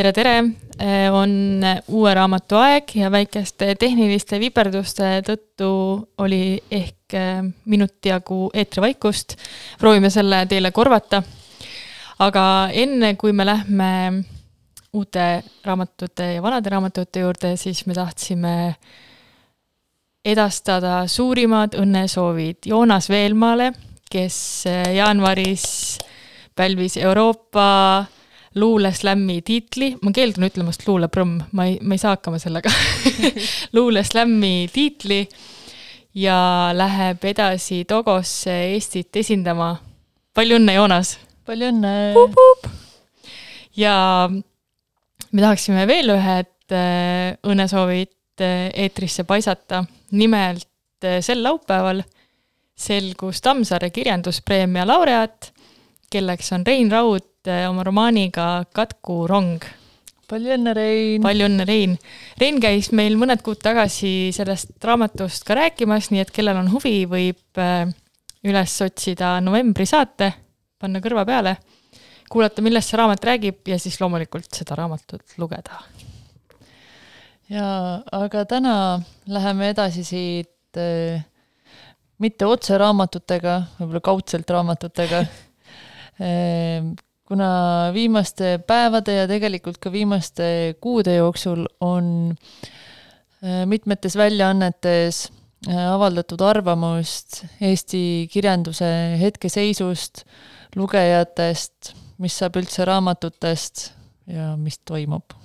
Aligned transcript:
tere, 0.00 0.12
tere! 0.16 0.36
on 1.12 1.32
uue 1.92 2.12
raamatu 2.16 2.56
aeg 2.56 2.94
ja 2.96 3.10
väikeste 3.12 3.74
tehniliste 3.76 4.38
viperduste 4.40 5.08
tõttu 5.26 5.66
oli 6.24 6.56
ehk 6.72 7.16
minuti 7.68 8.08
jagu 8.08 8.46
eetrivaikust. 8.54 9.34
proovime 9.78 10.08
selle 10.10 10.46
teile 10.48 10.70
korvata. 10.72 11.20
aga 12.18 12.44
enne, 12.72 13.14
kui 13.20 13.32
me 13.32 13.44
lähme 13.44 13.90
uute 14.96 15.26
raamatute 15.64 16.30
ja 16.34 16.42
vanade 16.42 16.70
raamatute 16.70 17.20
juurde, 17.20 17.56
siis 17.56 17.84
me 17.86 17.94
tahtsime 17.94 18.54
edastada 20.24 21.02
suurimad 21.06 21.76
õnnesoovid 21.76 22.70
Joonas 22.72 23.10
Veelmaale, 23.10 23.72
kes 24.10 24.64
jaanuaris 24.96 25.98
pälvis 26.56 26.96
Euroopa 26.96 27.68
luuleslämmi 28.54 29.42
tiitli, 29.46 29.92
ma 30.02 30.10
keeldun 30.14 30.48
ütlemast 30.48 30.82
luulepromm, 30.88 31.38
ma 31.52 31.66
ei, 31.70 31.78
ma 31.82 31.94
ei 31.94 32.02
saa 32.02 32.16
hakkama 32.16 32.40
sellega 32.42 32.72
luuleslämmi 33.76 34.68
tiitli 34.72 35.20
ja 36.14 36.70
läheb 36.74 37.24
edasi 37.24 37.84
Togosse 37.84 38.56
Eestit 38.72 39.16
esindama. 39.22 39.76
palju 40.34 40.58
õnne, 40.58 40.74
Joonas! 40.74 41.18
palju 41.46 41.70
õnne! 41.70 41.94
ja 43.78 43.94
me 44.30 45.44
tahaksime 45.46 45.86
veel 45.86 46.10
ühed 46.16 46.74
äh, 46.74 47.38
õnnesoovid 47.46 48.42
äh, 48.42 48.66
eetrisse 48.74 49.24
paisata. 49.24 49.84
nimelt 50.10 50.66
äh, 51.06 51.20
sel 51.22 51.42
laupäeval 51.46 52.02
selgus 52.74 53.42
Tammsaare 53.44 53.90
kirjanduspreemia 53.94 54.86
laureaat, 54.88 55.52
kelleks 56.10 56.52
on 56.56 56.66
Rein 56.66 56.90
Raud 56.90 57.29
oma 57.48 57.84
romaaniga 57.86 58.64
Katku 58.72 59.24
rong. 59.30 59.64
palju 60.28 60.52
õnne, 60.54 60.74
Rein! 60.76 61.22
palju 61.22 61.48
õnne, 61.48 61.66
Rein! 61.66 61.96
Rein 62.38 62.60
käis 62.60 62.92
meil 62.92 63.16
mõned 63.16 63.42
kuud 63.42 63.62
tagasi 63.62 64.30
sellest 64.36 64.76
raamatust 64.84 65.46
ka 65.48 65.56
rääkimas, 65.58 66.10
nii 66.10 66.20
et 66.22 66.30
kellel 66.30 66.60
on 66.60 66.70
huvi, 66.74 67.06
võib 67.10 67.64
üles 68.44 68.76
otsida 68.84 69.38
novembri 69.44 69.86
saate, 69.88 70.32
panna 70.80 71.02
kõrva 71.02 71.26
peale 71.28 71.58
kuulata, 72.30 72.62
millest 72.62 72.92
see 72.92 73.00
raamat 73.00 73.26
räägib 73.26 73.68
ja 73.72 73.78
siis 73.80 73.98
loomulikult 74.00 74.48
seda 74.54 74.76
raamatut 74.78 75.34
lugeda. 75.42 75.80
jaa, 77.50 77.98
aga 78.14 78.44
täna 78.46 78.74
läheme 79.26 79.72
edasi 79.72 80.04
siit 80.06 80.78
äh, 80.78 81.24
mitte 82.22 82.46
otse 82.46 82.78
raamatutega, 82.78 83.56
võib-olla 83.80 84.02
kaudselt 84.12 84.50
raamatutega 84.54 85.24
äh, 86.26 86.86
kuna 87.30 87.50
viimaste 87.94 88.56
päevade 88.66 89.14
ja 89.20 89.26
tegelikult 89.30 89.78
ka 89.78 89.92
viimaste 89.94 90.74
kuude 90.82 91.14
jooksul 91.20 91.62
on 91.86 92.08
äh, 92.34 93.62
mitmetes 93.70 94.16
väljaannetes 94.18 95.28
äh, 95.68 95.84
avaldatud 95.92 96.42
arvamust 96.42 97.44
Eesti 97.62 98.26
kirjanduse 98.32 98.90
hetkeseisust, 99.20 100.24
lugejatest, 100.74 101.92
mis 102.18 102.40
saab 102.40 102.58
üldse 102.58 102.88
raamatutest 102.88 103.92
ja 104.26 104.56
mis 104.58 104.80
toimub? 104.82 105.36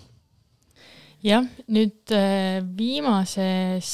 jah, 1.25 1.45
nüüd 1.69 2.17
äh, 2.17 2.66
viimases 2.78 3.94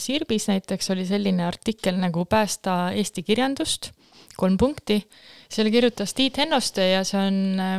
Sirbis 0.00 0.50
näiteks 0.52 0.92
oli 0.92 1.08
selline 1.08 1.48
artikkel 1.48 1.96
nagu 2.00 2.28
Päästa 2.28 2.90
eesti 2.92 3.24
kirjandust, 3.24 3.94
kolm 4.36 4.60
punkti. 4.60 5.00
Selle 5.50 5.72
kirjutas 5.74 6.14
Tiit 6.16 6.38
Hennoste 6.40 6.86
ja 6.92 7.04
see 7.06 7.20
on 7.20 7.60
äh, 7.60 7.76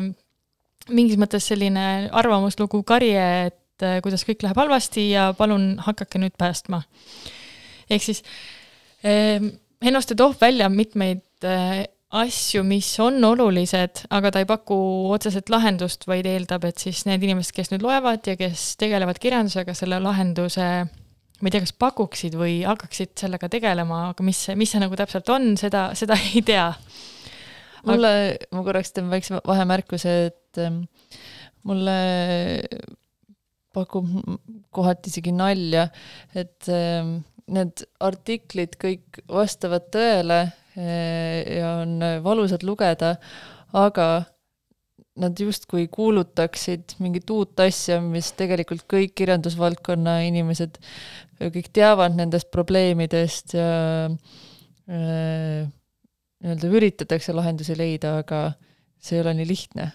mingis 0.92 1.20
mõttes 1.22 1.48
selline 1.52 2.10
arvamuslugu 2.12 2.84
karje, 2.88 3.26
et 3.50 3.58
kuidas 4.06 4.22
kõik 4.28 4.44
läheb 4.46 4.60
halvasti 4.62 5.08
ja 5.10 5.32
palun 5.34 5.80
hakake 5.82 6.20
nüüd 6.22 6.36
päästma. 6.38 6.84
ehk 7.90 8.04
siis 8.06 8.22
Hennoste 9.02 10.14
toob 10.14 10.36
välja 10.38 10.68
mitmeid 10.70 11.48
asju, 12.12 12.64
mis 12.68 12.90
on 13.00 13.24
olulised, 13.24 14.04
aga 14.12 14.32
ta 14.34 14.42
ei 14.44 14.48
paku 14.50 14.78
otseselt 15.16 15.50
lahendust, 15.50 16.06
vaid 16.10 16.28
eeldab, 16.28 16.66
et 16.68 16.82
siis 16.84 17.06
need 17.08 17.24
inimesed, 17.24 17.54
kes 17.56 17.72
nüüd 17.72 17.86
loevad 17.86 18.28
ja 18.28 18.36
kes 18.40 18.74
tegelevad 18.82 19.20
kirjandusega, 19.22 19.76
selle 19.78 20.02
lahenduse 20.04 20.68
ma 21.42 21.50
ei 21.50 21.56
tea, 21.56 21.64
kas 21.64 21.74
pakuksid 21.80 22.36
või 22.38 22.60
hakkaksid 22.68 23.16
sellega 23.24 23.50
tegelema, 23.52 24.04
aga 24.12 24.26
mis 24.26 24.44
mis 24.60 24.74
see 24.74 24.82
nagu 24.84 24.98
täpselt 25.00 25.30
on, 25.34 25.54
seda, 25.60 25.90
seda 25.98 26.20
ei 26.34 26.44
tea. 26.46 26.68
Mulle, 27.88 28.14
ma 28.52 28.64
korraks 28.68 28.96
teen 28.96 29.10
väikse 29.12 29.42
vahemärkuse, 29.48 30.16
et 30.30 30.62
ähm, 30.62 30.84
mulle 31.68 31.98
pakub 33.72 34.08
kohati 34.76 35.12
isegi 35.12 35.34
nalja, 35.36 35.88
et 36.36 36.68
ähm, 36.72 37.22
need 37.52 37.86
artiklid 38.04 38.76
kõik 38.82 39.22
vastavad 39.32 39.88
tõele 39.94 40.44
Eh, 40.76 41.58
ja 41.58 41.72
on 41.82 42.00
valusad 42.24 42.64
lugeda, 42.64 43.18
aga 43.76 44.24
nad 45.20 45.40
justkui 45.40 45.90
kuulutaksid 45.92 46.96
mingit 47.04 47.28
uut 47.30 47.60
asja, 47.60 47.98
mis 48.00 48.30
tegelikult 48.40 48.86
kõik 48.90 49.12
kirjandusvaldkonna 49.20 50.22
inimesed 50.30 50.80
kõik 51.42 51.68
teavad 51.76 52.16
nendest 52.16 52.48
probleemidest 52.56 53.58
ja 53.58 53.74
äh, 54.88 55.68
nii-öelda 56.42 56.72
üritatakse 56.78 57.36
lahendusi 57.38 57.78
leida, 57.78 58.18
aga 58.24 58.54
see 59.02 59.18
ei 59.18 59.26
ole 59.26 59.36
nii 59.38 59.50
lihtne. 59.50 59.92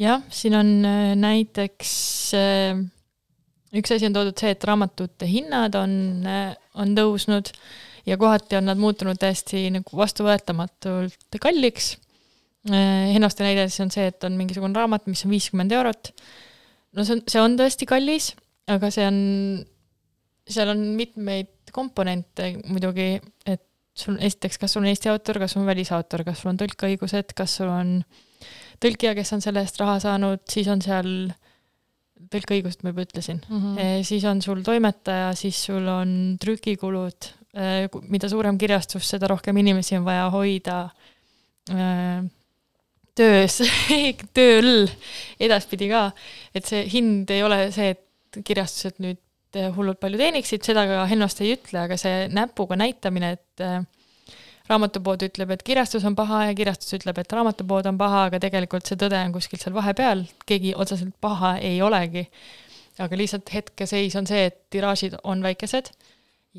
jah, 0.00 0.24
siin 0.32 0.56
on 0.56 0.72
äh, 0.88 1.12
näiteks 1.20 1.92
äh, 2.38 2.80
üks 3.76 3.92
asi 3.94 4.08
on 4.08 4.16
toodud 4.16 4.38
see, 4.38 4.52
et 4.54 4.66
raamatute 4.66 5.28
hinnad 5.30 5.76
on, 5.78 5.92
on 6.80 6.94
tõusnud 6.96 7.52
ja 8.08 8.18
kohati 8.20 8.58
on 8.58 8.68
nad 8.70 8.80
muutunud 8.80 9.18
täiesti 9.20 9.68
nagu 9.74 9.96
vastuvõetamatult 9.96 11.40
kalliks. 11.42 11.94
Hennoste 12.70 13.44
näide 13.44 13.68
siis 13.70 13.84
on 13.84 13.92
see, 13.92 14.08
et 14.10 14.24
on 14.26 14.34
mingisugune 14.36 14.76
raamat, 14.76 15.06
mis 15.08 15.22
on 15.24 15.32
viiskümmend 15.32 15.72
eurot. 15.72 16.12
no 16.96 17.06
see 17.06 17.16
on, 17.16 17.22
see 17.30 17.40
on 17.40 17.56
tõesti 17.60 17.88
kallis, 17.88 18.32
aga 18.68 18.90
see 18.92 19.06
on, 19.08 19.20
seal 20.50 20.72
on 20.74 20.82
mitmeid 20.98 21.72
komponente 21.72 22.50
muidugi, 22.66 23.14
sul 23.96 24.16
esiteks, 24.20 24.58
kas 24.60 24.74
sul 24.74 24.84
on 24.84 24.90
Eesti 24.90 25.10
autor, 25.12 25.40
kas 25.42 25.54
sul 25.54 25.62
on 25.62 25.70
välisautor, 25.70 26.24
kas 26.24 26.42
sul 26.42 26.52
on 26.52 26.60
tõlkeõigused, 26.60 27.34
kas 27.36 27.58
sul 27.60 27.70
on 27.72 28.00
tõlkija, 28.80 29.14
kes 29.18 29.32
on 29.36 29.44
selle 29.44 29.64
eest 29.64 29.80
raha 29.80 29.98
saanud, 30.02 30.44
siis 30.50 30.68
on 30.72 30.82
seal 30.84 31.10
tõlkeõigust 32.30 32.84
ma 32.84 32.92
juba 32.92 33.04
ütlesin. 33.06 33.40
Mm, 33.48 33.60
-hmm. 33.60 34.04
siis 34.06 34.24
on 34.28 34.42
sul 34.42 34.62
toimetaja, 34.64 35.34
siis 35.34 35.58
sul 35.66 35.88
on 35.88 36.36
trükikulud, 36.40 37.30
mida 38.08 38.28
suurem 38.30 38.58
kirjastus, 38.58 39.08
seda 39.10 39.26
rohkem 39.26 39.56
inimesi 39.56 39.96
on 39.98 40.04
vaja 40.06 40.28
hoida 40.30 40.76
töös 43.18 43.58
tööl 44.36 44.86
edaspidi 45.40 45.90
ka, 45.90 46.10
et 46.54 46.66
see 46.66 46.84
hind 46.92 47.30
ei 47.34 47.42
ole 47.42 47.66
see, 47.74 47.96
et 47.96 48.40
kirjastused 48.46 49.02
nüüd 49.02 49.18
hullult 49.76 50.00
palju 50.00 50.18
teeniksid, 50.20 50.62
seda 50.66 50.84
ka 50.86 51.06
Hennost 51.10 51.40
ei 51.42 51.54
ütle, 51.56 51.86
aga 51.86 51.96
see 51.98 52.28
näpuga 52.34 52.78
näitamine, 52.78 53.32
et 53.38 53.64
raamatupood 54.70 55.24
ütleb, 55.26 55.50
et 55.54 55.64
kirjastus 55.66 56.04
on 56.06 56.16
paha 56.18 56.44
ja 56.50 56.56
kirjastus 56.58 56.94
ütleb, 57.00 57.18
et 57.18 57.32
raamatupood 57.34 57.88
on 57.90 57.98
paha, 58.00 58.26
aga 58.28 58.40
tegelikult 58.42 58.86
see 58.86 58.98
tõde 59.00 59.18
on 59.18 59.34
kuskil 59.34 59.60
seal 59.62 59.74
vahepeal, 59.74 60.24
keegi 60.46 60.74
otseselt 60.78 61.16
paha 61.22 61.56
ei 61.58 61.80
olegi. 61.82 62.26
aga 63.00 63.16
lihtsalt 63.16 63.48
hetkeseis 63.48 64.14
on 64.18 64.26
see, 64.28 64.44
et 64.50 64.56
tiraažid 64.70 65.14
on 65.24 65.42
väikesed 65.42 65.88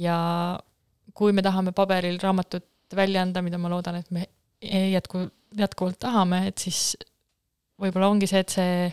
ja 0.02 0.16
kui 1.14 1.36
me 1.38 1.44
tahame 1.46 1.72
paberil 1.76 2.18
raamatut 2.24 2.66
välja 2.96 3.22
anda, 3.22 3.44
mida 3.46 3.60
ma 3.62 3.70
loodan, 3.70 4.00
et 4.00 4.10
me 4.12 4.26
jätku, 4.62 5.28
jätkuvalt 5.58 6.00
tahame, 6.00 6.48
et 6.50 6.58
siis 6.58 6.98
võib-olla 7.82 8.10
ongi 8.10 8.30
see, 8.30 8.42
et 8.42 8.56
see, 8.56 8.90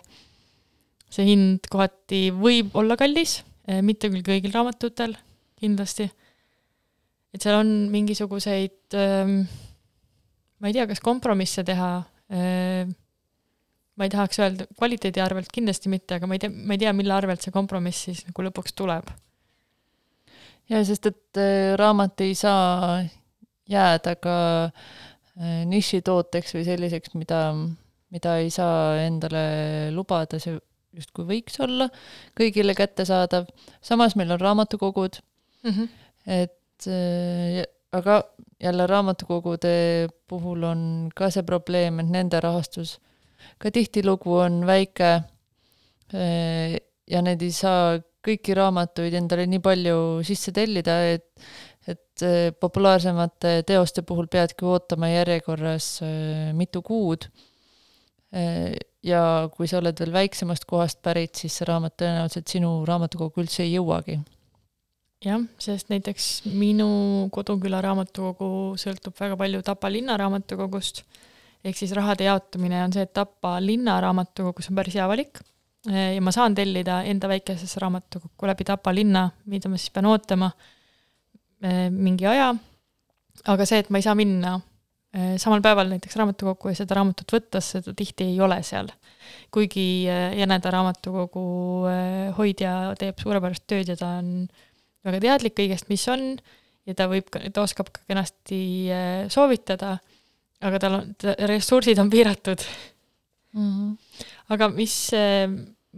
see 1.08 1.28
hind 1.30 1.70
kohati 1.72 2.28
võib 2.36 2.76
olla 2.78 2.98
kallis, 3.00 3.38
eh, 3.40 3.47
mitte 3.84 4.08
küll 4.08 4.24
kõigil 4.24 4.54
raamatutel 4.54 5.16
kindlasti. 5.60 6.08
et 7.34 7.44
seal 7.44 7.58
on 7.60 7.70
mingisuguseid, 7.92 8.94
ehm, 8.96 9.34
ma 10.58 10.70
ei 10.70 10.76
tea, 10.76 10.86
kas 10.88 11.02
kompromisse 11.04 11.64
teha, 11.66 11.90
ehm, 12.32 12.94
ma 13.98 14.06
ei 14.06 14.12
tahaks 14.14 14.40
öelda 14.40 14.66
kvaliteedi 14.78 15.20
arvelt 15.20 15.52
kindlasti 15.52 15.92
mitte, 15.92 16.16
aga 16.16 16.26
ma 16.26 16.38
ei 16.38 16.44
tea, 16.44 16.50
ma 16.50 16.76
ei 16.76 16.80
tea, 16.84 16.92
mille 16.96 17.12
arvelt 17.12 17.44
see 17.44 17.52
kompromiss 17.52 18.08
siis 18.08 18.24
nagu 18.24 18.46
lõpuks 18.48 18.72
tuleb 18.78 19.12
ja 20.68 20.82
sest, 20.86 21.08
et 21.10 21.40
äh, 21.40 21.74
raamat 21.78 22.20
ei 22.24 22.34
saa 22.38 22.98
jääda 23.68 24.14
ka 24.20 24.36
äh, 24.68 25.64
nišitooteks 25.68 26.56
või 26.56 26.64
selliseks, 26.66 27.14
mida, 27.18 27.42
mida 28.12 28.38
ei 28.42 28.50
saa 28.54 28.98
endale 29.04 29.44
lubada, 29.94 30.40
see 30.42 30.58
justkui 30.98 31.26
võiks 31.28 31.58
olla 31.64 31.88
kõigile 32.38 32.74
kättesaadav. 32.78 33.48
samas 33.80 34.16
meil 34.18 34.34
on 34.36 34.40
raamatukogud 34.40 35.20
mm, 35.64 35.70
-hmm. 35.70 35.88
et 36.26 36.88
äh, 36.88 37.64
aga 37.92 38.22
jälle 38.60 38.86
raamatukogude 38.86 40.08
puhul 40.28 40.64
on 40.64 40.80
ka 41.14 41.30
see 41.30 41.42
probleem, 41.42 42.00
et 42.00 42.10
nende 42.10 42.40
rahastus 42.40 42.98
ka 43.58 43.70
tihtilugu 43.70 44.34
on 44.42 44.66
väike 44.66 45.10
ja 47.08 47.22
need 47.24 47.42
ei 47.44 47.54
saa 47.54 47.98
kõiki 48.24 48.56
raamatuid 48.56 49.14
endale 49.18 49.46
nii 49.48 49.62
palju 49.64 49.98
sisse 50.26 50.54
tellida, 50.56 51.00
et 51.14 51.28
et 51.88 52.22
populaarsemate 52.60 53.62
teoste 53.64 54.02
puhul 54.04 54.26
peadki 54.28 54.66
ootama 54.68 55.08
järjekorras 55.08 56.02
mitu 56.52 56.82
kuud. 56.84 57.24
Ja 58.32 59.20
kui 59.54 59.68
sa 59.70 59.78
oled 59.80 60.00
veel 60.02 60.12
väiksemast 60.12 60.66
kohast 60.68 61.00
pärit, 61.04 61.38
siis 61.38 61.54
see 61.58 61.68
raamat 61.68 61.96
tõenäoliselt 62.02 62.50
sinu 62.50 62.72
raamatukokku 62.88 63.42
üldse 63.44 63.64
ei 63.64 63.72
jõuagi. 63.76 64.18
Jah, 65.24 65.42
sest 65.58 65.88
näiteks 65.90 66.26
minu 66.54 67.26
koduküla 67.34 67.80
raamatukogu 67.82 68.76
sõltub 68.78 69.16
väga 69.18 69.38
palju 69.40 69.64
Tapa 69.66 69.90
linnaraamatukogust, 69.90 71.02
ehk 71.66 71.78
siis 71.78 71.94
rahade 71.96 72.28
jaotamine 72.28 72.84
on 72.84 72.94
see, 72.94 73.02
et 73.02 73.14
Tapa 73.16 73.56
linnaraamatukogus 73.64 74.70
on 74.70 74.78
päris 74.78 74.98
hea 74.98 75.08
valik. 75.10 75.40
Ja 75.88 76.20
ma 76.22 76.30
saan 76.34 76.54
tellida 76.58 77.00
enda 77.06 77.30
väikesesse 77.30 77.80
raamatukokku 77.82 78.46
läbi 78.50 78.66
Tapa 78.66 78.92
linna, 78.94 79.28
mida 79.46 79.70
ma 79.70 79.78
siis 79.78 79.90
pean 79.94 80.06
ootama 80.10 80.50
eh, 81.62 81.86
mingi 81.90 82.26
aja, 82.28 82.52
aga 83.48 83.66
see, 83.66 83.78
et 83.82 83.90
ma 83.90 83.98
ei 83.98 84.06
saa 84.06 84.14
minna 84.18 84.58
samal 85.40 85.62
päeval 85.64 85.88
näiteks 85.88 86.16
raamatukokku 86.20 86.68
ja 86.68 86.76
seda 86.76 86.98
raamatut 86.98 87.32
võtta, 87.32 87.62
seda 87.64 87.94
tihti 87.96 88.26
ei 88.28 88.40
ole 88.44 88.58
seal. 88.62 88.90
kuigi 89.50 90.04
eh, 90.04 90.34
Jäneda 90.36 90.70
raamatukogu 90.70 91.44
hoidja 92.36 92.72
teeb 93.00 93.16
suurepärast 93.22 93.64
tööd 93.66 93.88
ja 93.88 93.96
ta 93.96 94.10
on 94.20 94.28
äh, 94.44 94.68
väga 95.06 95.20
teadlik 95.24 95.56
kõigest, 95.58 95.88
mis 95.92 96.04
on 96.10 96.30
ja 96.88 96.96
ta 96.96 97.08
võib 97.10 97.30
ta 97.30 97.64
oskab 97.64 97.90
ka 97.94 98.04
kenasti 98.08 98.60
äh, 98.92 99.24
soovitada, 99.32 99.96
aga 100.64 100.80
tal 100.82 100.98
on, 101.00 101.10
ressursid 101.50 102.00
on 102.02 102.10
piiratud 102.12 102.64
mm. 103.54 103.68
-hmm. 103.68 104.24
aga 104.54 104.70
mis, 104.74 104.96
äh, 105.16 105.46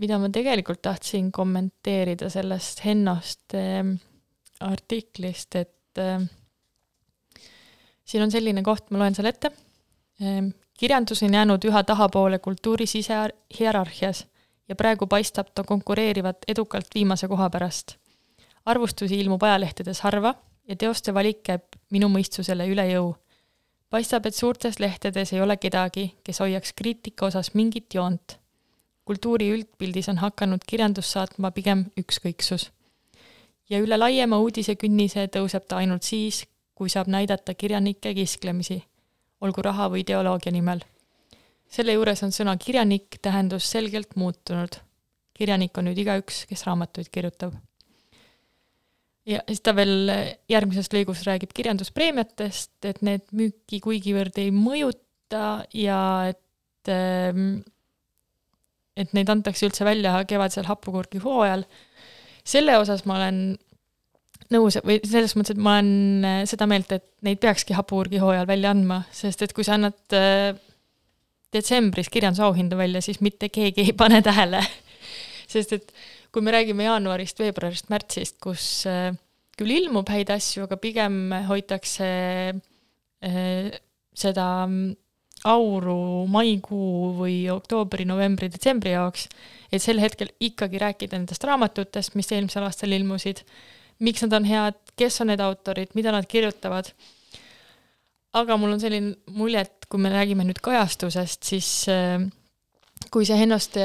mida 0.00 0.18
ma 0.18 0.30
tegelikult 0.32 0.82
tahtsin 0.82 1.30
kommenteerida 1.32 2.30
sellest 2.30 2.84
Hennost 2.84 3.54
äh, 3.54 3.84
artiklist, 4.60 5.56
et 5.56 5.98
siin 8.10 8.26
on 8.26 8.30
selline 8.34 8.62
koht, 8.66 8.90
ma 8.90 8.98
loen 8.98 9.14
selle 9.14 9.30
ette. 9.34 9.52
kirjandus 10.78 11.22
on 11.22 11.34
jäänud 11.34 11.64
üha 11.64 11.82
tahapoole 11.84 12.38
kultuuri 12.38 12.86
sisehierarhias 12.86 14.26
ja 14.68 14.76
praegu 14.76 15.06
paistab 15.06 15.54
ta 15.54 15.64
konkureerivat 15.64 16.48
edukalt 16.48 16.94
viimase 16.94 17.28
koha 17.28 17.50
pärast 17.50 18.00
arvustusi 18.64 19.20
ilmub 19.20 19.42
ajalehtedes 19.42 20.00
harva 20.00 20.34
ja 20.68 20.76
teoste 20.76 21.14
valik 21.14 21.42
käib 21.46 21.78
minu 21.90 22.08
mõistusele 22.12 22.66
üle 22.70 22.86
jõu. 22.92 23.14
paistab, 23.90 24.26
et 24.26 24.34
suurtes 24.34 24.78
lehtedes 24.78 25.32
ei 25.32 25.40
ole 25.40 25.56
kedagi, 25.56 26.14
kes 26.24 26.40
hoiaks 26.40 26.72
kriitika 26.72 27.26
osas 27.26 27.54
mingit 27.54 27.94
joont. 27.94 28.38
kultuuri 29.04 29.50
üldpildis 29.54 30.08
on 30.08 30.18
hakanud 30.18 30.64
kirjandust 30.66 31.10
saatma 31.10 31.50
pigem 31.50 31.84
ükskõiksus. 32.00 32.70
ja 33.70 33.78
üle 33.78 33.96
laiema 33.96 34.38
uudisekünnise 34.38 35.26
tõuseb 35.26 35.66
ta 35.66 35.76
ainult 35.76 36.02
siis, 36.02 36.46
kui 36.80 36.88
saab 36.88 37.10
näidata 37.12 37.52
kirjanike 37.54 38.14
kisklemisi, 38.16 38.78
olgu 39.44 39.64
raha 39.66 39.90
või 39.92 40.00
ideoloogia 40.00 40.52
nimel. 40.52 40.80
selle 41.70 41.92
juures 41.92 42.22
on 42.26 42.32
sõna 42.34 42.56
kirjanik 42.58 43.20
tähendus 43.22 43.68
selgelt 43.70 44.16
muutunud. 44.16 44.80
kirjanik 45.34 45.76
on 45.78 45.90
nüüd 45.90 45.98
igaüks, 46.00 46.46
kes 46.48 46.64
raamatuid 46.66 47.12
kirjutab 47.12 47.54
ja 49.28 49.42
siis 49.48 49.60
ta 49.60 49.74
veel 49.76 50.10
järgmises 50.48 50.88
lõigus 50.94 51.24
räägib 51.28 51.52
kirjanduspreemiatest, 51.54 52.72
et 52.88 53.02
need 53.06 53.26
müüki 53.36 53.80
kuigivõrd 53.84 54.40
ei 54.40 54.50
mõjuta 54.54 55.66
ja 55.76 56.00
et 56.32 56.92
ähm, 56.92 57.60
et 59.00 59.12
neid 59.16 59.30
antakse 59.32 59.68
üldse 59.68 59.86
välja 59.86 60.18
kevadisel 60.28 60.66
hapukurgi 60.68 61.20
hooajal. 61.22 61.64
selle 62.44 62.76
osas 62.78 63.04
ma 63.06 63.16
olen 63.20 63.58
nõus 64.54 64.78
või 64.84 64.98
selles 65.06 65.36
mõttes, 65.38 65.54
et 65.54 65.62
ma 65.62 65.78
olen 65.78 66.26
äh, 66.26 66.40
seda 66.50 66.66
meelt, 66.70 66.90
et 66.94 67.06
neid 67.26 67.40
peakski 67.42 67.76
hapukurgi 67.76 68.20
hooajal 68.22 68.48
välja 68.48 68.74
andma, 68.74 69.02
sest 69.14 69.44
et 69.46 69.54
kui 69.56 69.66
sa 69.66 69.76
annad 69.76 70.16
äh, 70.16 70.52
detsembris 71.54 72.10
kirjandusauhinda 72.12 72.78
välja, 72.78 73.02
siis 73.04 73.20
mitte 73.24 73.50
keegi 73.52 73.88
ei 73.88 73.96
pane 73.96 74.22
tähele. 74.26 74.62
Sest 75.50 75.72
et 75.74 75.88
kui 76.30 76.44
me 76.46 76.52
räägime 76.54 76.84
jaanuarist, 76.84 77.40
veebruarist, 77.42 77.88
märtsist, 77.90 78.36
kus 78.42 78.84
äh, 78.86 79.08
küll 79.58 79.72
ilmub 79.74 80.06
häid 80.12 80.30
asju, 80.30 80.68
aga 80.68 80.78
pigem 80.78 81.32
hoitakse 81.48 82.06
seda 83.20 84.44
mm, 84.64 84.92
auru 85.50 86.26
maikuu 86.30 87.10
või 87.18 87.34
oktoobri, 87.52 88.06
novembri, 88.08 88.48
detsembri 88.52 88.94
jaoks, 88.94 89.26
et 89.72 89.82
sel 89.82 90.00
hetkel 90.02 90.30
ikkagi 90.40 90.80
rääkida 90.80 91.18
nendest 91.18 91.44
raamatutest, 91.44 92.16
mis 92.18 92.30
eelmisel 92.32 92.64
aastal 92.66 92.92
ilmusid, 92.96 93.42
miks 94.04 94.24
nad 94.24 94.36
on 94.38 94.48
head, 94.48 94.78
kes 94.98 95.20
on 95.22 95.30
need 95.32 95.40
autorid, 95.44 95.94
mida 95.98 96.12
nad 96.14 96.28
kirjutavad. 96.28 96.92
aga 98.30 98.56
mul 98.56 98.76
on 98.76 98.80
selline 98.80 99.16
mulje, 99.34 99.64
et 99.66 99.88
kui 99.90 99.98
me 99.98 100.12
räägime 100.12 100.44
nüüd 100.46 100.60
kajastusest, 100.62 101.42
siis 101.50 101.70
äh, 101.90 102.22
kui 103.10 103.26
see 103.26 103.38
Hennoste 103.40 103.82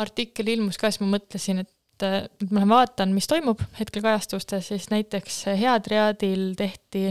artikkel 0.00 0.48
ilmus 0.54 0.80
ka, 0.80 0.88
siis 0.88 1.02
ma 1.02 1.10
mõtlesin, 1.18 1.60
et 1.60 2.06
nüüd 2.40 2.54
ma 2.54 2.62
lähen 2.62 2.72
vaatan, 2.72 3.12
mis 3.12 3.28
toimub 3.28 3.60
hetkel 3.76 4.00
kajastustes, 4.00 4.70
siis 4.70 4.88
näiteks 4.88 5.42
Headriadil 5.60 6.54
tehti, 6.56 7.10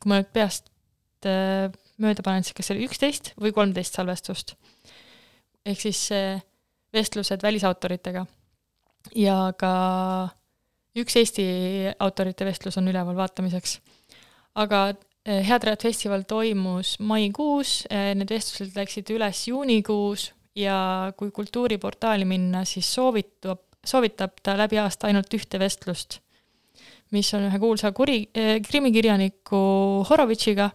kui 0.00 0.08
ma 0.08 0.22
nüüd 0.22 0.30
peast 0.32 0.70
äh, 1.28 1.68
mööda 2.00 2.24
panen, 2.24 2.46
siis 2.46 2.56
kas 2.56 2.70
see 2.70 2.78
oli 2.78 2.88
üksteist 2.88 3.34
või 3.36 3.52
kolmteist 3.52 3.98
salvestust. 3.98 4.56
ehk 5.68 5.80
siis 5.84 6.06
vestlused 6.96 7.42
välisautoritega. 7.42 8.24
ja 9.14 9.52
ka 9.58 9.72
üks 10.98 11.16
Eesti 11.20 11.44
autorite 12.02 12.46
vestlus 12.48 12.78
on 12.80 12.90
üleval 12.90 13.16
vaatamiseks. 13.18 13.78
aga 14.54 14.88
äh, 14.90 15.46
Headriad 15.46 15.82
festival 15.82 16.24
toimus 16.28 16.96
maikuus, 16.98 17.84
äh, 17.90 18.12
need 18.18 18.30
vestlused 18.30 18.76
läksid 18.76 19.10
üles 19.14 19.46
juunikuus 19.48 20.30
ja 20.58 21.12
kui 21.16 21.30
kultuuriportaali 21.30 22.24
minna, 22.24 22.64
siis 22.64 22.88
soovitab, 22.94 23.62
soovitab 23.86 24.42
ta 24.42 24.56
läbi 24.58 24.78
aasta 24.82 25.06
ainult 25.08 25.32
ühte 25.34 25.60
vestlust, 25.62 26.18
mis 27.14 27.30
on 27.34 27.46
ühe 27.48 27.58
kuulsa 27.62 27.92
kuri, 27.92 28.24
eh, 28.34 28.58
krimikirjaniku 28.62 29.60
Horovitšiga 30.10 30.70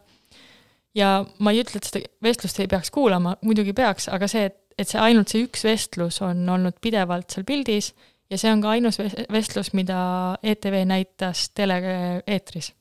ja 0.95 1.10
ma 1.39 1.51
ei 1.51 1.62
ütle, 1.63 1.79
et 1.79 1.89
seda 1.89 2.03
vestlust 2.24 2.60
ei 2.60 2.72
peaks 2.72 2.91
kuulama, 2.91 3.36
muidugi 3.43 3.75
peaks, 3.75 4.07
aga 4.10 4.29
see, 4.31 4.48
et, 4.50 4.57
et 4.79 4.88
see 4.88 5.01
ainult 5.01 5.31
see 5.31 5.43
üks 5.45 5.63
vestlus 5.67 6.22
on 6.24 6.48
olnud 6.50 6.79
pidevalt 6.84 7.36
seal 7.36 7.48
pildis 7.48 7.91
ja 8.29 8.39
see 8.41 8.51
on 8.51 8.62
ka 8.63 8.75
ainus 8.75 9.00
vestlus, 9.32 9.74
mida 9.77 9.98
ETV 10.44 10.82
näitas 10.89 11.50
tele-eetris. 11.53 12.74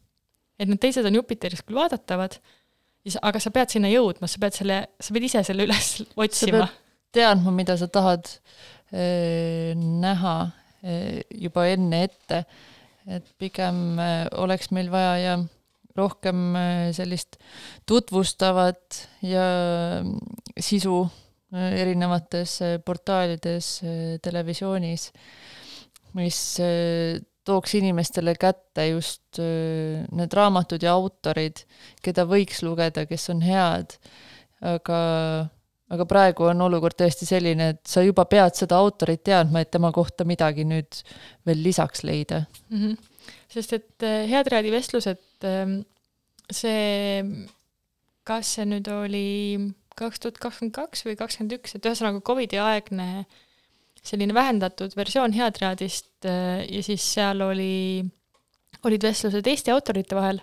et 0.58 0.68
need 0.68 0.80
teised 0.80 1.06
on 1.06 1.18
Jupiteris 1.20 1.62
küll 1.62 1.78
vaadatavad, 1.78 2.38
aga 3.22 3.40
sa 3.42 3.50
pead 3.52 3.74
sinna 3.74 3.90
jõudma, 3.92 4.30
sa 4.30 4.40
pead 4.40 4.56
selle, 4.56 4.80
sa 5.00 5.14
pead 5.16 5.28
ise 5.28 5.44
selle 5.44 5.66
üles 5.68 5.90
otsima 6.16 6.68
teadma, 7.14 7.54
mida 7.54 7.76
sa 7.78 7.88
tahad 7.90 8.28
äh, 8.92 9.74
näha 9.78 10.36
äh, 10.82 11.20
juba 11.30 11.68
enne 11.72 12.04
ette. 12.08 12.44
et 13.04 13.26
pigem 13.36 13.98
äh, 14.00 14.24
oleks 14.40 14.70
meil 14.72 14.88
vaja 14.88 15.16
ja 15.20 15.34
rohkem 15.94 16.56
sellist 16.96 17.36
tutvustavat 17.86 19.04
ja 19.22 19.44
sisu 20.58 21.04
erinevates 21.52 22.56
portaalides, 22.84 23.68
televisioonis, 24.22 25.10
mis 26.18 26.38
tooks 27.44 27.74
inimestele 27.78 28.34
kätte 28.40 28.88
just 28.88 29.38
need 29.38 30.34
raamatud 30.34 30.82
ja 30.82 30.94
autorid, 30.96 31.62
keda 32.02 32.24
võiks 32.26 32.64
lugeda, 32.66 33.04
kes 33.06 33.28
on 33.34 33.44
head, 33.44 33.98
aga 34.64 35.02
aga 35.92 36.06
praegu 36.08 36.48
on 36.48 36.62
olukord 36.66 36.96
tõesti 36.98 37.26
selline, 37.28 37.70
et 37.74 37.82
sa 37.88 38.02
juba 38.04 38.24
pead 38.30 38.56
seda 38.58 38.78
autorit 38.80 39.22
teadma, 39.26 39.62
et 39.62 39.72
tema 39.74 39.90
kohta 39.94 40.26
midagi 40.28 40.66
nüüd 40.68 41.00
veel 41.46 41.60
lisaks 41.64 42.04
leida 42.06 42.44
mm. 42.70 42.78
-hmm. 42.78 43.34
sest 43.52 43.76
et 43.78 44.06
äh, 44.06 44.24
Head 44.30 44.50
Raadi 44.52 44.72
vestlused, 44.72 45.20
ähm, 45.44 45.80
see, 46.50 47.24
kas 48.24 48.54
see 48.56 48.68
nüüd 48.70 48.88
oli 48.92 49.28
kaks 49.98 50.22
tuhat 50.22 50.38
kakskümmend 50.42 50.74
kaks 50.76 51.04
või 51.06 51.16
kakskümmend 51.18 51.58
üks, 51.58 51.76
et 51.76 51.86
ühesõnaga 51.86 52.22
Covidi 52.26 52.58
aegne 52.60 53.26
selline 54.04 54.34
vähendatud 54.36 54.96
versioon 54.96 55.32
Head 55.32 55.60
Raadist 55.62 56.26
äh, 56.28 56.64
ja 56.68 56.82
siis 56.84 57.04
seal 57.14 57.40
oli, 57.44 58.04
olid 58.84 59.06
vestlused 59.06 59.46
Eesti 59.46 59.72
autorite 59.74 60.18
vahel. 60.18 60.42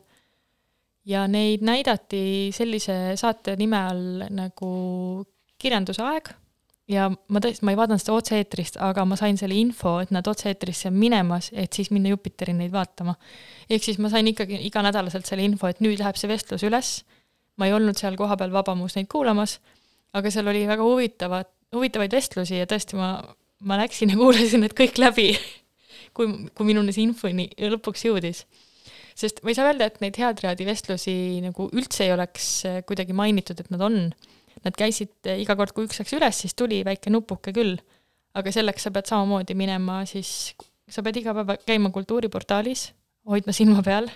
Ja 1.06 1.26
neid 1.30 1.64
näidati 1.66 2.52
sellise 2.54 3.16
saate 3.18 3.56
nime 3.58 3.78
all 3.78 4.28
nagu 4.30 4.72
Kirjandusaeg. 5.62 6.30
Ja 6.92 7.08
ma 7.10 7.40
tõesti, 7.40 7.64
ma 7.64 7.72
ei 7.72 7.78
vaadanud 7.80 8.02
seda 8.02 8.18
otse-eetrist, 8.18 8.78
aga 8.84 9.06
ma 9.08 9.16
sain 9.16 9.38
selle 9.40 9.56
info, 9.56 9.96
et 10.04 10.12
nad 10.12 10.28
otse-eetrisse 10.28 10.90
on 10.90 10.98
minemas, 11.00 11.48
et 11.56 11.72
siis 11.78 11.92
minna 11.94 12.12
Jupiteri 12.12 12.54
neid 12.58 12.74
vaatama. 12.74 13.16
ehk 13.70 13.86
siis 13.86 14.00
ma 14.02 14.10
sain 14.12 14.28
ikkagi 14.28 14.60
iganädalaselt 14.68 15.30
selle 15.30 15.46
info, 15.48 15.70
et 15.72 15.80
nüüd 15.80 16.02
läheb 16.02 16.20
see 16.20 16.30
vestlus 16.30 16.66
üles, 16.68 16.90
ma 17.62 17.70
ei 17.70 17.76
olnud 17.78 18.00
seal 18.00 18.18
kohapeal 18.18 18.54
Vabamus 18.54 18.98
neid 18.98 19.10
kuulamas, 19.12 19.60
aga 20.18 20.32
seal 20.34 20.50
oli 20.50 20.66
väga 20.70 20.86
huvitavat, 20.86 21.52
huvitavaid 21.76 22.16
vestlusi 22.18 22.58
ja 22.58 22.68
tõesti, 22.70 22.98
ma, 22.98 23.14
ma 23.68 23.78
läksin 23.84 24.12
ja 24.12 24.18
kuulasin 24.20 24.66
need 24.66 24.74
kõik 24.78 24.98
läbi, 25.02 25.30
kui, 26.18 26.28
kui 26.58 26.68
minuni 26.68 26.96
see 26.96 27.06
infoni 27.06 27.48
lõpuks 27.76 28.08
jõudis. 28.10 28.46
sest 29.16 29.44
ma 29.46 29.52
ei 29.52 29.60
saa 29.60 29.70
öelda, 29.70 29.92
et 29.92 30.02
neid 30.02 30.18
heatriadi 30.18 30.66
vestlusi 30.66 31.14
nagu 31.46 31.70
üldse 31.78 32.08
ei 32.08 32.16
oleks 32.16 32.50
äh, 32.66 32.82
kuidagi 32.88 33.14
mainitud, 33.14 33.60
et 33.60 33.70
nad 33.74 33.84
on. 33.86 34.04
Nad 34.66 34.76
käisid 34.78 35.30
äh, 35.30 35.40
iga 35.44 35.56
kord, 35.60 35.76
kui 35.76 35.86
üks 35.86 36.02
läks 36.02 36.16
üles, 36.18 36.42
siis 36.44 36.58
tuli 36.58 36.82
väike 36.88 37.14
nupuke 37.14 37.54
küll. 37.56 37.78
aga 38.34 38.52
selleks 38.56 38.86
sa 38.88 38.92
pead 38.96 39.10
samamoodi 39.12 39.56
minema 39.60 40.06
siis, 40.08 40.54
sa 40.88 41.04
pead 41.04 41.18
iga 41.20 41.34
päev 41.36 41.58
käima 41.68 41.92
kultuuriportaalis, 41.92 42.86
hoidma 43.28 43.52
silma 43.54 43.84
peal, 43.84 44.08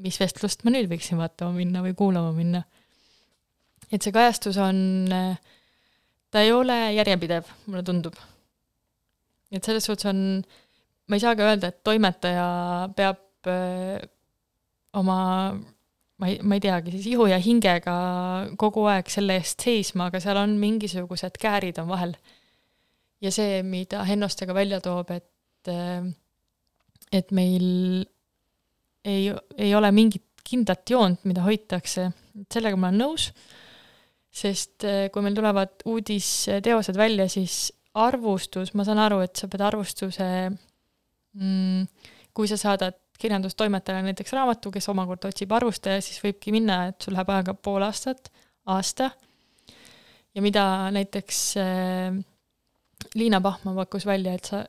mis 0.00 0.20
vestlust 0.20 0.64
ma 0.64 0.72
nüüd 0.74 0.88
võiksin 0.90 1.20
vaatama 1.20 1.54
minna 1.56 1.82
või 1.84 1.94
kuulama 1.98 2.32
minna 2.36 2.64
et 3.90 4.04
see 4.04 4.14
kajastus 4.14 4.58
on, 4.62 5.10
ta 6.30 6.44
ei 6.44 6.52
ole 6.54 6.76
järjepidev, 6.96 7.48
mulle 7.66 7.82
tundub. 7.86 8.16
et 9.50 9.66
selles 9.66 9.86
suhtes 9.86 10.06
on, 10.10 10.22
ma 11.10 11.18
ei 11.18 11.22
saa 11.22 11.34
ka 11.38 11.48
öelda, 11.48 11.72
et 11.72 11.82
toimetaja 11.86 12.46
peab 12.96 13.48
öö, 13.50 13.98
oma 15.00 15.18
ma 16.20 16.28
ei, 16.28 16.36
ma 16.44 16.56
ei 16.56 16.62
teagi, 16.62 16.92
siis 16.94 17.08
ihu 17.14 17.26
ja 17.30 17.38
hingega 17.42 17.94
kogu 18.60 18.84
aeg 18.92 19.10
selle 19.10 19.38
eest 19.40 19.64
seisma, 19.64 20.10
aga 20.10 20.20
seal 20.22 20.38
on 20.38 20.54
mingisugused 20.60 21.40
käärid 21.40 21.80
on 21.82 21.88
vahel. 21.90 22.14
ja 23.20 23.32
see, 23.34 23.62
mida 23.66 24.04
Hennoste 24.06 24.46
ka 24.46 24.54
välja 24.54 24.80
toob, 24.84 25.10
et 25.10 25.26
et 27.10 27.32
meil 27.34 28.06
ei, 29.04 29.30
ei 29.56 29.74
ole 29.74 29.90
mingit 29.94 30.26
kindlat 30.44 30.88
joont, 30.90 31.24
mida 31.28 31.44
hoitakse, 31.44 32.08
sellega 32.50 32.78
ma 32.80 32.88
olen 32.88 33.04
nõus 33.04 33.30
sest 34.30 34.86
äh, 34.86 35.08
kui 35.12 35.24
meil 35.24 35.34
tulevad 35.36 35.82
uudisteosed 35.90 36.98
välja, 36.98 37.26
siis 37.30 37.70
arvustus, 37.98 38.72
ma 38.78 38.86
saan 38.86 39.02
aru, 39.02 39.20
et 39.26 39.34
sa 39.36 39.48
pead 39.50 39.64
arvustuse 39.66 40.26
mm,, 41.34 41.86
kui 42.34 42.50
sa 42.50 42.58
saadad 42.60 42.96
kirjandustoimetajale 43.20 44.06
näiteks 44.06 44.32
raamatu, 44.32 44.70
kes 44.72 44.88
omakorda 44.92 45.28
otsib 45.28 45.50
arvustaja, 45.52 46.00
siis 46.04 46.22
võibki 46.22 46.54
minna, 46.54 46.84
et 46.92 47.02
sul 47.02 47.16
läheb 47.16 47.32
aega 47.34 47.56
pool 47.58 47.82
aastat, 47.84 48.30
aasta. 48.70 49.10
ja 50.34 50.44
mida 50.44 50.64
näiteks 50.94 51.42
äh, 51.60 52.14
Liina 53.16 53.40
Pahma 53.40 53.74
pakkus 53.74 54.06
välja, 54.06 54.36
et 54.38 54.46
sa, 54.52 54.62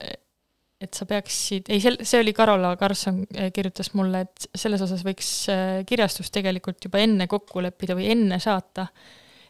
et 0.82 0.98
sa 0.98 1.06
peaksid, 1.10 1.70
ei, 1.70 1.82
sel-, 1.84 2.00
see 2.08 2.22
oli 2.24 2.34
Karola 2.34 2.74
Karlsson 2.80 3.22
äh, 3.38 3.52
kirjutas 3.54 3.92
mulle, 3.98 4.24
et 4.26 4.48
selles 4.58 4.82
osas 4.82 5.04
võiks 5.06 5.32
äh, 5.54 5.82
kirjastus 5.88 6.32
tegelikult 6.34 6.88
juba 6.88 7.02
enne 7.04 7.28
kokku 7.32 7.64
leppida 7.64 7.98
või 7.98 8.10
enne 8.16 8.40
saata 8.42 8.88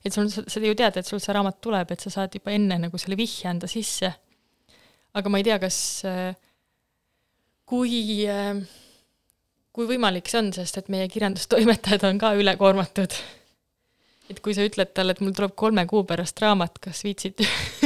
et 0.03 0.13
sul, 0.13 0.29
sa 0.31 0.61
ju 0.61 0.75
tead, 0.77 0.97
et 0.97 1.07
sul 1.07 1.21
see 1.21 1.33
raamat 1.35 1.59
tuleb, 1.63 1.93
et 1.93 2.03
sa 2.03 2.11
saad 2.13 2.35
juba 2.35 2.53
enne 2.55 2.79
nagu 2.81 3.01
selle 3.01 3.17
vihje 3.19 3.49
anda 3.51 3.69
sisse. 3.69 4.11
aga 5.13 5.29
ma 5.29 5.41
ei 5.41 5.45
tea, 5.45 5.57
kas, 5.59 5.77
äh, 6.07 6.31
kui, 7.67 8.25
kui 9.75 9.89
võimalik 9.89 10.31
see 10.31 10.39
on, 10.39 10.51
sest 10.55 10.81
et 10.81 10.89
meie 10.91 11.07
kirjandustoimetajad 11.11 12.07
on 12.09 12.21
ka 12.21 12.33
ülekoormatud. 12.39 13.15
Et 14.31 14.39
kui 14.43 14.55
sa 14.55 14.65
ütled 14.65 14.93
talle, 14.95 15.15
et 15.15 15.21
mul 15.23 15.33
tuleb 15.35 15.53
kolme 15.59 15.83
kuu 15.89 16.03
pärast 16.07 16.39
raamat, 16.41 16.79
kas 16.83 17.03
viitsid 17.05 17.43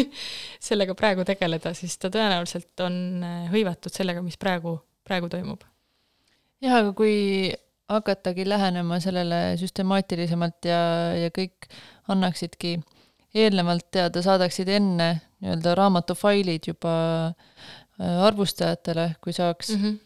sellega 0.67 0.95
praegu 0.97 1.25
tegeleda, 1.27 1.73
siis 1.77 1.97
ta 2.01 2.11
tõenäoliselt 2.13 2.85
on 2.85 2.97
äh, 3.25 3.45
hõivatud 3.53 3.93
sellega, 3.93 4.23
mis 4.25 4.37
praegu, 4.41 4.77
praegu 5.07 5.29
toimub. 5.31 5.65
jah, 6.63 6.79
aga 6.81 6.93
kui 6.97 7.15
hakatagi 7.91 8.47
lähenema 8.49 8.99
sellele 9.03 9.39
süstemaatilisemalt 9.61 10.69
ja, 10.69 10.79
ja 11.19 11.33
kõik 11.33 11.67
annaksidki 12.09 12.79
eelnevalt 13.35 13.89
teada, 13.93 14.23
saadaksid 14.25 14.71
enne 14.73 15.09
nii-öelda 15.43 15.75
raamatufailid 15.77 16.71
juba 16.71 16.95
äh, 17.27 18.25
arvustajatele, 18.29 19.11
kui 19.21 19.35
saaks 19.35 19.75
mm. 19.75 19.83
-hmm. 19.83 19.99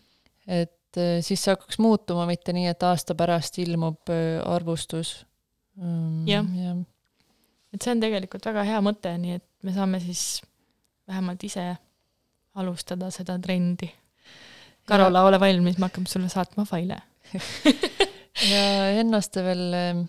et 0.48 0.98
äh, 0.98 1.18
siis 1.22 1.44
see 1.44 1.56
hakkaks 1.56 1.80
muutuma, 1.80 2.26
mitte 2.26 2.54
nii, 2.54 2.68
et 2.68 2.84
aasta 2.84 3.16
pärast 3.16 3.60
ilmub 3.62 4.12
arvustus. 4.46 5.29
Mm, 5.80 6.28
jah 6.28 6.48
ja. 6.56 6.72
ja., 6.74 6.78
et 7.74 7.84
see 7.84 7.94
on 7.94 8.02
tegelikult 8.04 8.48
väga 8.50 8.66
hea 8.68 8.80
mõte, 8.84 9.14
nii 9.22 9.38
et 9.38 9.46
me 9.64 9.74
saame 9.76 10.02
siis 10.04 10.42
vähemalt 11.10 11.44
ise 11.46 11.66
alustada 12.60 13.12
seda 13.14 13.38
trendi. 13.42 13.90
Karola, 14.90 15.22
ole 15.28 15.40
valmis, 15.42 15.78
me 15.78 15.86
hakkame 15.86 16.10
sulle 16.10 16.32
saatma 16.34 16.66
faile 16.66 16.98
ja 18.52 18.64
Hennoste 18.98 19.44
veel 19.46 19.76
äh, 19.78 20.02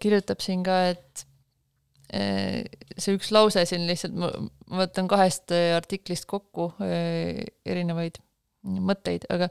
kirjutab 0.00 0.40
siin 0.40 0.62
ka, 0.64 0.78
et 0.94 1.26
äh, 2.16 2.62
see 2.96 3.18
üks 3.18 3.28
lause 3.36 3.66
siin 3.68 3.84
lihtsalt, 3.88 4.16
ma 4.16 4.32
võtan 4.80 5.10
kahest 5.12 5.52
artiklist 5.52 6.24
kokku 6.30 6.70
äh, 6.80 7.44
erinevaid 7.68 8.16
mõtteid, 8.62 9.26
aga 9.32 9.48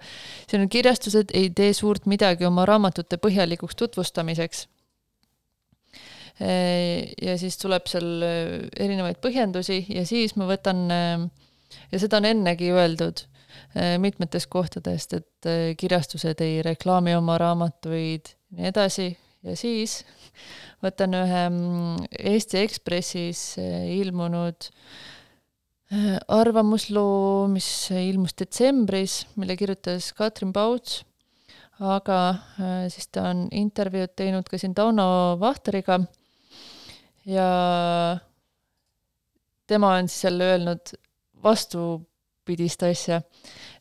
siin 0.48 0.66
on 0.66 0.70
kirjastused 0.72 1.34
ei 1.38 1.50
tee 1.56 1.74
suurt 1.78 2.08
midagi 2.10 2.48
oma 2.48 2.66
raamatute 2.70 3.20
põhjalikuks 3.22 3.76
tutvustamiseks. 3.80 4.68
Äh, 6.42 7.12
ja 7.22 7.36
siis 7.38 7.60
tuleb 7.62 7.90
seal 7.92 8.24
äh, 8.26 8.56
erinevaid 8.80 9.20
põhjendusi 9.24 9.84
ja 9.92 10.06
siis 10.08 10.38
ma 10.40 10.48
võtan 10.50 10.88
ja 10.90 12.00
seda 12.00 12.22
on 12.22 12.30
ennegi 12.32 12.72
öeldud 12.72 13.26
Äh, 13.76 13.98
mitmetest 14.00 14.50
kohtadest, 14.52 15.14
et 15.14 15.48
äh, 15.48 15.76
kirjastused 15.80 16.42
ei 16.44 16.60
reklaami 16.66 17.14
oma 17.16 17.38
raamatuid 17.40 18.34
ja 18.52 18.58
nii 18.58 18.68
edasi 18.68 19.06
ja 19.48 19.56
siis 19.56 20.02
võtan 20.84 21.16
ühe 21.16 21.44
mm, 21.48 22.10
Eesti 22.20 22.60
Ekspressis 22.66 23.44
äh, 23.64 23.86
ilmunud 23.96 24.68
arvamusloo, 26.32 27.48
mis 27.52 27.68
ilmus 27.92 28.36
detsembris, 28.40 29.26
mille 29.36 29.58
kirjutas 29.60 30.12
Katrin 30.16 30.54
Pauts, 30.56 31.02
aga 31.84 32.20
siis 32.94 33.10
ta 33.12 33.26
on 33.32 33.48
intervjuud 33.52 34.14
teinud 34.16 34.48
ka 34.48 34.60
siin 34.62 34.76
Tauno 34.78 35.08
Vahteriga 35.42 36.00
ja 37.28 37.50
tema 39.68 39.96
on 39.98 40.08
siis 40.08 40.30
jälle 40.30 40.54
öelnud 40.54 40.96
vastu 41.44 41.84
vastupidist 42.42 42.84
asja. 42.84 43.22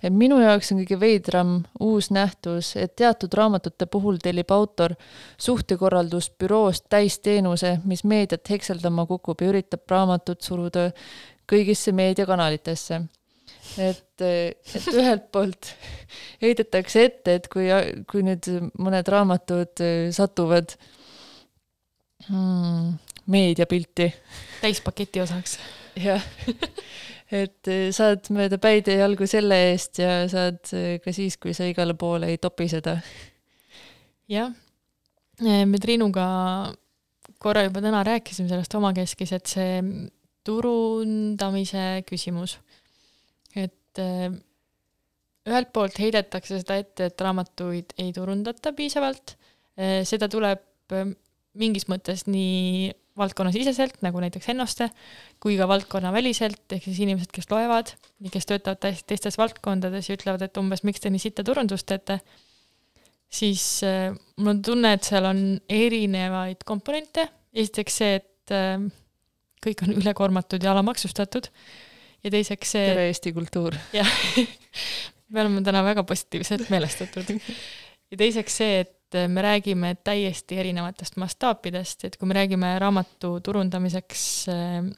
et 0.02 0.12
minu 0.12 0.38
jaoks 0.40 0.72
on 0.72 0.78
kõige 0.80 1.00
veidram 1.00 1.64
uus 1.80 2.10
nähtus, 2.10 2.76
et 2.76 2.94
teatud 2.96 3.32
raamatute 3.34 3.86
puhul 3.86 4.18
tellib 4.22 4.50
autor 4.50 4.94
suhtekorraldusbüroost 5.38 6.84
täisteenuse, 6.88 7.80
mis 7.84 8.04
meediat 8.04 8.48
hekseldama 8.50 9.06
kukub 9.06 9.40
ja 9.40 9.48
üritab 9.48 9.80
raamatut 9.88 10.40
suruda 10.42 10.90
kõigisse 11.50 11.92
meediakanalitesse 11.96 13.00
et, 13.78 14.22
et 14.22 14.88
ühelt 14.94 15.28
poolt 15.32 15.72
heidetakse 16.42 17.04
ette, 17.08 17.36
et 17.38 17.48
kui, 17.52 17.68
kui 18.10 18.24
nüüd 18.26 18.48
mõned 18.80 19.10
raamatud 19.12 19.84
satuvad 20.14 20.74
hmm, 22.28 22.96
meediapilti. 23.30 24.10
täispaketi 24.62 25.22
osaks. 25.24 25.58
jah 26.00 26.24
et 27.30 27.70
saad 27.94 28.26
mööda 28.34 28.58
päid 28.62 28.88
ja 28.90 29.04
jalgu 29.04 29.26
selle 29.30 29.58
eest 29.70 30.00
ja 30.02 30.24
saad 30.30 30.62
ka 31.04 31.14
siis, 31.14 31.38
kui 31.38 31.54
sa 31.54 31.68
igale 31.70 31.94
poole 31.98 32.32
ei 32.32 32.40
topi 32.42 32.66
seda. 32.70 32.98
jah, 34.30 34.50
me 35.40 35.82
Triinuga 35.82 36.26
korra 37.40 37.64
juba 37.64 37.80
täna 37.80 38.02
rääkisime 38.04 38.50
sellest 38.50 38.74
omakeskis, 38.76 39.32
et 39.32 39.46
see 39.46 39.78
turundamise 40.50 41.86
küsimus, 42.08 42.58
et 43.54 44.00
ühelt 44.00 45.70
poolt 45.74 45.98
heidetakse 46.02 46.60
seda 46.60 46.80
ette, 46.82 47.10
et 47.10 47.22
raamatuid 47.24 47.94
ei 48.02 48.10
turundata 48.16 48.74
piisavalt, 48.76 49.36
seda 50.06 50.28
tuleb 50.30 50.62
mingis 51.58 51.86
mõttes 51.90 52.26
nii 52.30 52.90
valdkonnasiseselt, 53.20 53.98
nagu 54.04 54.20
näiteks 54.22 54.48
Hennoste, 54.50 54.88
kui 55.42 55.56
ka 55.58 55.66
valdkonnaväliselt, 55.68 56.62
ehk 56.76 56.86
siis 56.86 57.00
inimesed, 57.04 57.32
kes 57.34 57.50
loevad 57.50 57.92
ja 58.22 58.32
kes 58.32 58.48
töötavad 58.48 58.80
täiesti 58.82 59.10
teistes 59.12 59.36
valdkondades 59.40 60.08
ja 60.08 60.16
ütlevad, 60.16 60.44
et 60.46 60.60
umbes 60.60 60.84
miks 60.86 61.02
te 61.02 61.12
nii 61.12 61.22
sitta 61.22 61.44
turundust 61.46 61.88
teete, 61.90 62.20
siis 63.30 63.64
mul 64.38 64.54
on 64.54 64.62
tunne, 64.66 64.94
et 64.96 65.06
seal 65.06 65.28
on 65.28 65.42
erinevaid 65.68 66.64
komponente, 66.68 67.26
esiteks 67.52 68.00
see, 68.02 68.20
et 68.22 68.54
kõik 69.64 69.84
on 69.86 69.94
ülekoormatud 70.00 70.62
ja 70.64 70.72
alamaksustatud 70.74 71.50
ja 72.24 72.32
teiseks 72.32 72.76
see 72.76 72.86
tere 72.92 73.08
Eesti 73.10 73.32
kultuur! 73.36 73.76
jah, 73.98 74.14
me 75.28 75.44
oleme 75.44 75.62
täna 75.66 75.84
väga 75.86 76.04
positiivselt 76.08 76.70
meelestatud. 76.72 77.36
ja 78.10 78.20
teiseks 78.20 78.58
see, 78.62 78.80
et 78.84 79.20
me 79.28 79.42
räägime 79.42 79.94
täiesti 80.04 80.58
erinevatest 80.62 81.16
mastaapidest, 81.20 82.04
et 82.04 82.18
kui 82.18 82.28
me 82.30 82.36
räägime 82.36 82.74
raamatu 82.82 83.38
turundamiseks 83.44 84.26
eh, 84.52 84.90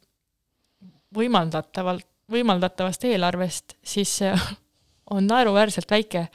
võimaldatavalt, 1.16 2.08
võimaldatavast 2.32 3.06
eelarvest, 3.08 3.76
siis 3.84 4.18
see 4.22 4.32
on 5.14 5.26
naeruväärselt 5.28 5.90
väike. 5.90 6.26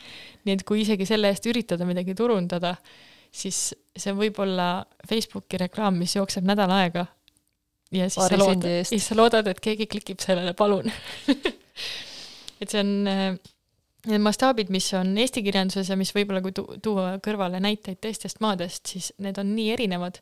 nii 0.46 0.58
et 0.58 0.64
kui 0.68 0.82
isegi 0.84 1.06
selle 1.06 1.32
eest 1.34 1.46
üritada 1.50 1.86
midagi 1.86 2.16
turundada, 2.16 2.76
siis 3.32 3.74
see 3.98 4.14
võib 4.16 4.40
olla 4.40 4.86
Facebooki 5.10 5.60
reklaam, 5.60 5.98
mis 6.00 6.16
jookseb 6.16 6.46
nädal 6.48 6.72
aega. 6.72 7.06
Ja 7.92 8.10
siis 8.10 8.30
sa 8.30 8.40
loodad, 8.40 8.66
siis 8.88 9.08
sa 9.08 9.18
loodad, 9.18 9.48
et 9.52 9.62
keegi 9.64 9.88
klikib 9.92 10.24
sellele, 10.24 10.54
palun. 10.58 10.92
Et 12.58 12.72
see 12.74 12.82
on 12.82 13.06
äh, 13.06 13.36
need 14.10 14.24
mastaabid, 14.26 14.72
mis 14.74 14.88
on 14.98 15.12
eesti 15.22 15.44
kirjanduses 15.46 15.92
ja 15.92 15.98
mis 16.00 16.10
võib-olla, 16.16 16.42
kui 16.42 16.56
tu-, 16.58 16.80
tuua 16.84 17.18
kõrvale 17.24 17.60
näiteid 17.64 18.00
teistest 18.02 18.42
maadest, 18.42 18.90
siis 18.94 19.12
need 19.24 19.38
on 19.38 19.52
nii 19.54 19.68
erinevad, 19.76 20.18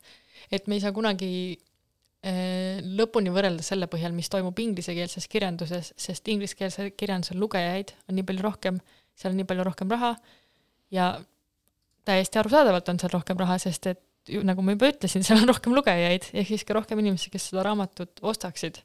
et 0.51 0.67
me 0.67 0.75
ei 0.75 0.83
saa 0.83 0.91
kunagi 0.95 1.29
äh, 1.55 2.81
lõpuni 2.83 3.31
võrrelda 3.33 3.63
selle 3.65 3.87
põhjal, 3.91 4.15
mis 4.17 4.31
toimub 4.33 4.59
inglisekeelses 4.59 5.29
kirjanduses, 5.31 5.93
sest 5.95 6.27
ingliskeelse 6.33 6.89
kirjanduse 6.97 7.37
lugejaid 7.39 7.95
on 8.09 8.19
nii 8.19 8.27
palju 8.27 8.45
rohkem, 8.45 8.81
seal 9.15 9.31
on 9.31 9.39
nii 9.39 9.47
palju 9.47 9.67
rohkem 9.69 9.95
raha 9.95 10.11
ja 10.91 11.13
täiesti 12.05 12.41
arusaadavalt 12.41 12.91
on 12.91 12.99
seal 13.01 13.15
rohkem 13.15 13.39
raha, 13.39 13.57
sest 13.63 13.87
et 13.93 14.03
nagu 14.45 14.65
ma 14.65 14.73
juba 14.75 14.89
ütlesin, 14.93 15.23
seal 15.25 15.41
on 15.43 15.49
rohkem 15.51 15.75
lugejaid, 15.75 16.29
ehk 16.33 16.51
siis 16.51 16.65
ka 16.67 16.77
rohkem 16.77 17.01
inimesi, 17.01 17.31
kes 17.33 17.49
seda 17.51 17.65
raamatut 17.67 18.21
ostaksid. 18.25 18.81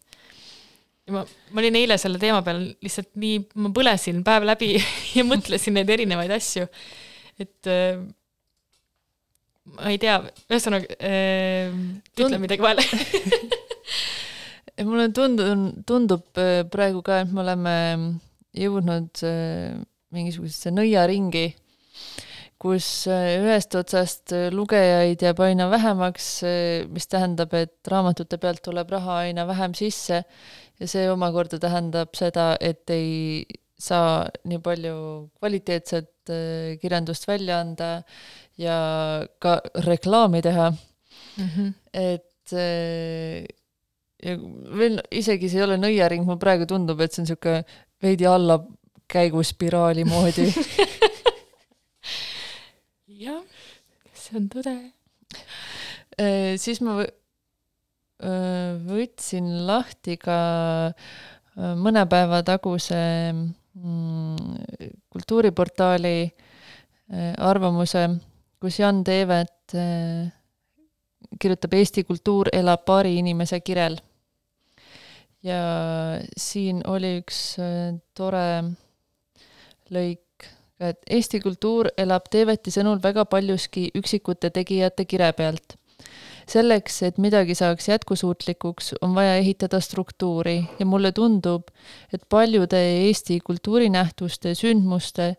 ja 1.07 1.17
ma, 1.17 1.25
ma 1.51 1.63
olin 1.63 1.79
eile 1.81 1.97
selle 2.01 2.21
teema 2.23 2.43
peal 2.47 2.63
lihtsalt 2.85 3.13
nii, 3.21 3.43
ma 3.63 3.73
põlesin 3.75 4.25
päev 4.27 4.47
läbi 4.49 4.75
ja 5.19 5.27
mõtlesin 5.27 5.79
neid 5.79 5.91
erinevaid 5.97 6.35
asju, 6.37 6.69
et 7.41 7.71
äh, 7.71 8.01
ma 9.77 9.93
ei 9.93 10.01
tea, 10.03 10.19
ühesõnaga 10.51 10.97
äh, 10.99 11.71
ütle 11.71 12.27
Tund- 12.27 12.43
midagi 12.43 12.65
vahele. 12.65 12.85
Mulle 14.81 15.11
tundub, 15.13 15.81
tundub 15.89 16.41
äh, 16.41 16.63
praegu 16.73 17.03
ka, 17.05 17.21
et 17.25 17.33
me 17.33 17.43
oleme 17.43 17.75
jõudnud 18.57 19.23
äh, 19.29 19.77
mingisugusesse 20.15 20.73
nõiaringi, 20.75 21.51
kus 22.61 22.87
äh, 23.09 23.39
ühest 23.41 23.75
otsast 23.79 24.35
äh, 24.37 24.49
lugejaid 24.53 25.23
jääb 25.25 25.41
aina 25.47 25.71
vähemaks, 25.73 26.29
mis 26.93 27.09
tähendab, 27.09 27.55
et 27.57 27.89
raamatute 27.89 28.39
pealt 28.43 28.63
tuleb 28.67 28.91
raha 28.93 29.23
aina 29.25 29.47
vähem 29.49 29.75
sisse 29.75 30.23
ja 30.81 30.89
see 30.89 31.09
omakorda 31.13 31.61
tähendab 31.61 32.15
seda, 32.17 32.53
et 32.61 32.89
ei 32.93 33.45
saa 33.81 34.27
nii 34.49 34.61
palju 34.65 34.97
kvaliteetset 35.41 36.33
äh, 36.33 36.77
kirjandust 36.83 37.27
välja 37.29 37.61
anda 37.65 37.91
ja 38.61 38.77
ka 39.41 39.61
reklaami 39.87 40.43
teha 40.45 40.71
mm. 40.71 41.49
-hmm. 41.49 41.73
et 41.93 42.53
äh, 42.53 43.45
ja 44.23 44.37
veel 44.79 45.01
isegi 45.11 45.49
see 45.49 45.63
ei 45.63 45.65
ole 45.65 45.79
nõiaring, 45.81 46.25
mulle 46.25 46.43
praegu 46.43 46.67
tundub, 46.69 47.01
et 47.01 47.13
see 47.13 47.23
on 47.23 47.29
niisugune 47.29 47.65
veidi 48.03 48.27
allakäiguspiraali 48.29 50.05
moodi 50.05 50.51
jah, 53.21 53.41
see 54.17 54.39
on 54.39 54.49
tõde. 54.53 54.75
Äh, 56.21 56.57
siis 56.61 56.81
ma 56.85 56.99
äh, 57.05 58.71
võtsin 58.87 59.51
lahti 59.69 60.17
ka 60.21 60.39
äh, 60.91 61.75
mõne 61.79 62.07
päeva 62.11 62.43
taguse 62.47 63.01
mm, 63.33 64.55
kultuuriportaali 65.13 66.19
arvamuse, 67.43 68.05
kus 68.63 68.77
Jan 68.79 69.01
Teevet 69.03 69.73
kirjutab 71.43 71.73
Eesti 71.75 72.05
kultuur 72.07 72.53
elab 72.55 72.85
paari 72.87 73.17
inimese 73.19 73.59
kirel. 73.67 73.97
ja 75.43 75.59
siin 76.39 76.85
oli 76.87 77.17
üks 77.19 77.41
tore 78.15 78.47
lõik, 79.91 80.23
et 80.81 80.99
Eesti 81.11 81.41
kultuur 81.45 81.91
elab 82.01 82.31
Teeveti 82.33 82.73
sõnul 82.73 83.03
väga 83.03 83.27
paljuski 83.29 83.91
üksikute 83.97 84.51
tegijate 84.51 85.05
kire 85.05 85.33
pealt. 85.37 85.77
selleks, 86.51 87.03
et 87.07 87.19
midagi 87.19 87.55
saaks 87.55 87.89
jätkusuutlikuks, 87.89 88.95
on 89.07 89.15
vaja 89.15 89.37
ehitada 89.37 89.79
struktuuri 89.81 90.65
ja 90.79 90.87
mulle 90.87 91.13
tundub, 91.13 91.69
et 92.13 92.23
paljude 92.29 92.81
Eesti 93.05 93.39
kultuurinähtuste, 93.45 94.55
sündmuste 94.55 95.37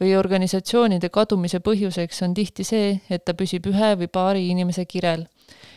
või 0.00 0.14
organisatsioonide 0.18 1.08
kadumise 1.08 1.58
põhjuseks 1.58 2.22
on 2.22 2.34
tihti 2.34 2.64
see, 2.64 3.00
et 3.10 3.24
ta 3.24 3.34
püsib 3.34 3.66
ühe 3.72 3.92
või 3.98 4.08
paari 4.08 4.48
inimese 4.48 4.84
kirel. 4.84 5.26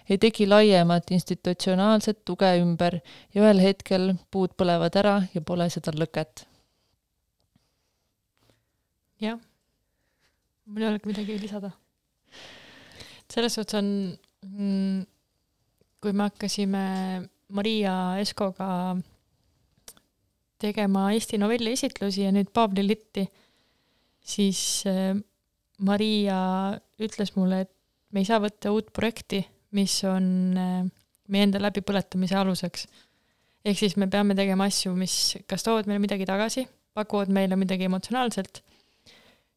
ei 0.09 0.17
teki 0.17 0.47
laiemat 0.47 1.11
institutsionaalset 1.11 2.25
tuge 2.25 2.51
ümber 2.61 2.99
ja 3.33 3.41
ühel 3.41 3.59
hetkel 3.59 4.13
puud 4.31 4.53
põlevad 4.57 4.99
ära 5.01 5.21
ja 5.33 5.41
pole 5.41 5.69
seda 5.69 5.91
lõket. 5.91 6.45
Jah, 9.25 9.41
mul 10.65 10.85
ei 10.85 10.89
olegi 10.91 11.11
midagi 11.11 11.39
lisada. 11.41 11.71
selles 13.31 13.55
suhtes 13.57 13.77
on 13.79 13.87
mm, 14.45 15.03
kui 16.01 16.13
me 16.13 16.27
hakkasime 16.27 16.85
Maria 17.57 17.93
Eskoga 18.21 18.95
tegema 20.61 21.09
Eesti 21.13 21.39
novelli 21.41 21.73
esitlusi 21.75 22.25
ja 22.25 22.33
nüüd 22.33 22.51
Paavli 22.53 22.85
Litti, 22.85 23.25
siis 24.21 24.59
äh, 24.89 25.15
Maria 25.85 26.37
ütles 27.01 27.33
mulle, 27.35 27.65
et 27.65 27.73
me 28.13 28.21
ei 28.23 28.29
saa 28.29 28.39
võtta 28.43 28.71
uut 28.73 28.91
projekti, 28.95 29.41
mis 29.75 29.97
on 30.07 30.27
äh, 30.61 30.85
meie 31.29 31.47
enda 31.49 31.61
läbipõletamise 31.61 32.37
aluseks. 32.39 32.87
ehk 33.65 33.81
siis 33.81 33.97
me 33.97 34.07
peame 34.07 34.37
tegema 34.37 34.69
asju, 34.69 34.93
mis 34.95 35.35
kas 35.49 35.65
toovad 35.65 35.89
meile 35.89 36.03
midagi 36.03 36.25
tagasi, 36.29 36.67
pakuvad 36.93 37.33
meile 37.33 37.57
midagi 37.59 37.89
emotsionaalselt 37.89 38.61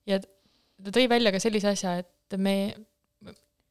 ja 0.08 0.20
ta 0.20 0.94
tõi 0.94 1.08
välja 1.10 1.32
ka 1.34 1.40
sellise 1.42 1.72
asja, 1.72 1.98
et 2.02 2.38
me, 2.40 2.54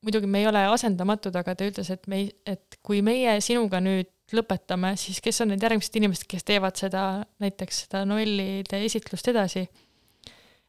muidugi 0.05 0.29
me 0.29 0.43
ei 0.43 0.49
ole 0.49 0.63
asendamatud, 0.71 1.35
aga 1.39 1.55
ta 1.57 1.67
ütles, 1.67 1.89
et 1.93 2.07
me 2.11 2.21
ei, 2.23 2.29
et 2.45 2.79
kui 2.85 3.01
meie 3.05 3.37
sinuga 3.43 3.81
nüüd 3.83 4.11
lõpetame, 4.35 4.93
siis 4.99 5.21
kes 5.23 5.39
on 5.43 5.53
need 5.53 5.63
järgmised 5.63 5.95
inimesed, 5.99 6.27
kes 6.29 6.43
teevad 6.47 6.75
seda, 6.79 7.03
näiteks 7.43 7.85
seda 7.85 8.03
novellide 8.07 8.81
esitlust 8.85 9.29
edasi. 9.31 9.67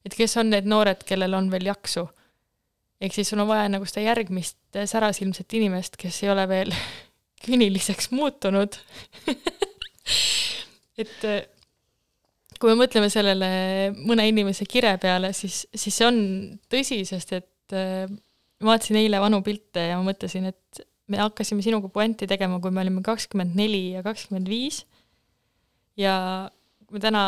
et 0.07 0.14
kes 0.14 0.37
on 0.40 0.50
need 0.54 0.68
noored, 0.70 1.02
kellel 1.04 1.35
on 1.35 1.50
veel 1.50 1.66
jaksu. 1.72 2.07
ehk 3.00 3.14
siis 3.14 3.28
sul 3.31 3.42
on 3.42 3.48
vaja 3.50 3.68
nagu 3.68 3.87
seda 3.87 4.07
järgmist 4.07 4.59
särasilmset 4.87 5.52
inimest, 5.59 5.96
kes 5.96 6.22
ei 6.22 6.31
ole 6.31 6.48
veel 6.48 6.74
küüniliseks 7.44 8.11
muutunud 8.11 8.78
et 11.02 11.26
kui 12.59 12.73
me 12.73 12.83
mõtleme 12.83 13.09
sellele 13.12 13.49
mõne 13.99 14.27
inimese 14.29 14.66
kire 14.68 14.97
peale, 15.03 15.33
siis, 15.37 15.64
siis 15.75 15.94
see 15.94 16.07
on 16.09 16.21
tõsi, 16.71 17.01
sest 17.09 17.35
et 17.37 17.77
äh, 17.77 18.11
ma 18.62 18.75
vaatasin 18.75 18.99
eile 19.01 19.21
vanu 19.23 19.40
pilte 19.47 19.88
ja 19.90 19.99
ma 19.99 20.11
mõtlesin, 20.11 20.49
et 20.51 20.83
me 21.09 21.21
hakkasime 21.23 21.64
sinuga 21.64 21.90
puänti 21.92 22.29
tegema, 22.29 22.59
kui 22.61 22.75
me 22.75 22.83
olime 22.83 23.03
kakskümmend 23.07 23.57
neli 23.59 23.94
ja 23.97 24.05
kakskümmend 24.07 24.51
viis. 24.51 24.85
ja 25.99 26.14
me 26.90 27.01
täna 27.03 27.23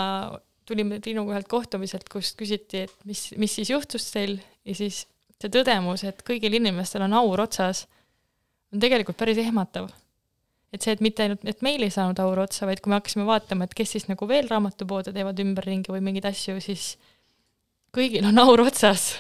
tulime 0.69 1.01
Triinuga 1.03 1.35
ühelt 1.35 1.49
kohtumiselt, 1.51 2.07
kus 2.11 2.35
küsiti, 2.39 2.85
et 2.87 3.09
mis, 3.09 3.31
mis 3.41 3.55
siis 3.59 3.73
juhtus 3.73 4.11
teil 4.15 4.37
ja 4.67 4.77
siis 4.77 5.05
see 5.41 5.51
tõdemus, 5.51 6.05
et 6.07 6.21
kõigil 6.27 6.55
inimestel 6.61 7.03
on 7.07 7.17
aur 7.19 7.43
otsas, 7.47 7.87
on 8.71 8.83
tegelikult 8.83 9.19
päris 9.19 9.41
ehmatav 9.43 9.89
et 10.71 10.85
see, 10.85 10.95
et 10.95 11.03
mitte 11.03 11.25
ainult, 11.25 11.43
et 11.49 11.65
meil 11.67 11.83
ei 11.83 11.93
saanud 11.93 12.21
aur 12.23 12.45
otsa, 12.45 12.67
vaid 12.69 12.83
kui 12.83 12.93
me 12.93 13.01
hakkasime 13.01 13.27
vaatama, 13.29 13.67
et 13.67 13.75
kes 13.77 13.97
siis 13.97 14.07
nagu 14.11 14.29
veel 14.31 14.49
raamatupoode 14.51 15.15
teevad 15.17 15.43
ümberringi 15.43 15.93
või 15.93 16.03
mingeid 16.07 16.31
asju, 16.31 16.61
siis 16.63 16.93
kõigil 17.97 18.27
on 18.29 18.39
aur 18.43 18.63
otsas. 18.63 19.13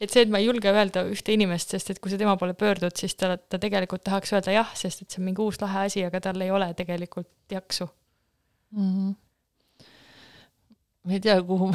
et 0.00 0.12
see, 0.12 0.26
et 0.26 0.32
ma 0.32 0.42
ei 0.42 0.48
julge 0.50 0.68
öelda 0.68 1.06
ühte 1.08 1.32
inimest, 1.32 1.72
sest 1.72 1.94
et 1.94 2.00
kui 2.02 2.12
sa 2.12 2.20
tema 2.20 2.36
poole 2.36 2.56
pöördud, 2.58 2.92
siis 3.00 3.16
ta, 3.16 3.36
ta 3.38 3.60
tegelikult 3.62 4.04
tahaks 4.04 4.34
öelda 4.36 4.52
jah, 4.52 4.72
sest 4.76 5.04
et 5.04 5.10
see 5.10 5.22
on 5.22 5.28
mingi 5.30 5.40
uus 5.44 5.60
lahe 5.62 5.86
asi, 5.88 6.04
aga 6.04 6.20
tal 6.28 6.44
ei 6.44 6.52
ole 6.52 6.68
tegelikult 6.76 7.30
jaksu 7.54 7.88
mm. 8.74 8.90
-hmm. 8.90 9.14
ma 11.04 11.16
ei 11.16 11.20
tea, 11.24 11.40
kuhu 11.42 11.72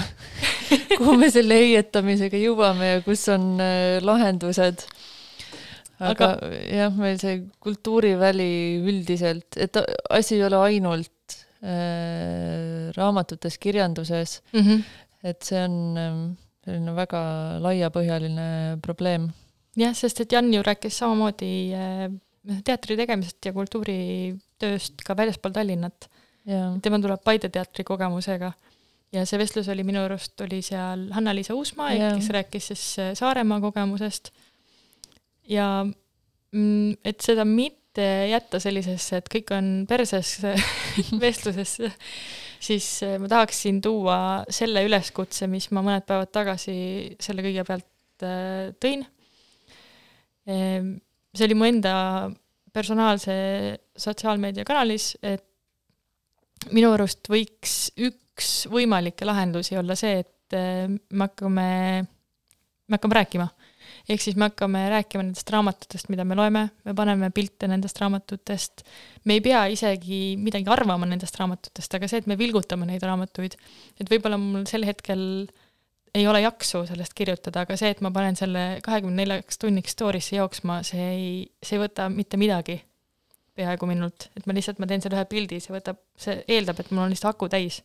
kuhu 0.99 1.15
me 1.17 1.31
selle 1.33 1.57
heietamisega 1.63 2.37
jõuame 2.37 2.93
ja 2.93 3.01
kus 3.01 3.25
on 3.33 3.55
äh, 3.57 3.97
lahendused 4.05 4.85
aga, 5.99 6.31
aga 6.35 6.59
jah, 6.65 6.95
meil 6.95 7.19
see 7.21 7.41
kultuuriväli 7.63 8.51
üldiselt, 8.88 9.57
et 9.59 9.79
asi 10.09 10.38
ei 10.38 10.45
ole 10.47 10.62
ainult 10.69 11.35
äh, 11.63 12.89
raamatutes, 12.95 13.59
kirjanduses 13.62 14.39
mm. 14.53 14.62
-hmm. 14.62 14.83
et 15.23 15.43
see 15.43 15.62
on 15.63 15.75
äh, 15.97 16.15
selline 16.65 16.95
väga 16.95 17.21
laiapõhjaline 17.65 18.79
probleem. 18.81 19.29
jah, 19.77 19.93
sest 19.95 20.21
et 20.21 20.31
Jan 20.31 20.53
ju 20.53 20.63
rääkis 20.63 20.97
samamoodi 20.97 21.53
äh, 21.73 22.07
teatri 22.63 22.97
tegemisest 22.97 23.45
ja 23.45 23.53
kultuuritööst 23.53 25.03
ka 25.05 25.15
väljaspool 25.17 25.53
Tallinnat. 25.53 26.09
tema 26.81 26.97
tuleb 26.97 27.19
Paide 27.21 27.49
teatri 27.53 27.83
kogemusega 27.83 28.53
ja 29.13 29.25
see 29.27 29.39
vestlus 29.41 29.69
oli 29.69 29.83
minu 29.88 30.01
arust, 30.05 30.39
oli 30.41 30.62
seal 30.65 31.07
Hanna-Liisa 31.13 31.55
Uusmaa, 31.57 31.91
kes 32.17 32.29
rääkis 32.33 32.69
siis 32.71 32.83
äh, 32.99 33.12
Saaremaa 33.17 33.59
kogemusest 33.62 34.31
ja 35.49 35.67
mm, 35.85 36.99
et 37.05 37.23
seda 37.23 37.45
mitte 37.47 38.05
jätta 38.29 38.62
sellisesse, 38.62 39.19
et 39.19 39.29
kõik 39.31 39.53
on 39.55 39.69
perses 39.89 40.38
vestlusesse, 41.23 41.91
siis 42.62 42.88
äh, 43.07 43.17
ma 43.21 43.29
tahaksin 43.31 43.81
tuua 43.83 44.19
selle 44.53 44.85
üleskutse, 44.88 45.49
mis 45.51 45.69
ma 45.75 45.83
mõned 45.85 46.07
päevad 46.07 46.31
tagasi 46.35 46.75
selle 47.21 47.45
kõige 47.45 47.65
pealt 47.67 48.25
äh, 48.25 48.69
tõin. 48.81 49.07
see 50.49 51.45
oli 51.45 51.53
mu 51.53 51.65
enda 51.67 51.91
personaalse 52.73 53.33
sotsiaalmeediakanalis, 54.01 55.12
et 55.21 55.43
minu 56.73 56.89
arust 56.95 57.29
võiks 57.29 57.91
üks 58.01 58.63
võimalikke 58.71 59.27
lahendusi 59.29 59.77
olla 59.77 59.93
see, 59.99 60.23
et 60.23 60.57
me 60.57 61.27
hakkame, 61.27 61.67
me 62.01 62.97
hakkame 62.97 63.17
rääkima 63.19 63.45
ehk 64.09 64.23
siis 64.23 64.37
me 64.39 64.49
hakkame 64.49 64.83
rääkima 64.93 65.23
nendest 65.23 65.49
raamatutest, 65.53 66.09
mida 66.13 66.25
me 66.27 66.37
loeme, 66.39 66.65
me 66.85 66.95
paneme 66.97 67.31
pilte 67.35 67.69
nendest 67.71 68.01
raamatutest, 68.01 68.83
me 69.25 69.37
ei 69.37 69.45
pea 69.45 69.65
isegi 69.73 70.35
midagi 70.41 70.69
arvama 70.71 71.07
nendest 71.09 71.39
raamatutest, 71.39 71.95
aga 71.95 72.11
see, 72.11 72.23
et 72.23 72.29
me 72.29 72.37
vilgutame 72.39 72.89
neid 72.89 73.05
raamatuid, 73.05 73.57
et 73.99 74.11
võib-olla 74.11 74.39
mul 74.41 74.67
sel 74.69 74.87
hetkel 74.87 75.23
ei 76.15 76.27
ole 76.27 76.41
jaksu 76.41 76.83
sellest 76.89 77.13
kirjutada, 77.17 77.63
aga 77.65 77.77
see, 77.77 77.91
et 77.93 78.01
ma 78.05 78.11
panen 78.13 78.37
selle 78.39 78.65
kahekümne 78.85 79.21
neljaks 79.21 79.61
tunniks 79.61 79.93
story'sse 79.95 80.39
jooksma, 80.39 80.81
see 80.87 81.09
ei, 81.09 81.33
see 81.63 81.77
ei 81.77 81.83
võta 81.83 82.09
mitte 82.13 82.39
midagi 82.41 82.79
peaaegu 83.59 83.89
minult, 83.89 84.29
et 84.37 84.47
ma 84.47 84.55
lihtsalt, 84.55 84.79
ma 84.79 84.87
teen 84.89 85.03
selle 85.03 85.19
ühe 85.19 85.27
pildi, 85.29 85.59
see 85.63 85.75
võtab, 85.75 85.99
see 86.19 86.39
eeldab, 86.47 86.79
et 86.79 86.91
mul 86.93 87.05
on 87.05 87.13
lihtsalt 87.13 87.35
aku 87.35 87.49
täis. 87.51 87.81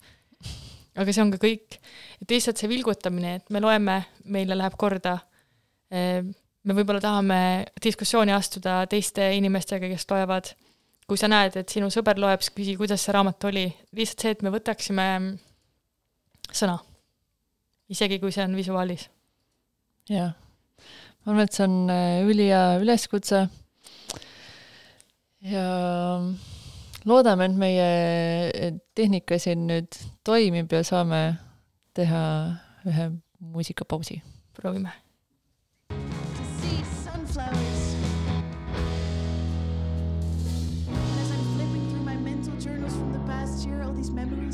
aga 0.94 1.10
see 1.10 1.24
on 1.24 1.32
ka 1.34 1.40
kõik, 1.42 1.78
et 2.22 2.34
lihtsalt 2.36 2.60
see 2.60 2.70
vilgutamine, 2.70 3.38
et 3.40 3.54
me 3.54 3.62
loeme, 3.62 3.98
meile 4.30 4.58
läheb 4.58 4.76
korda 4.78 5.18
me 6.64 6.76
võib-olla 6.76 7.00
tahame 7.02 7.38
diskussiooni 7.82 8.34
astuda 8.34 8.82
teiste 8.90 9.26
inimestega, 9.38 9.90
kes 9.92 10.06
loevad. 10.10 10.54
kui 11.04 11.20
sa 11.20 11.28
näed, 11.28 11.52
et 11.60 11.68
sinu 11.68 11.90
sõber 11.92 12.16
loeb, 12.16 12.40
siis 12.40 12.54
küsi, 12.56 12.76
kuidas 12.80 13.02
see 13.04 13.12
raamat 13.12 13.44
oli. 13.50 13.66
lihtsalt 13.92 14.24
see, 14.24 14.32
et 14.32 14.42
me 14.42 14.52
võtaksime 14.54 15.08
sõna, 16.48 16.78
isegi 17.92 18.18
kui 18.22 18.32
see 18.32 18.46
on 18.46 18.56
visuaalis. 18.56 19.08
jah, 20.08 20.32
ma 21.24 21.34
arvan, 21.34 21.44
et 21.44 21.52
see 21.52 21.68
on 21.68 21.76
äh, 21.92 22.24
ülihea 22.24 22.64
üleskutse. 22.80 23.44
ja 25.44 25.68
loodame, 27.04 27.50
et 27.50 27.60
meie 27.60 28.82
tehnika 28.96 29.38
siin 29.38 29.68
nüüd 29.68 30.00
toimib 30.24 30.72
ja 30.72 30.84
saame 30.84 31.24
teha 31.94 32.26
ühe 32.88 33.10
muusikapausi. 33.52 34.22
proovime 34.56 35.03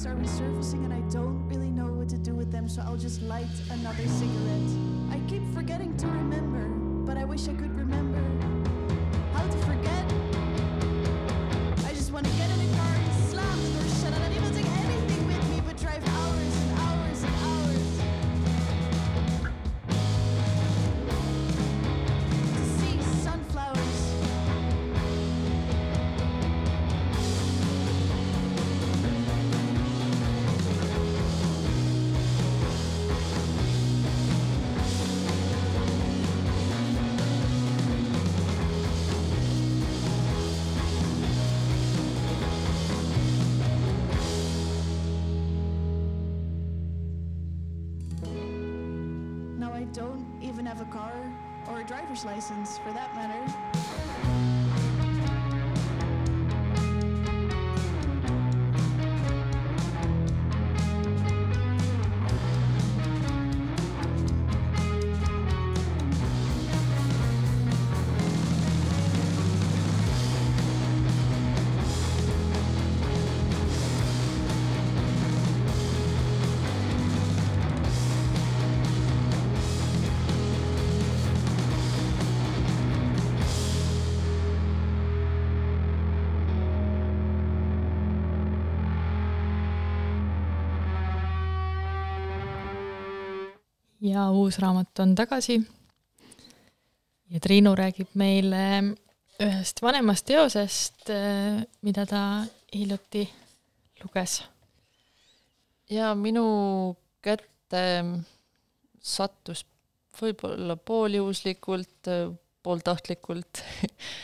are 0.06 0.14
resurfacing 0.14 0.84
and 0.84 0.92
I 0.94 1.00
don't 1.10 1.46
really 1.48 1.70
know 1.70 1.92
what 1.92 2.08
to 2.08 2.16
do 2.16 2.34
with 2.34 2.50
them, 2.50 2.68
so 2.68 2.82
I'll 2.86 2.96
just 2.96 3.20
light 3.22 3.48
another 3.70 4.06
cigarette. 4.08 4.70
I 5.10 5.20
keep 5.28 5.42
forgetting 5.52 5.96
to 5.98 6.06
remember, 6.06 6.68
but 7.04 7.18
I 7.18 7.24
wish 7.24 7.48
I 7.48 7.52
could 7.52 7.76
remember 7.76 8.49
have 50.70 50.80
a 50.80 50.84
car 50.84 51.12
or 51.68 51.80
a 51.80 51.84
driver's 51.84 52.24
license 52.24 52.78
for 52.78 52.92
that 52.92 53.12
matter. 53.16 53.69
Ja 94.20 94.30
uus 94.36 94.58
raamat 94.60 94.98
on 95.00 95.14
tagasi. 95.16 95.60
ja 97.30 97.40
Triinu 97.40 97.72
räägib 97.78 98.10
meile 98.20 98.64
ühest 99.40 99.80
vanemast 99.82 100.26
teosest, 100.28 101.08
mida 101.82 102.04
ta 102.06 102.44
hiljuti 102.74 103.24
luges. 104.02 104.42
ja 105.90 106.14
minu 106.14 106.44
kätte 107.22 107.84
sattus 109.00 109.64
võib-olla 110.20 110.76
pooljuhuslikult, 110.76 112.10
pooltahtlikult 112.62 113.62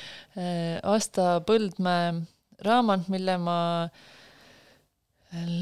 Asta 0.96 1.40
Põldmäe 1.46 2.12
raamat, 2.60 3.08
mille 3.08 3.38
ma 3.40 3.58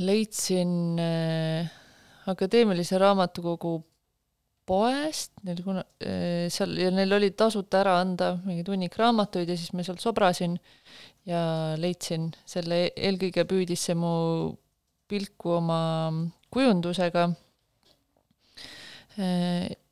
leidsin 0.09 0.99
äh, 0.99 1.71
Akadeemilise 2.27 2.99
Raamatukogu 2.99 3.85
poest, 4.67 5.33
neil 5.45 5.61
kuna-, 5.65 5.85
seal 6.53 6.75
ja 6.81 6.91
neil 6.95 7.13
oli 7.17 7.31
tasuta 7.37 7.83
ära 7.83 7.99
anda 8.01 8.35
mingeid 8.45 8.71
hunnik 8.73 8.97
raamatuid 8.99 9.51
ja 9.51 9.57
siis 9.61 9.75
ma 9.77 9.85
sealt 9.85 10.03
sobrasin 10.03 10.57
ja 11.29 11.43
leidsin 11.81 12.31
selle, 12.49 12.87
eelkõige 12.97 13.47
püüdis 13.49 13.85
see 13.89 13.97
mu 13.99 14.15
pilku 15.11 15.59
oma 15.59 15.81
kujundusega. 16.55 17.29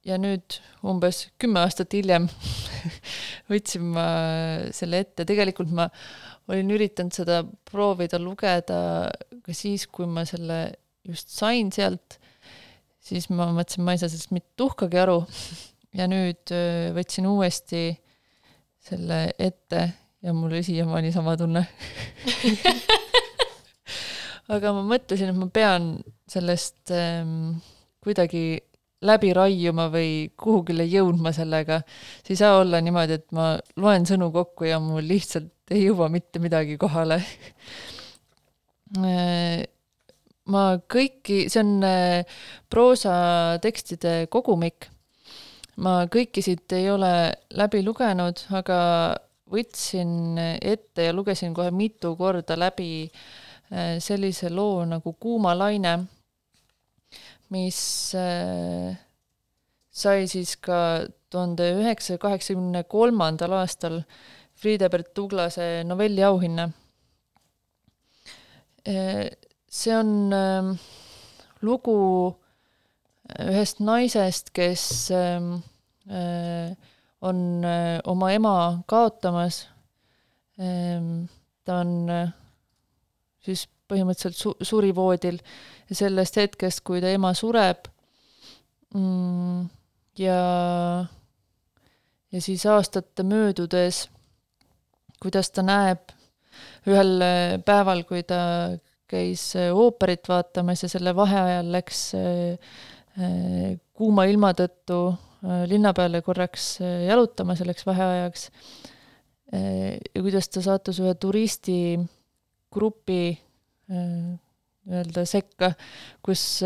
ja 0.02 0.16
nüüd 0.18 0.56
umbes 0.82 1.28
kümme 1.38 1.60
aastat 1.62 1.94
hiljem 1.94 2.24
võtsin 3.52 3.84
ma 3.94 4.06
selle 4.74 5.04
ette, 5.04 5.26
tegelikult 5.28 5.70
ma 5.70 5.86
olin 6.50 6.72
üritanud 6.74 7.14
seda 7.14 7.42
proovida 7.70 8.18
lugeda 8.18 8.80
ka 9.44 9.54
siis, 9.54 9.86
kui 9.86 10.08
ma 10.10 10.24
selle 10.26 10.64
just 11.06 11.30
sain 11.30 11.70
sealt 11.74 12.18
siis 13.02 13.28
ma 13.32 13.48
mõtlesin, 13.50 13.84
ma 13.84 13.94
ei 13.94 14.00
saa 14.00 14.12
sellest 14.12 14.32
mitte 14.34 14.52
tuhkagi 14.60 15.00
aru. 15.02 15.18
ja 15.92 16.06
nüüd 16.08 16.52
võtsin 16.96 17.26
uuesti 17.28 17.90
selle 18.82 19.18
ette 19.38 19.82
ja 20.22 20.32
mul 20.32 20.52
oli 20.52 20.62
siiamaani 20.64 21.12
sama 21.12 21.36
tunne 21.36 21.66
aga 24.54 24.72
ma 24.74 24.82
mõtlesin, 24.94 25.32
et 25.32 25.38
ma 25.38 25.48
pean 25.52 25.94
sellest 26.30 26.92
ähm, 26.94 27.56
kuidagi 28.02 28.62
läbi 29.02 29.32
raiuma 29.34 29.88
või 29.90 30.30
kuhugile 30.38 30.86
jõudma 30.86 31.32
sellega. 31.34 31.80
see 32.22 32.36
ei 32.36 32.40
saa 32.40 32.60
olla 32.60 32.80
niimoodi, 32.80 33.18
et 33.18 33.28
ma 33.34 33.56
loen 33.82 34.06
sõnu 34.06 34.30
kokku 34.34 34.68
ja 34.68 34.78
mul 34.82 35.02
lihtsalt 35.06 35.74
ei 35.74 35.86
jõua 35.86 36.08
mitte 36.12 36.42
midagi 36.42 36.78
kohale 36.78 37.18
ma 40.50 40.62
kõiki, 40.90 41.46
see 41.52 41.60
on 41.62 41.84
äh, 41.86 42.40
proosatekstide 42.70 44.26
kogumik. 44.32 44.88
ma 45.82 46.02
kõiki 46.10 46.42
siit 46.44 46.72
ei 46.76 46.90
ole 46.90 47.32
läbi 47.56 47.80
lugenud, 47.84 48.42
aga 48.52 48.78
võtsin 49.52 50.36
ette 50.60 51.06
ja 51.06 51.14
lugesin 51.14 51.54
kohe 51.54 51.70
mitu 51.70 52.14
korda 52.16 52.58
läbi 52.58 53.06
äh, 53.06 53.96
sellise 54.00 54.50
loo 54.50 54.84
nagu 54.88 55.14
Kuuma 55.20 55.54
laine, 55.56 55.94
mis 57.54 57.80
äh, 58.18 58.98
sai 59.90 60.28
siis 60.28 60.56
ka 60.56 61.06
tuhande 61.30 61.70
üheksasaja 61.78 62.20
kaheksakümne 62.20 62.84
kolmandal 62.84 63.60
aastal 63.62 64.02
Friedebert 64.62 65.14
Tuglase 65.14 65.82
novelliauhinna 65.84 66.68
see 69.72 69.94
on 69.96 70.32
äh, 70.36 70.72
lugu 71.64 71.98
ühest 73.40 73.80
naisest, 73.80 74.50
kes 74.52 75.10
ähm, 75.14 75.62
äh, 76.10 76.74
on 77.22 77.64
äh, 77.64 78.00
oma 78.04 78.32
ema 78.32 78.82
kaotamas. 78.86 79.68
Ehm, 80.58 81.24
ta 81.64 81.80
on 81.80 82.10
äh, 82.10 82.32
siis 83.42 83.66
põhimõtteliselt 83.88 84.38
su-, 84.38 84.56
surivoodil 84.60 85.38
ja 85.88 85.96
sellest 85.96 86.36
hetkest, 86.40 86.82
kui 86.84 87.00
ta 87.02 87.10
ema 87.12 87.32
sureb 87.36 87.88
mm, 88.94 89.64
ja, 90.20 90.40
ja 92.32 92.42
siis 92.44 92.66
aastate 92.68 93.24
möödudes, 93.26 94.06
kuidas 95.22 95.52
ta 95.54 95.64
näeb 95.64 96.12
ühel 96.90 97.16
äh, 97.24 97.58
päeval, 97.64 98.04
kui 98.08 98.26
ta 98.28 98.42
käis 99.12 99.42
ooperit 99.72 100.24
vaatamas 100.28 100.86
ja 100.86 100.88
selle 100.88 101.12
vaheajal 101.16 101.68
läks 101.74 101.98
kuuma 103.92 104.24
ilma 104.30 104.54
tõttu 104.56 105.02
Äh, 105.42 105.64
linna 105.66 105.90
peale 105.90 106.20
korraks 106.22 106.76
äh, 106.80 107.02
jalutama 107.08 107.56
selleks 107.58 107.86
vaheajaks. 107.86 108.44
Äh, 109.50 109.98
ja 110.14 110.22
kuidas 110.22 110.46
ta 110.48 110.62
sattus 110.62 111.00
ühe 111.02 111.14
turistigrupi 111.18 113.24
nii-öelda 113.92 115.24
sekka, 115.26 115.72
kus 116.24 116.62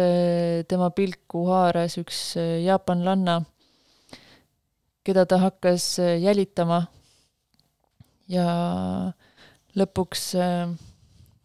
tema 0.68 0.90
pilku 0.94 1.46
haaras 1.48 1.96
üks 1.98 2.36
jaapanlanna, 2.62 3.40
keda 5.02 5.24
ta 5.26 5.40
hakkas 5.40 5.96
jälitama. 6.20 6.84
Ja 8.28 8.46
lõpuks 9.74 10.36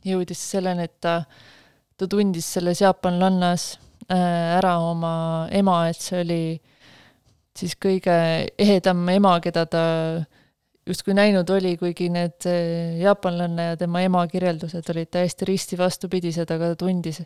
jõudis 0.05 0.41
selleni, 0.53 0.87
et 0.89 0.97
ta, 1.03 1.21
ta 1.97 2.07
tundis 2.09 2.47
selles 2.57 2.81
jaapanlannas 2.81 3.73
ära 4.11 4.75
oma 4.83 5.47
ema, 5.55 5.85
et 5.87 6.01
see 6.01 6.19
oli 6.19 6.43
siis 7.57 7.75
kõige 7.79 8.13
ehedam 8.59 9.03
ema, 9.13 9.37
keda 9.43 9.65
ta 9.69 9.83
justkui 10.87 11.13
näinud 11.15 11.49
oli, 11.53 11.75
kuigi 11.79 12.09
need 12.13 12.47
eh, 12.49 12.97
jaapanlanna 13.01 13.71
ja 13.71 13.77
tema 13.79 14.01
ema 14.05 14.23
kirjeldused 14.29 14.89
olid 14.93 15.11
täiesti 15.13 15.47
risti 15.47 15.77
vastupidised, 15.79 16.49
aga 16.51 16.71
ta 16.71 16.79
tundis, 16.85 17.21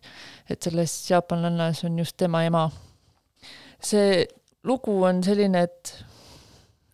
et 0.49 0.61
selles 0.61 0.93
jaapanlannas 1.09 1.83
on 1.87 1.99
just 2.01 2.17
tema 2.17 2.43
ema. 2.45 2.67
see 3.85 4.25
lugu 4.65 5.03
on 5.05 5.21
selline, 5.23 5.61
et, 5.61 5.95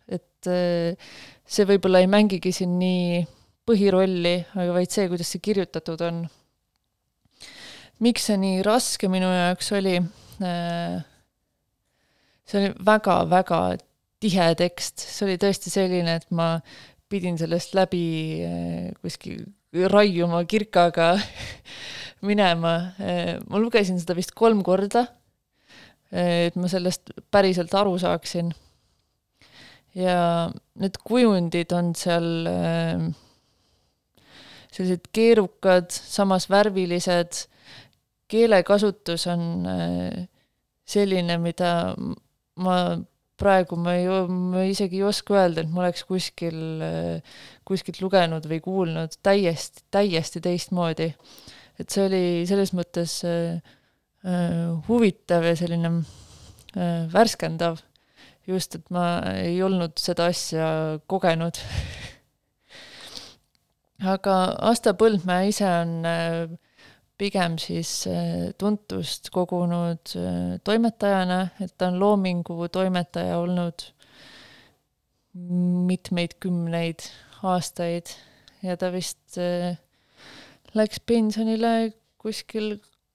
et 0.08 0.50
eh, 0.52 1.12
see 1.46 1.68
võib-olla 1.68 2.02
ei 2.02 2.10
mängigi 2.10 2.52
siin 2.52 2.78
nii 2.78 3.22
põhirolli, 3.68 4.36
vaid 4.54 4.90
see, 4.90 5.08
kuidas 5.10 5.30
see 5.32 5.42
kirjutatud 5.42 6.00
on. 6.08 6.24
miks 8.02 8.26
see 8.26 8.38
nii 8.40 8.62
raske 8.66 9.08
minu 9.10 9.30
jaoks 9.30 9.72
oli 9.78 9.96
äh,? 10.42 11.02
see 12.48 12.58
oli 12.58 12.72
väga-väga 12.84 13.60
tihe 14.22 14.48
tekst, 14.58 15.02
see 15.02 15.26
oli 15.26 15.38
tõesti 15.40 15.70
selline, 15.72 16.18
et 16.20 16.28
ma 16.34 16.56
pidin 17.10 17.38
sellest 17.40 17.74
läbi 17.76 18.04
eh, 18.44 18.90
kuskil 19.02 19.44
raiuma 19.92 20.42
kirkaga 20.48 21.14
minema. 22.28 22.74
Eh, 23.00 23.34
ma 23.48 23.60
lugesin 23.62 24.00
seda 24.00 24.16
vist 24.18 24.34
kolm 24.38 24.62
korda, 24.66 25.06
et 26.12 26.56
ma 26.60 26.68
sellest 26.68 27.14
päriselt 27.32 27.74
aru 27.74 27.96
saaksin. 28.00 28.52
ja 29.92 30.48
need 30.80 30.94
kujundid 31.04 31.72
on 31.76 31.90
seal 31.96 32.46
sellised 34.72 35.08
keerukad, 35.12 35.90
samas 35.92 36.48
värvilised, 36.50 37.46
keelekasutus 38.32 39.26
on 39.28 39.66
selline, 40.88 41.36
mida 41.42 41.72
ma 42.64 42.76
praegu 43.42 43.76
ma 43.80 43.96
ei, 43.98 44.08
ma 44.28 44.64
isegi 44.68 45.00
ei 45.00 45.06
oska 45.08 45.36
öelda, 45.36 45.64
et 45.64 45.70
ma 45.72 45.84
oleks 45.84 46.04
kuskil, 46.08 46.58
kuskilt 47.68 48.00
lugenud 48.04 48.46
või 48.48 48.60
kuulnud 48.64 49.16
täiesti, 49.24 49.84
täiesti 49.94 50.42
teistmoodi. 50.44 51.12
et 51.80 51.90
see 51.90 52.04
oli 52.06 52.24
selles 52.46 52.74
mõttes 52.76 53.16
äh, 53.26 53.62
huvitav 54.88 55.46
ja 55.48 55.56
selline 55.58 55.94
äh, 55.96 57.08
värskendav. 57.12 57.80
Just, 58.46 58.74
et 58.74 58.88
ma 58.90 59.22
ei 59.38 59.60
olnud 59.62 59.98
seda 60.02 60.26
asja 60.32 60.98
kogenud 61.10 61.58
aga 64.02 64.36
Asta 64.70 64.94
Põldmäe 64.98 65.48
ise 65.52 65.68
on 65.68 65.94
äh, 66.08 66.50
pigem 67.20 67.56
siis 67.60 68.06
äh, 68.10 68.50
tuntust 68.58 69.30
kogunud 69.34 70.14
äh, 70.18 70.58
toimetajana, 70.64 71.40
et 71.62 71.74
ta 71.78 71.90
on 71.92 72.00
Loomingu 72.02 72.68
toimetaja 72.72 73.38
olnud 73.40 73.86
mitmeid 75.32 76.36
kümneid 76.42 77.06
aastaid 77.48 78.10
ja 78.62 78.76
ta 78.76 78.90
vist 78.92 79.38
läks 80.76 81.00
pensionile 81.08 81.94
kuskil 82.20 82.74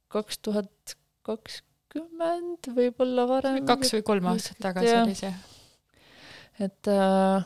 kaks 0.09 0.39
tuhat 0.41 0.95
kakskümmend, 1.27 2.71
võib-olla 2.73 3.27
varem. 3.29 3.61
kaks 3.69 3.93
või 3.93 4.05
kolm 4.07 4.31
aastat 4.31 4.59
tagasi 4.65 4.95
oli 4.97 5.15
see. 5.19 5.33
et 6.65 6.89
äh, 6.89 7.45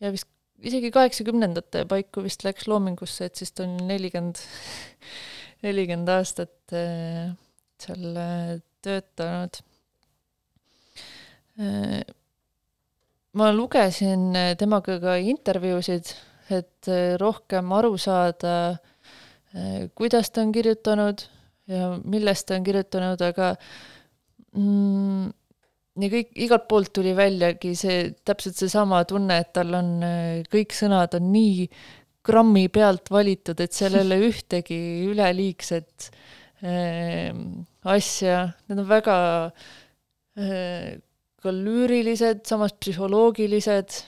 ja 0.00 0.14
vist 0.14 0.30
isegi 0.64 0.90
kaheksakümnendate 0.94 1.84
paiku 1.88 2.24
vist 2.24 2.44
läks 2.46 2.68
Loomingusse, 2.70 3.28
et 3.28 3.40
siis 3.40 3.52
ta 3.52 3.66
on 3.66 3.76
nelikümmend, 3.88 4.40
nelikümmend 5.66 6.12
aastat 6.16 6.76
äh, 6.76 7.32
seal 7.82 8.20
äh, 8.22 8.52
töötanud. 8.84 9.60
Äh, 11.60 12.00
ma 13.36 13.52
lugesin 13.52 14.30
temaga 14.56 14.96
ka 15.02 15.16
intervjuusid, 15.20 16.14
et 16.56 16.88
rohkem 17.20 17.72
aru 17.74 17.96
saada, 17.98 18.78
kuidas 19.98 20.30
ta 20.30 20.44
on 20.44 20.52
kirjutanud 20.54 21.24
ja 21.68 21.88
millest 22.04 22.46
ta 22.48 22.56
on 22.56 22.64
kirjutanud, 22.64 23.20
aga 23.26 23.50
mm, 24.54 25.32
ja 25.96 26.10
kõik, 26.12 26.32
igalt 26.44 26.66
poolt 26.70 26.92
tuli 26.96 27.14
väljagi 27.16 27.72
see, 27.78 28.10
täpselt 28.26 28.58
seesama 28.60 29.02
tunne, 29.08 29.40
et 29.42 29.52
tal 29.56 29.72
on, 29.78 29.92
kõik 30.52 30.74
sõnad 30.76 31.16
on 31.18 31.30
nii 31.32 31.68
grammi 32.26 32.66
pealt 32.72 33.10
valitud, 33.12 33.60
et 33.62 33.76
seal 33.76 33.96
ei 33.96 34.04
ole 34.06 34.20
ühtegi 34.30 34.78
üleliigset 35.10 36.10
äh, 36.64 37.30
asja, 37.86 38.42
need 38.66 38.82
on 38.82 38.90
väga 38.90 39.16
äh, 40.40 40.96
ka 41.42 41.54
lüürilised, 41.54 42.44
samas 42.48 42.74
psühholoogilised, 42.80 43.98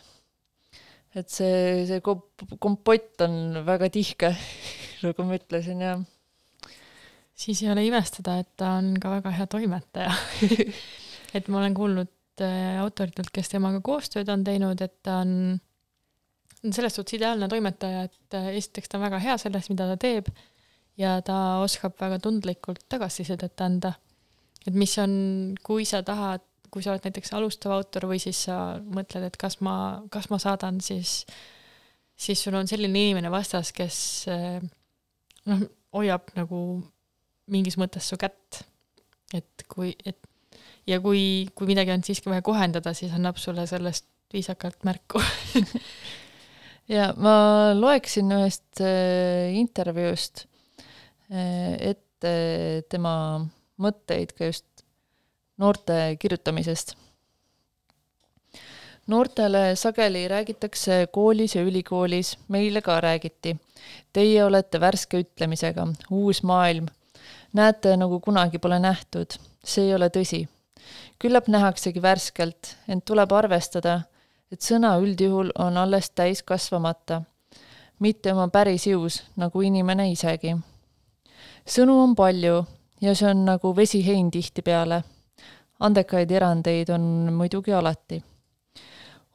et 1.19 1.33
see, 1.33 1.87
see 1.89 2.03
komp-, 2.05 2.47
kompott 2.61 3.27
on 3.27 3.61
väga 3.67 3.91
tihke 3.95 4.35
nagu 5.05 5.27
ma 5.27 5.39
ütlesin, 5.39 5.85
jah. 5.85 6.01
siis 7.39 7.63
ei 7.63 7.71
ole 7.73 7.87
imestada, 7.87 8.41
et 8.43 8.51
ta 8.59 8.77
on 8.81 8.97
ka 9.01 9.19
väga 9.19 9.37
hea 9.39 9.51
toimetaja 9.51 10.15
et 11.35 11.49
ma 11.49 11.61
olen 11.63 11.75
kuulnud 11.77 12.45
äh, 12.45 12.77
autoritelt, 12.83 13.31
kes 13.35 13.51
temaga 13.53 13.81
koostööd 13.85 14.29
on 14.33 14.45
teinud, 14.47 14.81
et 14.85 14.95
ta 15.05 15.21
on, 15.25 15.59
selles 16.65 16.97
suhtes 16.99 17.19
ideaalne 17.19 17.49
toimetaja, 17.51 18.07
et 18.09 18.39
äh, 18.39 18.53
esiteks 18.61 18.91
ta 18.91 18.99
on 18.99 19.07
väga 19.07 19.21
hea 19.23 19.37
selles, 19.41 19.69
mida 19.73 19.89
ta 19.91 19.99
teeb 20.01 20.31
ja 20.99 21.19
ta 21.25 21.61
oskab 21.63 21.97
väga 22.01 22.19
tundlikult 22.23 22.85
tagasisidet 22.91 23.61
anda. 23.65 23.95
et 24.67 24.75
mis 24.75 24.99
on, 25.01 25.13
kui 25.65 25.87
sa 25.89 26.03
tahad, 26.03 26.43
kui 26.71 26.83
sa 26.85 26.93
oled 26.93 27.07
näiteks 27.07 27.33
alustav 27.37 27.73
autor 27.73 28.09
või 28.11 28.19
siis 28.21 28.43
sa 28.49 28.79
mõtled, 28.83 29.25
et 29.25 29.37
kas 29.41 29.61
ma, 29.65 30.03
kas 30.13 30.29
ma 30.29 30.41
saadan 30.43 30.83
siis, 30.85 31.23
siis 32.19 32.43
sul 32.43 32.59
on 32.59 32.69
selline 32.69 33.07
inimene 33.07 33.31
vastas, 33.33 33.73
kes 33.73 33.99
äh, 34.33 34.59
noh, 35.49 35.65
hoiab 35.97 36.35
nagu 36.37 36.61
mingis 37.49 37.79
mõttes 37.81 38.09
su 38.09 38.19
kätt. 38.21 38.65
et 39.33 39.65
kui, 39.69 39.95
et 40.05 40.19
ja 40.87 41.01
kui, 41.05 41.49
kui 41.55 41.69
midagi 41.71 41.93
on 41.95 42.05
siiski 42.05 42.31
vaja 42.31 42.43
kohendada, 42.43 42.95
siis 42.97 43.13
annab 43.15 43.37
sulle 43.41 43.67
sellest 43.67 44.07
viisakalt 44.33 44.85
märku 44.85 45.21
ja 46.97 47.13
ma 47.17 47.35
loeksin 47.77 48.33
ühest 48.37 48.83
äh, 48.85 49.55
intervjuust 49.57 50.47
äh, 51.33 51.77
ette 51.93 52.33
tema 52.91 53.15
mõtteid 53.79 54.35
ka 54.37 54.49
just 54.51 54.67
noorte 55.59 56.17
kirjutamisest. 56.19 56.95
noortele 59.07 59.77
sageli 59.77 60.29
räägitakse 60.29 61.07
koolis 61.13 61.55
ja 61.55 61.63
ülikoolis, 61.63 62.37
meile 62.49 62.83
ka 62.83 63.01
räägiti. 63.01 63.57
Teie 64.13 64.45
olete 64.45 64.81
värske 64.81 65.23
ütlemisega, 65.25 65.87
uus 66.11 66.43
maailm. 66.43 66.87
näete, 67.53 67.97
nagu 67.97 68.21
kunagi 68.21 68.59
pole 68.59 68.79
nähtud. 68.79 69.39
See 69.65 69.89
ei 69.89 69.95
ole 69.95 70.09
tõsi 70.09 70.47
küllap 71.19 71.49
nähaksegi 71.49 72.03
värskelt, 72.03 72.77
ent 72.89 73.05
tuleb 73.05 73.33
arvestada, 73.33 74.01
et 74.53 74.63
sõna 74.63 74.95
üldjuhul 75.03 75.51
on 75.59 75.77
alles 75.77 76.11
täis 76.11 76.43
kasvamata, 76.47 77.23
mitte 77.99 78.33
oma 78.33 78.49
päris 78.55 78.87
jõus, 78.87 79.23
nagu 79.37 79.63
inimene 79.63 80.11
isegi. 80.13 80.57
sõnu 81.67 82.01
on 82.03 82.15
palju 82.17 82.65
ja 83.01 83.15
see 83.15 83.31
on 83.31 83.45
nagu 83.45 83.77
vesihein 83.77 84.31
tihtipeale. 84.31 85.03
andekaid 85.81 86.31
erandeid 86.31 86.91
on 86.91 87.33
muidugi 87.33 87.73
alati. 87.73 88.23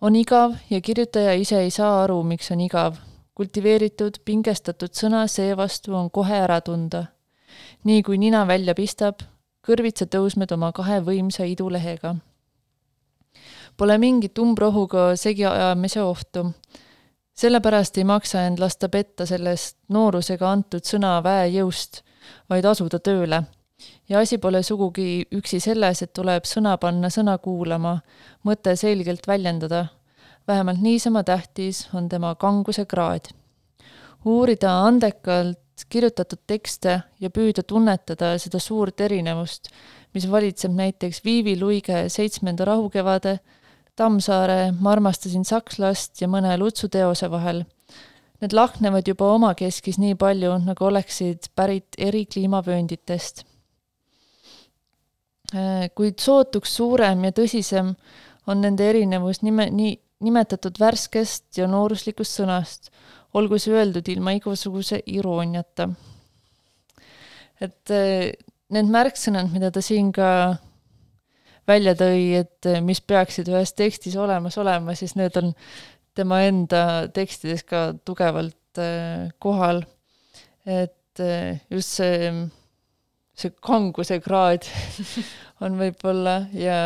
on 0.01 0.15
igav 0.15 0.55
ja 0.69 0.81
kirjutaja 0.81 1.33
ise 1.33 1.59
ei 1.59 1.71
saa 1.71 2.03
aru, 2.03 2.23
miks 2.23 2.51
on 2.51 2.61
igav. 2.61 2.95
kultiveeritud, 3.35 4.17
pingestatud 4.25 4.93
sõna 4.93 5.27
seevastu 5.27 5.95
on 5.95 6.09
kohe 6.11 6.35
ära 6.35 6.61
tunda. 6.61 7.05
nii 7.83 8.03
kui 8.03 8.17
nina 8.17 8.47
välja 8.47 8.73
pistab, 8.75 9.15
kõrvitsa 9.63 10.05
tõusmed 10.05 10.51
oma 10.51 10.71
kahe 10.71 10.99
võimsa 11.01 11.47
idulehega. 11.47 12.15
Pole 13.77 13.97
mingit 13.97 14.37
umbrohuga 14.37 15.15
segiajamise 15.17 16.01
ohtu 16.01 16.51
sellepärast 17.33 17.97
ei 17.97 18.03
maksa 18.03 18.45
end 18.47 18.59
lasta 18.59 18.89
petta 18.89 19.25
sellest 19.25 19.77
noorusega 19.89 20.51
antud 20.51 20.85
sõna 20.85 21.17
väejõust, 21.23 22.01
vaid 22.49 22.65
asuda 22.65 22.99
tööle. 22.99 23.43
ja 24.09 24.19
asi 24.19 24.37
pole 24.37 24.63
sugugi 24.63 25.25
üksi 25.31 25.59
selles, 25.59 26.01
et 26.01 26.13
tuleb 26.13 26.45
sõna 26.45 26.77
panna 26.77 27.09
sõna 27.09 27.37
kuulama, 27.37 27.99
mõte 28.43 28.75
selgelt 28.75 29.27
väljendada. 29.27 29.85
vähemalt 30.47 30.81
niisama 30.81 31.23
tähtis 31.23 31.89
on 31.93 32.09
tema 32.09 32.35
kanguse 32.35 32.85
kraad. 32.85 33.27
uurida 34.25 34.79
andekalt 34.85 35.59
kirjutatud 35.89 36.41
tekste 36.47 36.99
ja 37.19 37.29
püüda 37.33 37.63
tunnetada 37.65 38.33
seda 38.41 38.59
suurt 38.61 39.01
erinevust, 39.01 39.69
mis 40.13 40.27
valitseb 40.29 40.73
näiteks 40.77 41.23
Viivi 41.25 41.55
Luige 41.59 42.05
Seitsmenda 42.09 42.65
rahukevade 42.65 43.39
Tammsaare 43.95 44.73
Ma 44.79 44.91
armastasin 44.95 45.45
sakslast 45.45 46.21
ja 46.21 46.27
mõne 46.27 46.55
Lutsu 46.57 46.89
teose 46.89 47.29
vahel. 47.29 47.63
Need 48.41 48.53
lahknevad 48.57 49.07
juba 49.07 49.29
omakeskis 49.35 49.99
nii 50.01 50.15
palju, 50.19 50.55
nagu 50.65 50.85
oleksid 50.89 51.51
pärit 51.55 51.97
eri 51.97 52.25
kliimavöönditest. 52.25 53.45
Kuid 55.93 56.17
sootuks 56.19 56.73
suurem 56.75 57.27
ja 57.27 57.31
tõsisem 57.37 57.93
on 58.49 58.65
nende 58.65 58.89
erinevus 58.89 59.43
nime, 59.45 59.69
nii 59.69 59.93
nimetatud 60.25 60.79
värskest 60.81 61.59
ja 61.59 61.67
nooruslikust 61.69 62.39
sõnast, 62.39 62.89
olgu 63.33 63.57
see 63.59 63.73
öeldud 63.73 64.07
ilma 64.13 64.35
igasuguse 64.37 65.01
irooniata. 65.05 65.89
et 67.61 67.91
äh, 67.91 68.31
need 68.73 68.89
märksõnad, 68.91 69.51
mida 69.53 69.71
ta 69.73 69.81
siin 69.83 70.11
ka 70.15 70.29
välja 71.69 71.93
tõi, 71.97 72.23
et 72.41 72.69
eh, 72.69 72.81
mis 72.83 73.01
peaksid 73.01 73.49
ühes 73.51 73.73
tekstis 73.77 74.17
olemas 74.19 74.57
olema, 74.61 74.95
siis 74.97 75.15
need 75.19 75.35
on 75.39 75.53
tema 76.17 76.43
enda 76.47 76.83
tekstides 77.13 77.63
ka 77.67 77.85
tugevalt 78.05 78.81
eh, 78.81 79.29
kohal. 79.43 79.83
et 80.65 81.19
eh, 81.23 81.61
just 81.71 81.99
see, 81.99 82.31
see 83.35 83.55
kanguse 83.63 84.19
kraad 84.23 84.67
on 85.63 85.79
võib-olla 85.79 86.43
ja 86.55 86.79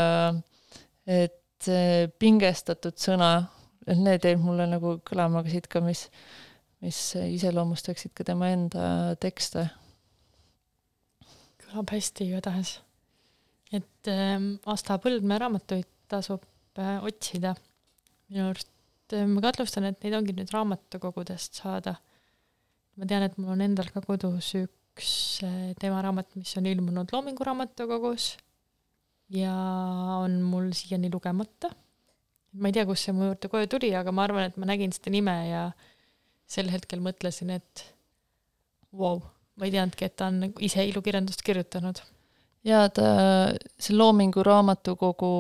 et 1.08 1.68
pingestatud 2.20 2.98
sõna, 3.02 3.32
et 3.88 3.98
need 3.98 4.26
jäid 4.26 4.42
mulle 4.44 4.68
nagu 4.70 4.98
kõlama 5.08 5.44
ka 5.46 5.54
siit 5.54 5.70
ka, 5.72 5.82
mis, 5.84 6.08
mis 6.84 7.00
iseloomustaksid 7.22 8.14
ka 8.18 8.28
tema 8.28 8.52
enda 8.56 9.16
tekste. 9.24 9.70
kõlab 11.64 11.96
hästi 11.96 12.30
igatahes 12.30 12.78
et 13.76 14.10
äh, 14.12 14.40
Asta 14.70 14.98
Põldmäe 15.02 15.40
raamatuid 15.42 15.88
tasub 16.12 16.44
äh, 16.80 16.98
otsida. 17.04 17.56
minu 18.32 18.50
arust 18.52 19.16
äh, 19.16 19.28
ma 19.28 19.44
kahtlustan, 19.44 19.90
et 19.90 20.04
neid 20.04 20.16
ongi 20.18 20.36
nüüd 20.38 20.52
raamatukogudest 20.54 21.62
saada. 21.62 21.98
ma 22.98 23.10
tean, 23.10 23.28
et 23.28 23.38
mul 23.38 23.56
on 23.56 23.66
endal 23.66 23.92
ka 23.94 24.04
kodus 24.06 24.54
üks 24.60 25.12
äh, 25.46 25.74
tema 25.82 26.02
raamat, 26.06 26.34
mis 26.40 26.56
on 26.60 26.70
ilmunud 26.70 27.12
Loomingu 27.14 27.46
Raamatukogus 27.46 28.36
ja 29.34 29.54
on 30.24 30.40
mul 30.48 30.72
siiani 30.76 31.12
lugemata. 31.12 31.74
Ma 32.54 32.70
ei 32.70 32.76
tea, 32.78 32.86
kust 32.90 33.08
see 33.08 33.16
mu 33.16 33.32
juurde 33.32 33.52
koju 33.52 33.70
tuli, 33.72 33.94
aga 33.96 34.14
ma 34.16 34.28
arvan, 34.28 34.50
et 34.50 34.58
ma 34.58 34.70
nägin 34.70 34.94
seda 34.96 35.14
nime 35.14 35.36
ja 35.50 35.64
sel 36.48 36.70
hetkel 36.72 37.02
mõtlesin, 37.04 37.52
et 37.58 37.88
vau 38.92 39.18
wow,, 39.18 39.26
ma 39.58 39.68
ei 39.68 39.74
teadnudki, 39.74 40.08
et 40.08 40.16
ta 40.16 40.30
on 40.32 40.54
ise 40.64 40.86
ilukirjandust 40.88 41.44
kirjutanud 41.46 42.00
jaa, 42.68 42.88
ta, 42.94 43.06
see 43.80 43.96
Loomingu 43.98 44.44
Raamatukogu 44.46 45.32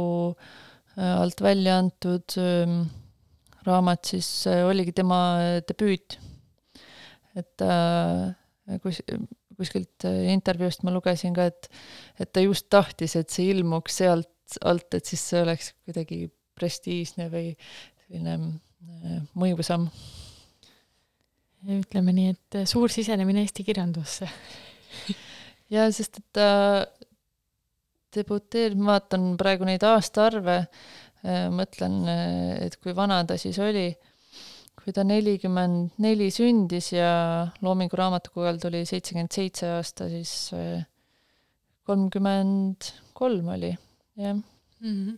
äh, 0.98 1.17
alt 1.17 1.41
välja 1.43 1.78
antud 1.82 2.38
ähm, 2.41 2.80
raamat 3.67 4.13
siis 4.13 4.30
äh, 4.50 4.63
oligi 4.67 4.93
tema 4.96 5.20
äh, 5.41 5.60
debüüt. 5.67 6.20
et 7.38 7.62
kus, 8.82 8.98
kuskilt 9.60 10.06
intervjuust 10.10 10.82
ma 10.82 10.89
lugesin 10.89 11.36
ka, 11.36 11.46
et, 11.52 11.67
et 12.17 12.32
ta 12.34 12.41
just 12.41 12.65
tahtis, 12.74 13.13
et 13.20 13.30
see 13.30 13.52
ilmuks 13.52 14.00
sealt 14.02 14.58
alt, 14.65 14.88
et 14.98 15.06
siis 15.06 15.22
see 15.22 15.43
oleks 15.43 15.67
kuidagi 15.86 16.24
prestiižne 16.58 17.30
või 17.34 17.52
selline 18.06 18.38
mõjusam. 19.38 19.88
ütleme 21.67 22.13
nii, 22.13 22.34
et 22.36 22.60
suur 22.70 22.91
sisenemine 22.93 23.41
Eesti 23.43 23.63
kirjandusse 23.67 24.28
jaa, 25.74 25.88
sest 25.93 26.22
et 26.22 26.28
ta 26.36 26.50
debuteerinud, 28.15 28.84
ma 28.84 28.98
vaatan 28.98 29.32
praegu 29.39 29.67
neid 29.67 29.84
aastaarve, 29.86 30.60
äh, 31.26 31.48
mõtlen, 31.54 32.00
äh, 32.10 32.67
et 32.67 32.78
kui 32.82 32.96
vana 32.98 33.20
ta 33.28 33.38
siis 33.39 33.60
oli, 33.63 33.89
kui 34.78 34.96
ta 34.96 35.04
nelikümmend 35.08 35.98
neli 36.04 36.30
sündis 36.34 36.93
ja 36.96 37.12
Loomingu 37.65 38.00
Raamatukogul 38.00 38.62
tuli 38.63 38.86
seitsekümmend 38.88 39.36
seitse 39.36 39.74
aasta, 39.76 40.08
siis 40.12 40.34
äh, 40.56 40.86
kolmkümmend 41.88 42.91
kolm 43.17 43.54
oli, 43.56 43.74
jah 44.17 44.36
mm. 44.36 44.43
-hmm. 44.82 45.15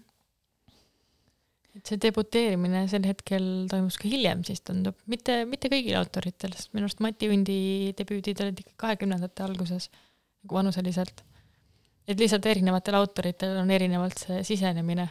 See 1.88 2.02
debuteerimine 2.02 2.86
sel 2.92 3.06
hetkel 3.08 3.46
toimus 3.72 3.98
ka 4.02 4.10
hiljem, 4.10 4.44
siis 4.48 4.62
tundub, 4.66 4.98
mitte, 5.12 5.42
mitte 5.50 5.72
kõigil 5.72 5.98
autoritel, 6.00 6.54
sest 6.56 6.74
minu 6.74 6.88
arust 6.88 7.02
Mati 7.04 7.30
Undi 7.32 7.60
debüüdid 7.98 8.44
olid 8.44 8.62
ikka 8.64 8.76
kahekümnendate 8.88 9.46
alguses, 9.46 9.90
nagu 10.44 10.60
vanuseliselt 10.60 11.24
et 12.10 12.18
lihtsalt 12.18 12.46
erinevatel 12.50 12.98
autoritel 13.00 13.58
on 13.62 13.72
erinevalt 13.74 14.26
see 14.26 14.44
sisenemine. 14.48 15.10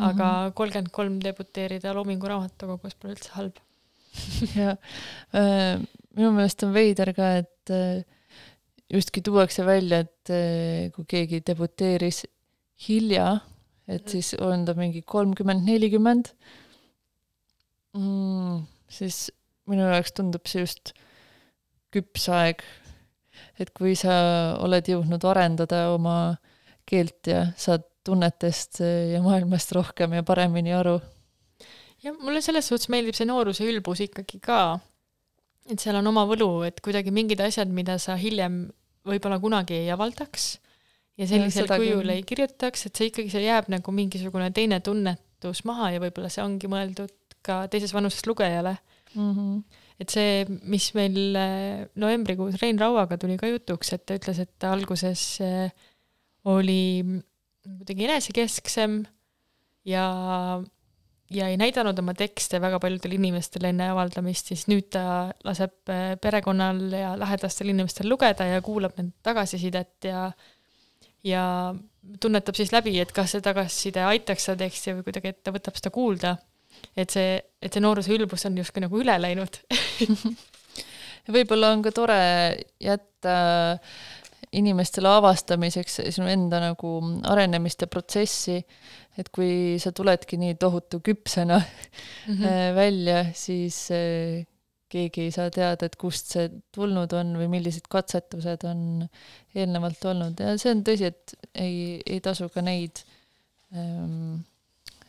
aga 0.00 0.26
mhm. 0.26 0.52
kolmkümmend 0.56 0.90
kolm 0.90 1.18
debuteerida 1.20 1.92
Loomingu 1.92 2.28
Raamatukogus 2.30 2.94
pole 2.96 3.12
üldse 3.12 3.34
halb 3.34 3.58
ja 4.56 4.70
äh, 5.36 5.82
minu 6.16 6.30
meelest 6.32 6.64
on 6.64 6.72
veider 6.72 7.12
ka, 7.16 7.28
et 7.42 7.72
äh, 7.72 8.00
justkui 8.92 9.22
tuuakse 9.24 9.66
välja, 9.68 10.00
et 10.06 10.32
äh, 10.32 10.88
kui 10.96 11.04
keegi 11.08 11.42
debuteeris 11.44 12.22
hilja, 12.88 13.26
et 13.90 14.08
siis 14.08 14.34
on 14.38 14.66
ta 14.66 14.74
mingi 14.78 15.02
kolmkümmend, 15.06 15.64
nelikümmend, 15.66 16.32
mm, 17.98 18.60
siis 18.92 19.24
minu 19.70 19.86
jaoks 19.88 20.14
tundub 20.16 20.46
see 20.50 20.64
just 20.64 20.92
küps 21.92 22.28
aeg. 22.32 22.62
Et 23.60 23.70
kui 23.76 23.94
sa 23.98 24.12
oled 24.62 24.86
jõudnud 24.88 25.24
arendada 25.28 25.86
oma 25.94 26.36
keelt 26.88 27.28
ja 27.30 27.46
saad 27.58 27.84
tunnetest 28.04 28.80
ja 28.82 29.20
maailmast 29.22 29.72
rohkem 29.76 30.16
ja 30.18 30.24
paremini 30.26 30.72
aru. 30.74 30.98
jah, 32.02 32.16
mulle 32.18 32.40
selles 32.42 32.66
suhtes 32.66 32.90
meeldib 32.90 33.14
see 33.14 33.28
nooruse 33.28 33.66
ülbus 33.68 34.00
ikkagi 34.02 34.40
ka, 34.42 34.80
et 35.70 35.78
seal 35.78 36.00
on 36.00 36.10
oma 36.10 36.24
võlu, 36.26 36.64
et 36.66 36.80
kuidagi 36.82 37.14
mingid 37.14 37.40
asjad, 37.40 37.70
mida 37.70 37.94
sa 38.02 38.16
hiljem 38.18 38.64
võib-olla 39.06 39.38
kunagi 39.42 39.78
ei 39.84 39.90
avaldaks 39.94 40.56
ja 41.20 41.28
sellisel 41.28 41.68
ja, 41.68 41.78
kujul 41.78 42.14
ei 42.14 42.22
kirjutaks, 42.26 42.86
et 42.88 42.96
see 42.96 43.10
ikkagi, 43.10 43.32
see 43.32 43.44
jääb 43.44 43.68
nagu 43.72 43.94
mingisugune 43.94 44.50
teine 44.54 44.80
tunnetus 44.84 45.64
maha 45.68 45.92
ja 45.96 46.02
võib-olla 46.02 46.30
see 46.32 46.44
ongi 46.44 46.70
mõeldud 46.72 47.14
ka 47.42 47.66
teises 47.70 47.92
vanuses 47.94 48.26
lugejale 48.26 48.76
mm. 49.14 49.32
-hmm 49.32 49.80
et 50.02 50.10
see, 50.10 50.44
mis 50.66 50.88
meil 50.96 51.36
äh, 51.38 51.86
novembrikuus 52.00 52.58
Rein 52.62 52.80
Rauaga 52.80 53.18
tuli 53.20 53.38
ka 53.40 53.50
jutuks, 53.50 53.92
et 53.94 54.04
ta 54.08 54.18
ütles, 54.18 54.40
et 54.42 54.50
ta 54.58 54.72
alguses 54.74 55.24
äh, 55.44 55.72
oli 56.50 57.02
kuidagi 57.62 58.08
enesekesksem 58.08 58.96
ja, 59.86 60.06
ja 61.30 61.50
ei 61.50 61.58
näidanud 61.60 61.98
oma 62.02 62.14
tekste 62.18 62.60
väga 62.62 62.80
paljudele 62.82 63.18
inimestele 63.20 63.70
enne 63.70 63.92
avaldamist, 63.92 64.50
siis 64.50 64.66
nüüd 64.70 64.90
ta 64.96 65.04
laseb 65.46 65.92
äh, 65.92 66.16
perekonnal 66.22 66.82
ja 66.96 67.12
lähedastel 67.20 67.70
inimestel 67.70 68.10
lugeda 68.10 68.48
ja 68.48 68.64
kuulab 68.64 68.98
nende 68.98 69.14
tagasisidet 69.22 70.10
ja 70.10 70.30
ja 71.26 71.74
tunnetab 72.20 72.56
siis 72.58 72.72
läbi, 72.74 72.96
et 73.00 73.12
kas 73.14 73.34
see 73.34 73.44
tagasiside 73.44 74.02
aitaks 74.08 74.48
seda 74.48 74.64
teksti 74.64 74.96
või 74.98 75.06
kuidagi, 75.06 75.32
et 75.32 75.42
ta 75.44 75.54
võtab 75.54 75.78
seda 75.78 75.92
kuulda. 75.94 76.36
Et 76.98 77.12
see, 77.12 77.36
et 77.62 77.72
see 77.72 77.82
nooruse 77.84 78.10
ülbus 78.14 78.46
on 78.48 78.56
justkui 78.58 78.82
nagu 78.82 78.98
üle 78.98 79.14
läinud. 79.20 79.60
Võib-olla 81.34 81.70
on 81.76 81.84
ka 81.84 81.92
tore 81.94 82.18
jätta 82.82 83.36
inimestele 84.52 85.08
avastamiseks 85.08 86.00
sinu 86.12 86.26
enda 86.28 86.58
nagu 86.60 86.96
arenemist 87.30 87.84
ja 87.84 87.88
protsessi, 87.88 88.58
et 89.16 89.30
kui 89.32 89.78
sa 89.80 89.92
tuledki 89.96 90.36
nii 90.40 90.56
tohutu 90.60 91.00
küpsena 91.04 91.60
mm 91.60 92.34
-hmm. 92.34 92.74
välja, 92.82 93.24
siis 93.32 93.90
äh, 93.90 94.42
keegi 94.92 95.26
ei 95.26 95.32
saa 95.34 95.50
teada, 95.54 95.88
et 95.88 95.96
kust 96.00 96.34
see 96.34 96.48
tulnud 96.74 97.12
on 97.16 97.34
või 97.40 97.48
millised 97.56 97.88
katsetused 97.92 98.66
on 98.68 98.84
eelnevalt 99.54 100.04
olnud. 100.12 100.42
Ja 100.42 100.54
see 100.60 100.74
on 100.74 100.84
tõsi, 100.86 101.10
et 101.12 101.34
ei, 101.54 101.98
ei 102.06 102.20
tasu 102.24 102.48
ka 102.52 102.64
neid 102.64 103.02
ähm, 103.76 104.42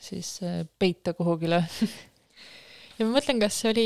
siis 0.03 0.37
äh, 0.45 0.63
peita 0.79 1.15
kuhugile. 1.17 1.63
Ja 2.93 3.07
ma 3.07 3.15
mõtlen, 3.15 3.39
kas 3.41 3.55
see 3.57 3.71
oli, 3.71 3.85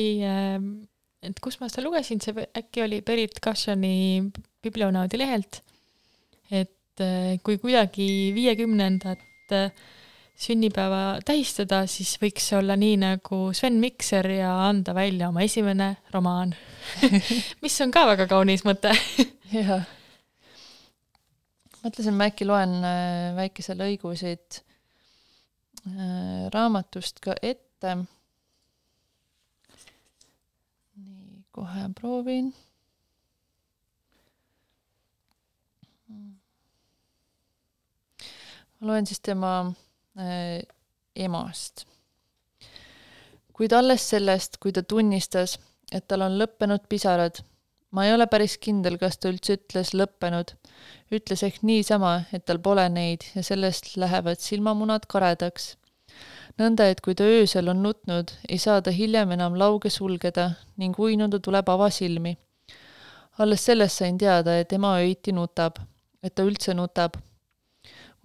et 1.23 1.37
kus 1.39 1.55
ma 1.61 1.69
seda 1.71 1.85
lugesin, 1.85 2.19
see 2.19 2.43
äkki 2.59 2.81
oli 2.83 2.97
Berit 3.07 3.37
Kašani 3.39 4.19
biblionaudi 4.59 5.15
lehelt, 5.21 5.61
et 6.51 7.03
kui 7.39 7.55
kuidagi 7.63 8.09
viiekümnendat 8.35 9.55
sünnipäeva 10.37 11.17
tähistada, 11.25 11.81
siis 11.89 12.13
võiks 12.21 12.45
see 12.49 12.59
olla 12.59 12.75
nii 12.77 12.97
nagu 13.01 13.39
Sven 13.57 13.79
Mikser 13.81 14.27
ja 14.29 14.51
anda 14.67 14.93
välja 14.93 15.31
oma 15.31 15.41
esimene 15.45 15.95
romaan 16.13 16.53
mis 17.63 17.77
on 17.81 17.93
ka 17.93 18.05
väga 18.11 18.27
kaunis 18.29 18.61
mõte 18.67 18.93
jah. 19.51 19.87
mõtlesin, 21.81 22.13
ma 22.13 22.29
äkki 22.29 22.45
loen 22.45 22.77
äh, 22.85 23.33
väikese 23.37 23.73
lõigu 23.79 24.13
siit 24.19 24.61
äh, 25.87 26.45
raamatust 26.53 27.23
ka 27.23 27.33
ette. 27.41 27.95
nii, 31.01 31.41
kohe 31.57 31.89
proovin 31.97 32.53
ma 38.77 38.91
loen 38.91 39.09
siis 39.09 39.19
tema 39.25 39.73
emast. 41.15 41.85
kuid 43.53 43.73
alles 43.73 44.03
sellest, 44.09 44.57
kui 44.61 44.71
ta 44.73 44.83
tunnistas, 44.83 45.57
et 45.91 46.05
tal 46.07 46.21
on 46.25 46.37
lõppenud 46.37 46.87
pisarad. 46.89 47.41
ma 47.91 48.05
ei 48.05 48.13
ole 48.13 48.27
päris 48.27 48.57
kindel, 48.57 48.97
kas 48.97 49.17
ta 49.17 49.29
üldse 49.29 49.57
ütles 49.57 49.93
lõppenud. 49.93 50.53
ütles 51.11 51.43
ehk 51.43 51.61
niisama, 51.61 52.23
et 52.33 52.45
tal 52.45 52.59
pole 52.59 52.89
neid 52.89 53.25
ja 53.35 53.43
sellest 53.43 53.95
lähevad 53.97 54.39
silmamunad 54.39 55.05
karedaks. 55.07 55.77
nõnda, 56.57 56.89
et 56.89 57.01
kui 57.01 57.15
ta 57.15 57.23
öösel 57.23 57.69
on 57.69 57.83
nutnud, 57.83 58.33
ei 58.49 58.57
saa 58.57 58.81
ta 58.81 58.91
hiljem 58.91 59.31
enam 59.31 59.55
lauge 59.55 59.89
sulgeda 59.89 60.51
ning 60.77 60.99
uinuda 60.99 61.39
tuleb 61.39 61.69
avasilmi. 61.69 62.37
alles 63.39 63.65
sellest 63.65 63.97
sain 63.97 64.17
teada, 64.17 64.59
et 64.59 64.73
ema 64.73 64.97
öiti 64.97 65.31
nutab, 65.31 65.77
et 66.23 66.35
ta 66.35 66.43
üldse 66.43 66.73
nutab 66.73 67.17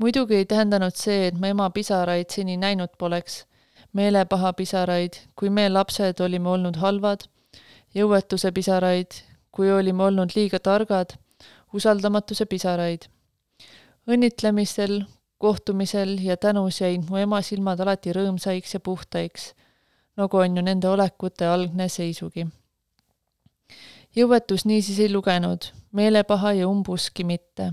muidugi 0.02 0.34
ei 0.34 0.46
tähendanud 0.50 0.96
see, 0.98 1.28
et 1.28 1.36
ma 1.38 1.52
ema 1.52 1.68
pisaraid 1.70 2.30
seni 2.34 2.56
näinud 2.58 2.96
poleks. 2.98 3.44
meelepaha 3.92 4.52
pisaraid, 4.56 5.18
kui 5.36 5.50
me 5.50 5.68
lapsed 5.68 6.20
olime 6.24 6.48
olnud 6.48 6.78
halvad, 6.80 7.26
jõuetuse 7.94 8.50
pisaraid, 8.56 9.18
kui 9.52 9.68
olime 9.72 10.02
olnud 10.02 10.32
liiga 10.34 10.58
targad, 10.58 11.12
usaldamatuse 11.72 12.46
pisaraid. 12.46 13.06
õnnitlemisel, 14.08 15.04
kohtumisel 15.38 16.18
ja 16.24 16.36
tänus 16.36 16.80
jäid 16.80 17.04
mu 17.10 17.16
ema 17.16 17.42
silmad 17.42 17.80
alati 17.80 18.12
rõõmsaiks 18.16 18.74
ja 18.74 18.80
puhtaiks, 18.80 19.52
nagu 20.16 20.36
on 20.36 20.56
ju 20.56 20.62
nende 20.62 20.88
olekute 20.88 21.46
algne 21.46 21.88
seisugi. 21.88 22.46
jõuetus 24.16 24.64
niisiis 24.64 24.98
ei 24.98 25.12
lugenud, 25.12 25.70
meelepaha 25.92 26.52
ja 26.52 26.68
umbuski 26.68 27.24
mitte 27.24 27.72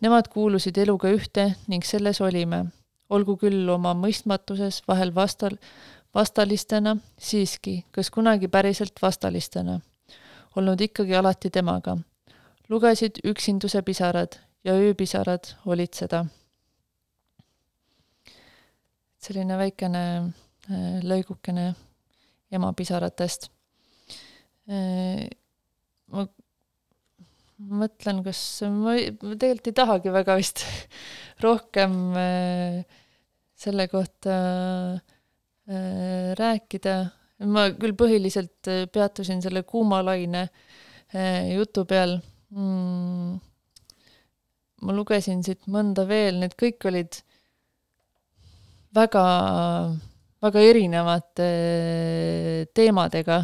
Nemad 0.00 0.30
kuulusid 0.32 0.78
eluga 0.80 1.10
ühte 1.12 1.50
ning 1.68 1.84
selles 1.84 2.22
olime, 2.24 2.64
olgu 3.12 3.36
küll 3.40 3.68
oma 3.68 3.92
mõistmatuses 3.92 4.80
vahel 4.88 5.12
vastal, 5.14 5.58
vastalistena, 6.14 6.96
siiski, 7.20 7.82
kas 7.92 8.08
kunagi 8.10 8.48
päriselt 8.48 8.96
vastalistena, 9.02 9.80
olnud 10.56 10.80
ikkagi 10.80 11.16
alati 11.16 11.50
temaga. 11.50 11.98
lugesid 12.70 13.18
üksinduse 13.26 13.82
pisarad 13.82 14.38
ja 14.64 14.72
ööpisarad 14.72 15.54
olid 15.66 15.94
seda. 15.94 16.24
selline 19.20 19.56
väikene 19.58 20.02
äh, 20.16 21.02
lõigukene 21.04 21.74
ema 22.50 22.72
pisaratest. 22.72 23.50
Ma 27.60 27.82
mõtlen, 27.82 28.22
kas 28.24 28.40
ma, 28.72 28.94
ma 29.20 29.36
tegelikult 29.36 29.68
ei 29.68 29.76
tahagi 29.76 30.12
väga 30.14 30.36
vist 30.38 30.62
rohkem 31.44 31.96
äh, 32.16 32.78
selle 33.60 33.84
kohta 33.92 34.36
äh, 35.68 36.30
rääkida. 36.40 36.94
ma 37.52 37.66
küll 37.76 37.96
põhiliselt 37.96 38.68
äh, 38.68 38.86
peatusin 38.92 39.42
selle 39.44 39.62
kuumalaine 39.68 40.48
jutu 41.50 41.82
peal 41.90 42.14
mm,. 42.54 43.32
ma 44.86 44.94
lugesin 44.94 45.42
siit 45.42 45.66
mõnda 45.66 46.04
veel, 46.08 46.38
need 46.40 46.54
kõik 46.54 46.86
olid 46.86 47.18
väga, 48.94 49.24
väga 50.46 50.62
erinevate 50.68 51.48
teemadega, 52.78 53.40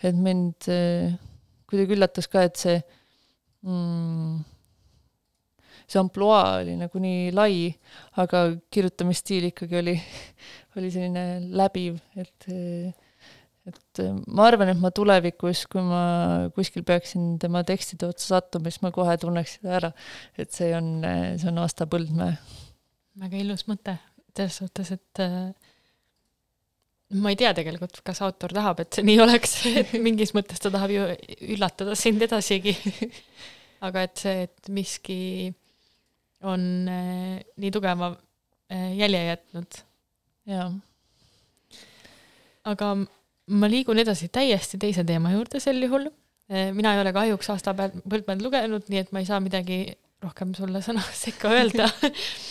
et 0.00 0.16
mind 0.16 0.70
kuidagi 1.68 1.98
üllatas 1.98 2.30
ka, 2.32 2.46
et 2.48 2.56
see 2.56 2.80
mm, 3.66 4.42
see 5.86 6.00
ampluaa 6.00 6.58
oli 6.62 6.76
nagu 6.80 7.02
nii 7.02 7.30
lai, 7.36 7.56
aga 8.22 8.44
kirjutamisstiil 8.72 9.50
ikkagi 9.50 9.80
oli, 9.82 9.96
oli 10.78 10.92
selline 10.94 11.24
läbiv, 11.52 12.00
et 12.16 12.50
et 13.62 14.00
ma 14.26 14.48
arvan, 14.48 14.72
et 14.72 14.80
ma 14.82 14.90
tulevikus, 14.90 15.66
kui 15.70 15.84
ma 15.86 16.02
kuskil 16.56 16.82
peaksin 16.86 17.36
tema 17.42 17.62
tekstide 17.66 18.08
otsa 18.10 18.36
sattuma, 18.36 18.72
siis 18.72 18.82
ma 18.82 18.90
kohe 18.94 19.14
tunneks 19.22 19.58
seda 19.58 19.76
ära, 19.78 19.90
et 20.34 20.50
see 20.50 20.72
on, 20.74 20.96
see 21.38 21.50
on 21.52 21.60
Asta 21.62 21.86
Põldmäe. 21.90 22.34
väga 23.22 23.38
ilus 23.38 23.68
mõte, 23.70 23.94
selles 24.34 24.58
suhtes, 24.64 24.90
et 24.96 25.22
ma 27.12 27.32
ei 27.32 27.38
tea 27.38 27.52
tegelikult, 27.56 28.00
kas 28.06 28.22
autor 28.24 28.54
tahab, 28.56 28.82
et 28.82 28.98
see 28.98 29.06
nii 29.06 29.18
oleks, 29.24 29.56
et 29.82 29.94
mingis 30.02 30.34
mõttes 30.36 30.62
ta 30.62 30.72
tahab 30.72 30.92
ju 30.94 31.08
üllatada 31.54 31.96
sind 31.98 32.22
edasigi 32.24 32.74
aga 33.86 34.06
et 34.06 34.22
see, 34.24 34.46
et 34.46 34.70
miski 34.72 35.18
on 36.48 36.62
äh, 36.90 37.42
nii 37.62 37.72
tugeva 37.74 38.12
äh, 38.72 38.92
jälje 38.98 39.24
jätnud. 39.28 39.82
jaa. 40.50 40.70
aga 42.72 42.94
ma 43.52 43.70
liigun 43.70 44.00
edasi 44.02 44.28
täiesti 44.32 44.78
teise 44.80 45.04
teema 45.06 45.34
juurde 45.34 45.60
sel 45.62 45.82
juhul. 45.82 46.08
mina 46.74 46.94
ei 46.94 47.00
ole 47.00 47.12
kahjuks 47.14 47.48
aasta 47.52 47.72
pealt 47.74 47.94
Põldmäed 48.02 48.42
lugenud, 48.44 48.88
nii 48.90 49.00
et 49.00 49.12
ma 49.14 49.22
ei 49.22 49.28
saa 49.28 49.38
midagi 49.40 49.84
rohkem 50.22 50.52
sulle 50.54 50.82
sõna 50.84 51.02
sekka 51.16 51.50
öelda 51.54 51.86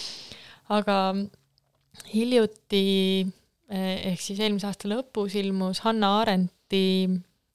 aga 0.79 0.95
hiljuti 2.13 2.83
ehk 3.71 4.19
siis 4.19 4.39
eelmise 4.43 4.67
aasta 4.67 4.89
lõpus 4.91 5.35
ilmus 5.39 5.83
Hanna 5.85 6.09
Arendti 6.21 7.07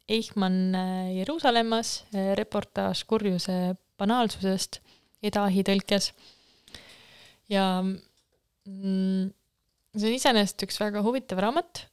Eichmann 0.08 0.76
Jeruusalemmas 1.16 2.06
reportaaž 2.38 3.02
kurjuse 3.10 3.74
banaalsusest 3.98 4.80
Edahi 5.26 5.64
tõlkes. 5.66 6.12
ja 7.50 7.64
mm, 7.82 9.28
see 9.96 10.10
on 10.10 10.16
iseenesest 10.16 10.66
üks 10.66 10.80
väga 10.80 11.02
huvitav 11.04 11.40
raamat. 11.42 11.86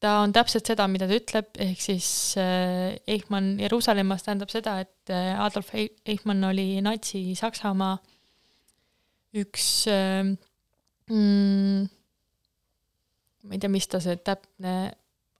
ta 0.00 0.14
on 0.24 0.32
täpselt 0.32 0.66
seda, 0.66 0.86
mida 0.88 1.06
ta 1.06 1.18
ütleb, 1.18 1.50
ehk 1.60 1.80
siis 1.82 2.08
Eichmann 2.40 3.58
Jeruusalemmas 3.60 4.24
tähendab 4.24 4.50
seda, 4.52 4.78
et 4.80 5.12
Adolf 5.12 5.74
Eichmann 5.74 6.48
oli 6.48 6.80
Natsi-Saksamaa 6.84 7.98
üks 9.40 9.66
mm, 11.10 11.84
ma 13.46 13.56
ei 13.56 13.62
tea, 13.62 13.72
mis 13.72 13.88
ta 13.90 14.00
see 14.02 14.18
täpne 14.24 14.74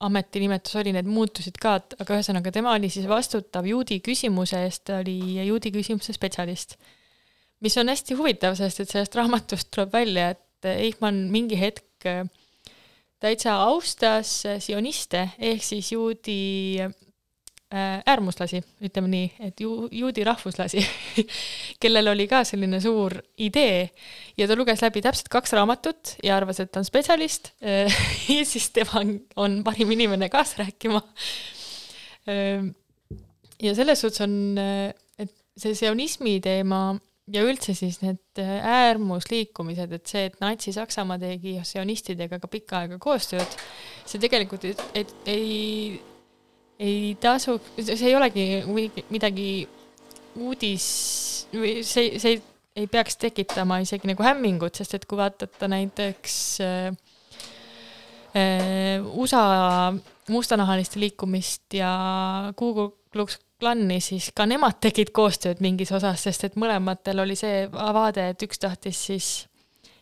ametinimetus 0.01 0.79
oli, 0.81 0.95
need 0.97 1.09
muutusid 1.11 1.59
ka, 1.61 1.75
aga 2.01 2.17
ühesõnaga 2.17 2.53
tema 2.55 2.73
oli 2.73 2.89
siis 2.93 3.09
vastutav 3.09 3.67
juudi 3.69 3.99
küsimuse 4.05 4.63
eest, 4.65 4.87
ta 4.89 5.03
oli 5.03 5.19
juudi 5.45 5.73
küsimuse 5.75 6.17
spetsialist. 6.17 6.79
mis 7.61 7.77
on 7.77 7.93
hästi 7.93 8.17
huvitav, 8.17 8.57
sest 8.57 8.81
et 8.81 8.89
sellest 8.89 9.17
raamatust 9.19 9.69
tuleb 9.75 9.93
välja, 9.93 10.31
et 10.33 10.71
Eichmann 10.71 11.29
mingi 11.33 11.59
hetk 11.61 12.09
täitsa 13.21 13.59
austas 13.67 14.41
sioniste 14.65 15.27
ehk 15.37 15.65
siis 15.65 15.93
juudi 15.93 16.41
Äh, 16.81 17.10
äärmuslasi, 17.71 18.61
ütleme 18.83 19.11
nii, 19.12 19.27
et 19.47 19.61
ju-, 19.62 19.89
juudi 19.95 20.25
rahvuslasi 20.27 20.83
kellel 21.83 22.11
oli 22.11 22.27
ka 22.31 22.43
selline 22.49 22.81
suur 22.83 23.14
idee 23.39 23.85
ja 24.39 24.49
ta 24.51 24.57
luges 24.59 24.83
läbi 24.83 25.03
täpselt 25.05 25.31
kaks 25.31 25.55
raamatut 25.55 26.16
ja 26.27 26.35
arvas, 26.37 26.59
et 26.61 26.73
ta 26.73 26.83
on 26.83 26.89
spetsialist 26.89 27.53
ja 27.62 28.45
siis 28.49 28.71
tema 28.75 29.05
on, 29.37 29.61
parim 29.66 29.95
inimene 29.95 30.29
kaasa 30.33 30.64
rääkima. 30.64 31.03
Ähm, 32.31 32.73
ja 33.62 33.75
selles 33.79 34.03
suhtes 34.03 34.27
on, 34.27 34.35
et 35.18 35.33
see 35.61 35.77
sionismi 35.79 36.41
teema 36.43 36.99
ja 37.31 37.47
üldse 37.47 37.75
siis 37.79 38.01
need 38.03 38.41
äärmusliikumised, 38.43 39.93
et 39.95 40.11
see, 40.11 40.27
et 40.27 40.39
Natsi-Saksamaa 40.43 41.21
tegi 41.23 41.59
sionistidega 41.66 42.41
ka 42.43 42.51
pikka 42.51 42.83
aega 42.83 42.99
koostööd, 43.03 43.59
see 44.09 44.23
tegelikult 44.23 44.66
ei, 44.66 45.07
ei, 45.31 45.45
ei 46.81 47.11
ei 47.11 47.14
tasu, 47.20 47.59
see 47.76 48.09
ei 48.09 48.16
olegi 48.16 48.47
midagi 49.12 49.51
uudis 50.41 50.87
või 51.53 51.81
see, 51.85 52.16
see 52.22 52.39
ei 52.78 52.87
peaks 52.91 53.18
tekitama 53.20 53.81
isegi 53.85 54.09
nagu 54.09 54.24
hämmingut, 54.24 54.78
sest 54.78 54.97
et 54.97 55.07
kui 55.09 55.18
vaadata 55.20 55.68
näiteks 55.68 56.35
äh, 56.64 56.89
äh, 58.39 59.12
USA 59.12 59.93
mustanahaliste 60.31 61.01
liikumist 61.03 61.74
ja 61.74 61.93
Google 62.57 62.93
Klux 63.12 63.41
Klani, 63.61 63.99
siis 64.01 64.31
ka 64.33 64.47
nemad 64.49 64.78
tegid 64.81 65.11
koostööd 65.12 65.61
mingis 65.61 65.91
osas, 65.93 66.22
sest 66.24 66.47
et 66.47 66.57
mõlematel 66.57 67.20
oli 67.20 67.37
see 67.37 67.66
vaade, 67.74 68.31
et 68.33 68.47
üks 68.47 68.62
tahtis 68.62 69.03
siis 69.11 69.31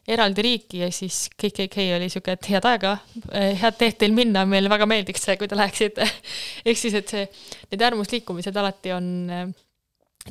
eraldi 0.08 0.44
riiki 0.44 0.82
ja 0.82 0.88
siis 0.94 1.26
KKK 1.36 1.84
oli 1.98 2.08
sihuke, 2.08 2.34
et 2.38 2.48
head 2.52 2.66
aega, 2.68 2.94
head 3.32 3.78
teed 3.80 3.98
teil 4.00 4.14
minna, 4.16 4.44
meile 4.48 4.70
väga 4.72 4.88
meeldiks 4.88 5.26
see, 5.26 5.36
kui 5.40 5.50
te 5.50 5.58
läheksite. 5.58 6.06
ehk 6.68 6.80
siis, 6.80 6.96
et 6.98 7.12
see, 7.12 7.26
need 7.72 7.84
äärmusliikumised 7.84 8.56
alati 8.56 8.94
on 8.96 9.08
äh, 9.32 9.46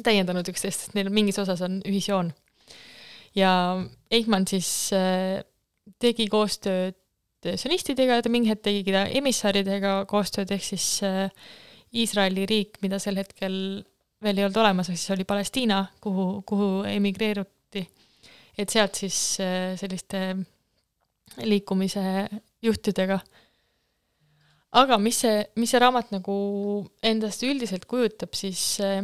täiendanud 0.04 0.50
üksteist, 0.50 0.88
sest 0.88 0.98
neil 0.98 1.12
mingis 1.14 1.38
osas 1.42 1.62
on 1.66 1.80
ühisjoon. 1.86 2.34
ja 3.38 3.52
Eichmann 4.12 4.48
siis 4.50 4.72
äh, 4.98 5.44
tegi 6.02 6.28
koostööd 6.32 6.98
sionistidega, 7.48 8.22
ta 8.22 8.32
mingi 8.34 8.50
hetk 8.50 8.66
tegi 8.66 8.82
ka 8.90 9.06
emissaridega 9.20 10.00
koostööd, 10.10 10.50
ehk 10.52 10.66
siis 10.66 10.88
Iisraeli 11.96 12.48
riik, 12.50 12.82
mida 12.84 12.98
sel 13.00 13.22
hetkel 13.22 13.54
veel 14.24 14.40
ei 14.42 14.48
olnud 14.48 14.60
olemas, 14.60 14.90
ehk 14.90 15.00
siis 15.00 15.14
oli 15.16 15.26
Palestiina, 15.28 15.84
kuhu, 16.04 16.42
kuhu 16.50 16.70
emigreeruti. 16.90 17.86
Et 18.58 18.74
sealt 18.74 18.98
siis 18.98 19.18
äh, 19.44 19.76
selliste 19.80 20.22
liikumise 21.46 22.04
juhtidega. 22.66 23.20
aga 24.78 24.98
mis 25.02 25.22
see, 25.24 25.44
mis 25.62 25.72
see 25.72 25.82
raamat 25.82 26.12
nagu 26.16 26.38
endast 27.06 27.46
üldiselt 27.46 27.86
kujutab, 27.90 28.34
siis 28.38 28.80
äh, 28.84 29.04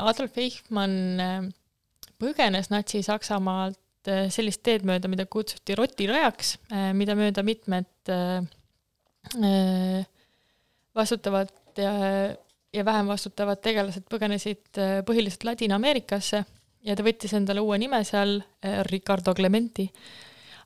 Adolf 0.00 0.38
Eichmann 0.40 1.20
äh, 1.20 1.42
põgenes 2.20 2.72
Natsi-Saksamaalt 2.72 3.82
sellist 4.30 4.62
teed 4.62 4.84
mööda, 4.86 5.08
mida 5.10 5.24
kutsuti 5.26 5.74
rotirajaks, 5.74 6.52
mida 6.94 7.16
mööda 7.18 7.42
mitmed 7.42 8.06
vastutavad 10.94 11.50
ja, 11.74 11.94
ja 12.70 12.84
vähem 12.86 13.10
vastutavad 13.10 13.58
tegelased 13.66 14.06
põgenesid 14.06 14.78
põhiliselt 15.08 15.48
Ladina-Ameerikasse 15.48 16.44
ja 16.86 16.96
ta 16.96 17.04
võttis 17.06 17.34
endale 17.36 17.64
uue 17.64 17.78
nime 17.82 18.02
seal, 18.06 18.38
äh, 18.64 18.80
Ricardo 18.86 19.34
Clementi, 19.34 19.86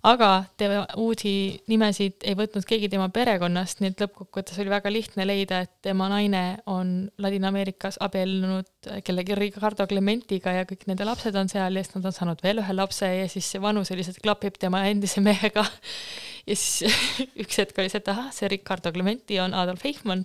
aga 0.07 0.31
tema 0.57 0.87
uusi 1.01 1.33
nimesid 1.69 2.25
ei 2.25 2.37
võtnud 2.39 2.65
keegi 2.65 2.89
tema 2.93 3.11
perekonnast, 3.13 3.83
nii 3.83 3.91
et 3.93 4.05
lõppkokkuvõttes 4.05 4.61
oli 4.63 4.73
väga 4.73 4.93
lihtne 4.93 5.27
leida, 5.29 5.59
et 5.67 5.75
tema 5.85 6.07
naine 6.09 6.45
on 6.73 6.95
Ladina-Ameerikas 7.21 8.01
abiellunud 8.07 8.89
kellegi 9.05 9.37
Ricardo 9.37 9.85
Clementiga 9.91 10.55
ja 10.57 10.65
kõik 10.69 10.87
nende 10.89 11.05
lapsed 11.09 11.37
on 11.37 11.53
seal 11.53 11.77
ja 11.77 11.85
siis 11.85 11.99
nad 11.99 12.09
on 12.09 12.17
saanud 12.17 12.41
veel 12.47 12.63
ühe 12.65 12.77
lapse 12.79 13.13
ja 13.13 13.29
siis 13.29 13.53
see 13.53 13.61
vanus 13.61 13.93
lihtsalt 13.93 14.23
klapib 14.25 14.57
tema 14.61 14.87
endise 14.89 15.21
mehega. 15.21 15.67
ja 16.49 16.57
siis 16.57 16.97
üks 17.45 17.61
hetk 17.61 17.83
oli 17.83 17.93
see, 17.93 18.01
et 18.01 18.13
ahah, 18.15 18.33
see 18.33 18.49
Ricardo 18.49 18.93
Clementi 18.97 19.41
on 19.45 19.53
Adolf 19.53 19.85
Eichmann 19.85 20.25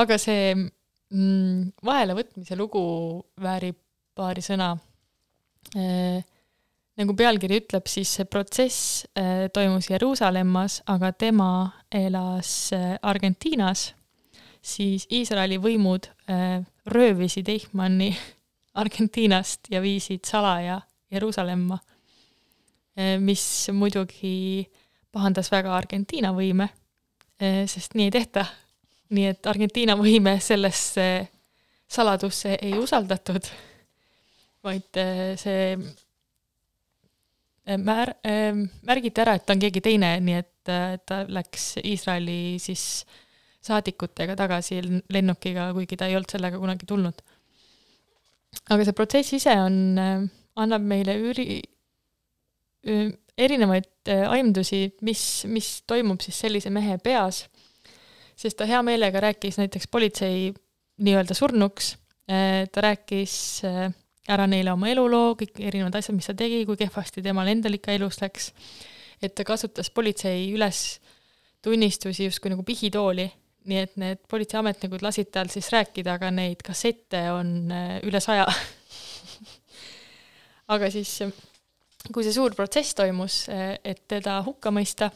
aga 0.00 0.18
see 0.20 0.54
mm, 0.56 1.74
vahelevõtmise 1.86 2.58
lugu 2.58 2.84
väärib 3.40 3.78
paari 4.14 4.42
sõna. 4.44 4.74
E,. 5.74 6.22
nagu 7.00 7.14
pealkiri 7.18 7.58
ütleb, 7.62 7.88
siis 7.90 8.12
see 8.18 8.28
protsess 8.30 9.04
e, 9.16 9.48
toimus 9.54 9.88
Jeruusalemmas, 9.90 10.82
aga 10.92 11.10
tema 11.12 11.50
elas 11.90 12.72
e, 12.72 12.82
Argentiinas, 13.02 13.88
siis 14.64 15.08
Iisraeli 15.12 15.58
võimud 15.60 16.06
röövisid 16.88 17.48
Eichmanni 17.52 18.14
Argentiinast 18.82 19.68
ja 19.70 19.82
viisid 19.84 20.24
salaja 20.28 20.78
Jeruusalemma 21.12 21.78
mis 23.18 23.70
muidugi 23.74 24.64
pahandas 25.12 25.50
väga 25.52 25.74
Argentiina 25.76 26.30
võime, 26.34 26.68
sest 27.40 27.96
nii 27.98 28.08
ei 28.08 28.14
tehta. 28.14 28.44
Nii 29.14 29.26
et 29.30 29.46
Argentiina 29.46 29.96
võime 29.98 30.38
sellesse 30.42 31.06
saladusse 31.90 32.56
ei 32.62 32.78
usaldatud, 32.80 33.46
vaid 34.64 34.96
äh, 35.00 35.36
see 35.40 35.76
äh, 37.66 37.78
mär-, 37.78 38.16
äh, 38.24 38.54
märgiti 38.82 39.20
ära, 39.22 39.36
et 39.36 39.46
ta 39.46 39.54
on 39.56 39.62
keegi 39.62 39.82
teine, 39.84 40.16
nii 40.24 40.38
et 40.40 40.50
ta 40.64 41.16
läks 41.28 41.74
Iisraeli 41.84 42.56
siis 42.62 43.04
saadikutega 43.64 44.32
tagasi 44.38 44.78
lennukiga, 45.12 45.66
kuigi 45.76 45.98
ta 46.00 46.08
ei 46.08 46.16
olnud 46.16 46.32
sellega 46.32 46.56
kunagi 46.60 46.88
tulnud. 46.88 47.20
aga 48.72 48.86
see 48.86 48.96
protsess 48.96 49.36
ise 49.36 49.52
on, 49.60 49.76
annab 50.56 50.86
meile 50.88 51.18
üri-, 51.20 51.60
erinevaid 53.36 54.08
aimdusi, 54.08 54.86
mis, 55.04 55.44
mis 55.52 55.68
toimub 55.84 56.24
siis 56.24 56.40
sellise 56.46 56.72
mehe 56.72 56.96
peas 57.04 57.44
sest 58.38 58.58
ta 58.58 58.66
hea 58.68 58.80
meelega 58.86 59.20
rääkis 59.22 59.58
näiteks 59.60 59.88
politsei 59.90 60.52
nii-öelda 61.04 61.34
surnuks, 61.34 61.94
ta 62.72 62.80
rääkis 62.80 63.34
äh, 63.66 63.92
ära 64.30 64.46
neile 64.48 64.72
oma 64.72 64.88
eluloo, 64.88 65.34
kõik 65.40 65.60
erinevad 65.60 65.98
asjad, 65.98 66.16
mis 66.16 66.28
ta 66.30 66.34
tegi, 66.38 66.62
kui 66.68 66.78
kehvasti 66.80 67.22
temal 67.24 67.48
endal 67.52 67.76
ikka 67.76 67.92
elus 67.96 68.20
läks, 68.22 68.50
et 69.22 69.34
ta 69.36 69.44
kasutas 69.46 69.90
politsei 69.94 70.46
ülestunnistusi 70.54 72.28
justkui 72.28 72.54
nagu 72.54 72.64
pihitooli, 72.66 73.26
nii 73.68 73.80
et 73.80 73.96
need 74.00 74.22
politseiametnikud 74.28 75.04
lasid 75.04 75.30
tal 75.32 75.52
siis 75.52 75.70
rääkida, 75.72 76.16
aga 76.18 76.30
neid 76.34 76.64
kassette 76.64 77.20
on 77.32 77.72
äh, 77.72 77.98
üle 78.08 78.20
saja. 78.24 78.46
Aga 80.74 80.88
siis, 80.88 81.18
kui 82.08 82.24
see 82.24 82.32
suur 82.32 82.54
protsess 82.56 82.96
toimus, 82.96 83.42
et 83.52 83.98
teda 84.08 84.38
hukka 84.46 84.70
mõista, 84.72 85.10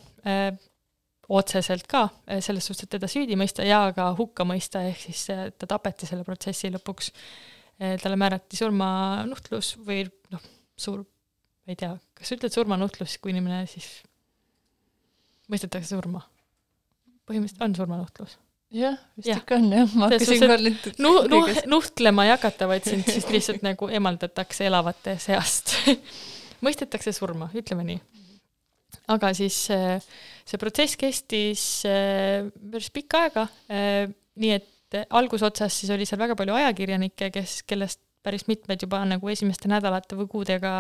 otseselt 1.29 1.87
ka, 1.89 2.03
selles 2.45 2.69
suhtes, 2.69 2.85
et 2.85 2.93
teda 2.97 3.09
süüdi 3.09 3.37
mõista 3.37 3.65
ja 3.65 3.87
ka 3.97 4.11
hukka 4.19 4.45
mõista, 4.49 4.83
ehk 4.89 5.01
siis 5.07 5.23
ta 5.29 5.69
tapeti 5.69 6.09
selle 6.09 6.25
protsessi 6.27 6.69
lõpuks. 6.73 7.13
Eh, 7.79 7.95
talle 8.03 8.18
määrati 8.18 8.59
surmanuhtlus 8.59 9.76
või 9.87 10.03
noh, 10.33 10.43
suur, 10.74 11.05
ma 11.62 11.70
ei 11.70 11.79
tea, 11.79 11.93
kas 12.18 12.26
sa 12.26 12.35
ütled 12.35 12.51
surmanuhtlus, 12.51 13.14
kui 13.22 13.31
inimene 13.31 13.61
siis 13.70 13.87
mõistetakse 15.47 15.95
surma? 15.95 16.24
põhimõtteliselt 17.29 17.62
on 17.66 17.74
surmanuhtlus. 17.76 18.39
Jah, 18.72 18.97
vist 19.16 19.29
ja. 19.29 19.37
ikka 19.37 19.59
on 19.61 19.66
jah, 19.72 19.91
ma 20.01 20.09
hakkasin 20.09 20.43
ka 20.43 20.57
nüüd 20.61 20.87
nu-, 21.05 21.22
nu-, 21.29 21.43
nuhtlema 21.68 22.24
ei 22.24 22.33
hakata, 22.33 22.66
vaid 22.70 22.89
sind 22.89 23.07
siis 23.12 23.29
lihtsalt 23.31 23.62
nagu 23.62 23.89
eemaldatakse 23.93 24.66
elavate 24.66 25.14
seast. 25.22 25.76
Mõistetakse 26.64 27.12
surma, 27.14 27.51
ütleme 27.57 27.85
nii. 27.87 28.01
Aga 29.12 29.31
siis 29.37 29.61
äh, 29.70 30.03
see 30.49 30.59
protsess 30.61 30.99
kestis 30.99 31.62
äh, 31.87 32.49
päris 32.72 32.91
pikka 32.93 33.22
aega, 33.29 33.47
nii 33.68 34.57
et 34.57 34.66
algusotsas 35.11 35.80
siis 35.80 35.91
oli 35.95 36.07
seal 36.09 36.20
väga 36.20 36.36
palju 36.39 36.55
ajakirjanikke, 36.57 37.30
kes, 37.34 37.62
kellest 37.68 38.01
päris 38.24 38.47
mitmed 38.49 38.82
juba 38.82 39.03
nagu 39.07 39.28
esimeste 39.30 39.70
nädalate 39.70 40.16
või 40.18 40.28
kuudega 40.30 40.72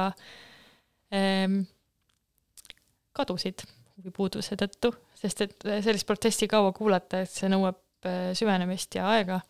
ähm, 1.14 1.60
kadusid 3.16 3.64
huvipuuduse 3.98 4.56
tõttu, 4.58 4.92
sest 5.18 5.44
et 5.44 5.68
sellist 5.84 6.06
protsessi 6.06 6.48
kaua 6.50 6.72
kuulata, 6.72 7.24
et 7.24 7.32
see 7.32 7.50
nõuab 7.50 7.80
süvenemist 8.38 8.94
ja 8.94 9.08
aega. 9.10 9.40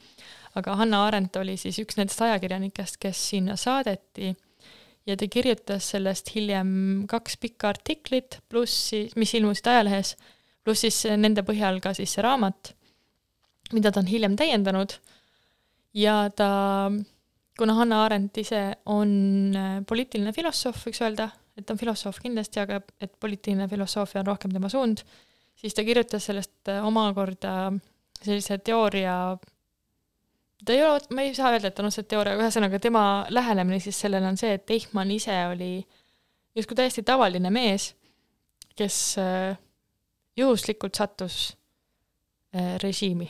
aga 0.56 0.74
Hanna 0.80 1.02
Arendt 1.06 1.36
oli 1.36 1.56
siis 1.61 1.78
üks 1.78 1.98
nendest 1.98 2.22
ajakirjanikest, 2.24 2.96
kes 2.96 3.20
sinna 3.30 3.56
saadeti 3.56 4.32
ja 5.06 5.16
ta 5.16 5.28
kirjutas 5.30 5.90
sellest 5.92 6.32
hiljem 6.34 7.06
kaks 7.09 7.36
pikka 7.36 7.68
artiklit, 7.68 8.40
pluss 8.48 8.88
siis, 8.90 9.14
mis 9.16 9.34
ilmusid 9.34 9.66
ajalehes, 9.66 10.16
pluss 10.64 10.84
siis 10.84 11.04
nende 11.16 11.44
põhjal 11.46 11.80
ka 11.84 11.94
siis 11.96 12.16
see 12.16 12.24
raamat, 12.24 12.72
mida 13.72 13.92
ta 13.92 14.00
on 14.00 14.10
hiljem 14.10 14.36
täiendanud 14.38 14.94
ja 15.94 16.30
ta, 16.36 16.48
kuna 17.58 17.74
Hanna 17.74 18.04
Arendt 18.04 18.38
ise 18.40 18.62
on 18.86 19.10
äh, 19.56 19.78
poliitiline 19.88 20.32
filosoof, 20.36 20.84
võiks 20.86 21.02
öelda, 21.04 21.30
et 21.58 21.66
ta 21.66 21.74
on 21.74 21.80
filosoof 21.80 22.20
kindlasti, 22.22 22.62
aga 22.62 22.80
et 23.00 23.14
poliitiline 23.20 23.68
filosoofia 23.70 24.22
on 24.22 24.30
rohkem 24.30 24.54
tema 24.54 24.70
suund, 24.72 25.02
siis 25.58 25.74
ta 25.74 25.84
kirjutas 25.86 26.28
sellest 26.30 26.70
äh, 26.70 26.84
omakorda 26.86 27.54
sellise 28.22 28.58
teooria 28.64 29.14
ta 30.64 30.74
ei 30.74 30.82
ole, 30.82 31.00
ma 31.14 31.22
ei 31.22 31.34
saa 31.36 31.52
öelda, 31.54 31.70
et 31.70 31.78
on 31.78 31.88
otseselt 31.88 32.10
teooria, 32.10 32.34
aga 32.34 32.46
ühesõnaga 32.46 32.80
tema 32.82 33.04
lähenemine 33.30 33.78
siis 33.82 33.98
sellele 34.00 34.26
on 34.26 34.38
see, 34.40 34.56
et 34.58 34.70
Eichmann 34.74 35.14
ise 35.14 35.36
oli 35.52 35.72
justkui 36.58 36.78
täiesti 36.78 37.04
tavaline 37.06 37.50
mees, 37.54 37.92
kes 38.78 38.98
äh, 39.22 39.58
juhuslikult 40.38 40.98
sattus 40.98 41.56
režiimi. 42.82 43.26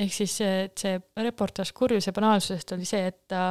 Ehk 0.00 0.14
siis 0.14 0.36
see, 0.40 0.64
et 0.66 0.80
see 0.80 0.96
reportaaž 1.20 1.72
kurjuse 1.76 2.12
banaalsusest 2.16 2.72
oli 2.76 2.88
see, 2.88 3.06
et 3.10 3.20
ta, 3.28 3.44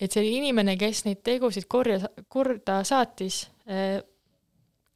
et 0.00 0.12
see 0.12 0.24
inimene, 0.36 0.76
kes 0.80 1.04
neid 1.06 1.22
tegusid 1.26 1.68
korja, 1.68 2.00
korda 2.32 2.80
saatis, 2.86 3.42
äh, 3.68 3.98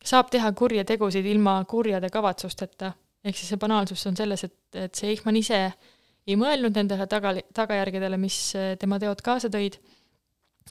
saab 0.05 0.31
teha 0.33 0.53
kurje 0.57 0.85
tegusid 0.89 1.27
ilma 1.27 1.61
kurjade 1.69 2.11
kavatsusteta. 2.13 2.93
ehk 3.25 3.37
siis 3.37 3.53
see 3.53 3.61
banaalsus 3.61 4.07
on 4.09 4.17
selles, 4.17 4.45
et, 4.45 4.59
et 4.75 4.95
see 4.95 5.11
Eichmann 5.13 5.37
ise 5.37 5.59
ei 6.27 6.37
mõelnud 6.41 6.77
nendele 6.77 7.07
taga, 7.07 7.35
tagajärgedele, 7.55 8.17
mis 8.17 8.55
äh, 8.57 8.77
tema 8.81 8.99
teod 8.99 9.21
kaasa 9.23 9.49
tõid. 9.53 9.81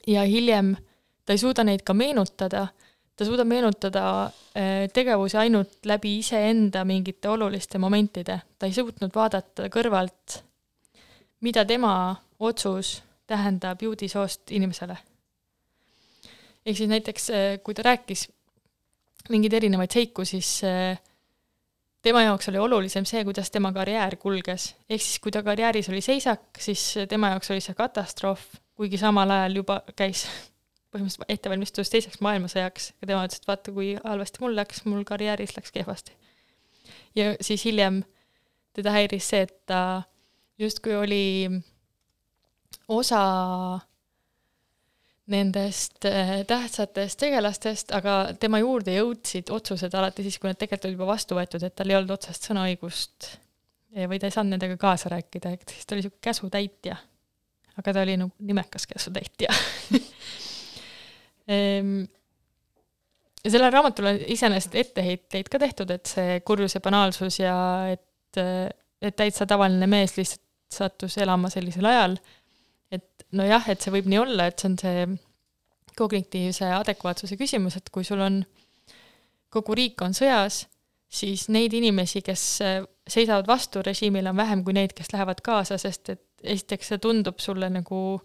ja 0.08 0.24
hiljem 0.26 0.76
ta 1.26 1.34
ei 1.34 1.42
suuda 1.42 1.64
neid 1.64 1.84
ka 1.86 1.94
meenutada, 1.94 2.68
ta 3.20 3.26
suudab 3.28 3.50
meenutada 3.52 4.04
äh, 4.56 4.88
tegevusi 4.96 5.38
ainult 5.38 5.84
läbi 5.90 6.14
iseenda 6.22 6.86
mingite 6.88 7.28
oluliste 7.30 7.80
momentide, 7.82 8.38
ta 8.56 8.68
ei 8.68 8.76
suutnud 8.76 9.12
vaadata 9.16 9.68
kõrvalt, 9.74 10.38
mida 11.44 11.66
tema 11.68 11.92
otsus 12.40 13.02
tähendab 13.28 13.84
juudi 13.84 14.08
soost 14.08 14.54
inimesele. 14.56 14.96
ehk 16.66 16.78
siis 16.78 16.90
näiteks, 16.90 17.30
äh, 17.30 17.50
kui 17.64 17.76
ta 17.76 17.84
rääkis 17.90 18.30
mingeid 19.30 19.54
erinevaid 19.60 19.92
seiku, 19.92 20.24
siis 20.26 20.62
äh, 20.64 20.96
tema 22.02 22.24
jaoks 22.24 22.48
oli 22.50 22.64
olulisem 22.64 23.06
see, 23.06 23.26
kuidas 23.28 23.52
tema 23.52 23.74
karjäär 23.76 24.16
kulges. 24.16 24.76
ehk 24.90 25.02
siis, 25.02 25.20
kui 25.20 25.36
ta 25.36 25.44
karjääris 25.44 25.92
oli 25.92 26.02
seisak, 26.02 26.56
siis 26.60 26.94
tema 27.10 27.36
jaoks 27.36 27.52
oli 27.52 27.68
see 27.68 27.76
katastroof, 27.76 28.48
kuigi 28.80 28.98
samal 28.98 29.36
ajal 29.42 29.60
juba 29.60 29.82
käis 29.96 30.24
põhimõtteliselt 30.94 31.30
ettevalmistus 31.30 31.92
teiseks 31.94 32.22
maailmasõjaks 32.26 32.94
ja 33.02 33.08
tema 33.10 33.26
ütles, 33.28 33.42
et 33.42 33.50
vaata, 33.50 33.74
kui 33.76 33.92
halvasti 34.04 34.42
mul 34.44 34.56
läks, 34.58 34.86
mul 34.90 35.04
karjääris 35.08 35.56
läks 35.58 35.74
kehvasti. 35.76 36.16
ja 37.16 37.36
siis 37.42 37.66
hiljem 37.66 38.04
teda 38.74 38.94
häiris 38.96 39.30
see, 39.30 39.46
et 39.46 39.56
ta 39.70 40.04
justkui 40.60 40.96
oli 40.96 41.26
osa 42.88 43.22
nendest 45.30 46.06
äh, 46.10 46.40
tähtsatest 46.48 47.20
tegelastest, 47.22 47.94
aga 47.94 48.34
tema 48.40 48.62
juurde 48.64 48.96
jõudsid 48.96 49.52
otsused 49.54 49.94
alati 49.94 50.26
siis, 50.26 50.40
kui 50.42 50.50
need 50.50 50.58
tegelikult 50.58 50.90
olid 50.90 50.98
juba 50.98 51.12
vastu 51.12 51.38
võetud, 51.38 51.66
et 51.66 51.76
tal 51.78 51.92
ei 51.92 52.00
olnud 52.00 52.16
otsest 52.18 52.50
sõnaõigust 52.50 53.30
või 54.10 54.20
ta 54.22 54.30
ei 54.30 54.34
saanud 54.34 54.56
nendega 54.56 54.78
kaasa 54.82 55.10
rääkida, 55.14 55.54
ehk 55.54 55.70
siis 55.70 55.86
ta 55.86 55.96
oli 55.96 56.04
niisugune 56.04 56.26
käsutäitja. 56.26 56.98
aga 57.78 57.94
ta 57.94 58.02
oli 58.02 58.18
nagu 58.18 58.34
nimekas 58.40 58.88
käsutäitja 58.90 59.54
ja 61.50 63.50
sellele 63.50 63.72
raamatule 63.74 64.12
iseenesest 64.36 64.76
etteheiteid 64.76 65.50
ka 65.52 65.62
tehtud, 65.62 65.90
et 65.96 66.06
see 66.06 66.40
kurjus 66.46 66.76
ja 66.78 66.82
banaalsus 66.84 67.40
ja 67.42 67.56
et, 67.94 68.42
et 69.02 69.16
täitsa 69.18 69.48
tavaline 69.50 69.88
mees 69.90 70.14
lihtsalt 70.18 70.46
sattus 70.70 71.18
elama 71.18 71.50
sellisel 71.50 71.88
ajal 71.90 72.20
et 72.92 73.26
nojah, 73.38 73.70
et 73.70 73.82
see 73.82 73.94
võib 73.94 74.10
nii 74.10 74.22
olla, 74.22 74.50
et 74.50 74.60
see 74.60 74.72
on 74.72 74.78
see 74.82 75.06
kognitiivse 76.00 76.70
adekvaatsuse 76.80 77.38
küsimus, 77.40 77.78
et 77.78 77.90
kui 77.94 78.08
sul 78.08 78.22
on, 78.24 78.42
kogu 79.54 79.76
riik 79.78 80.02
on 80.06 80.16
sõjas, 80.16 80.64
siis 81.10 81.48
neid 81.54 81.74
inimesi, 81.76 82.24
kes 82.26 82.46
seisavad 83.10 83.50
vastu 83.50 83.84
režiimile, 83.86 84.32
on 84.32 84.40
vähem 84.40 84.64
kui 84.66 84.76
neid, 84.78 84.94
kes 84.98 85.12
lähevad 85.14 85.42
kaasa, 85.46 85.80
sest 85.82 86.14
et 86.14 86.26
esiteks 86.44 86.94
see 86.94 87.02
tundub 87.04 87.42
sulle 87.44 87.70
nagu 87.74 88.20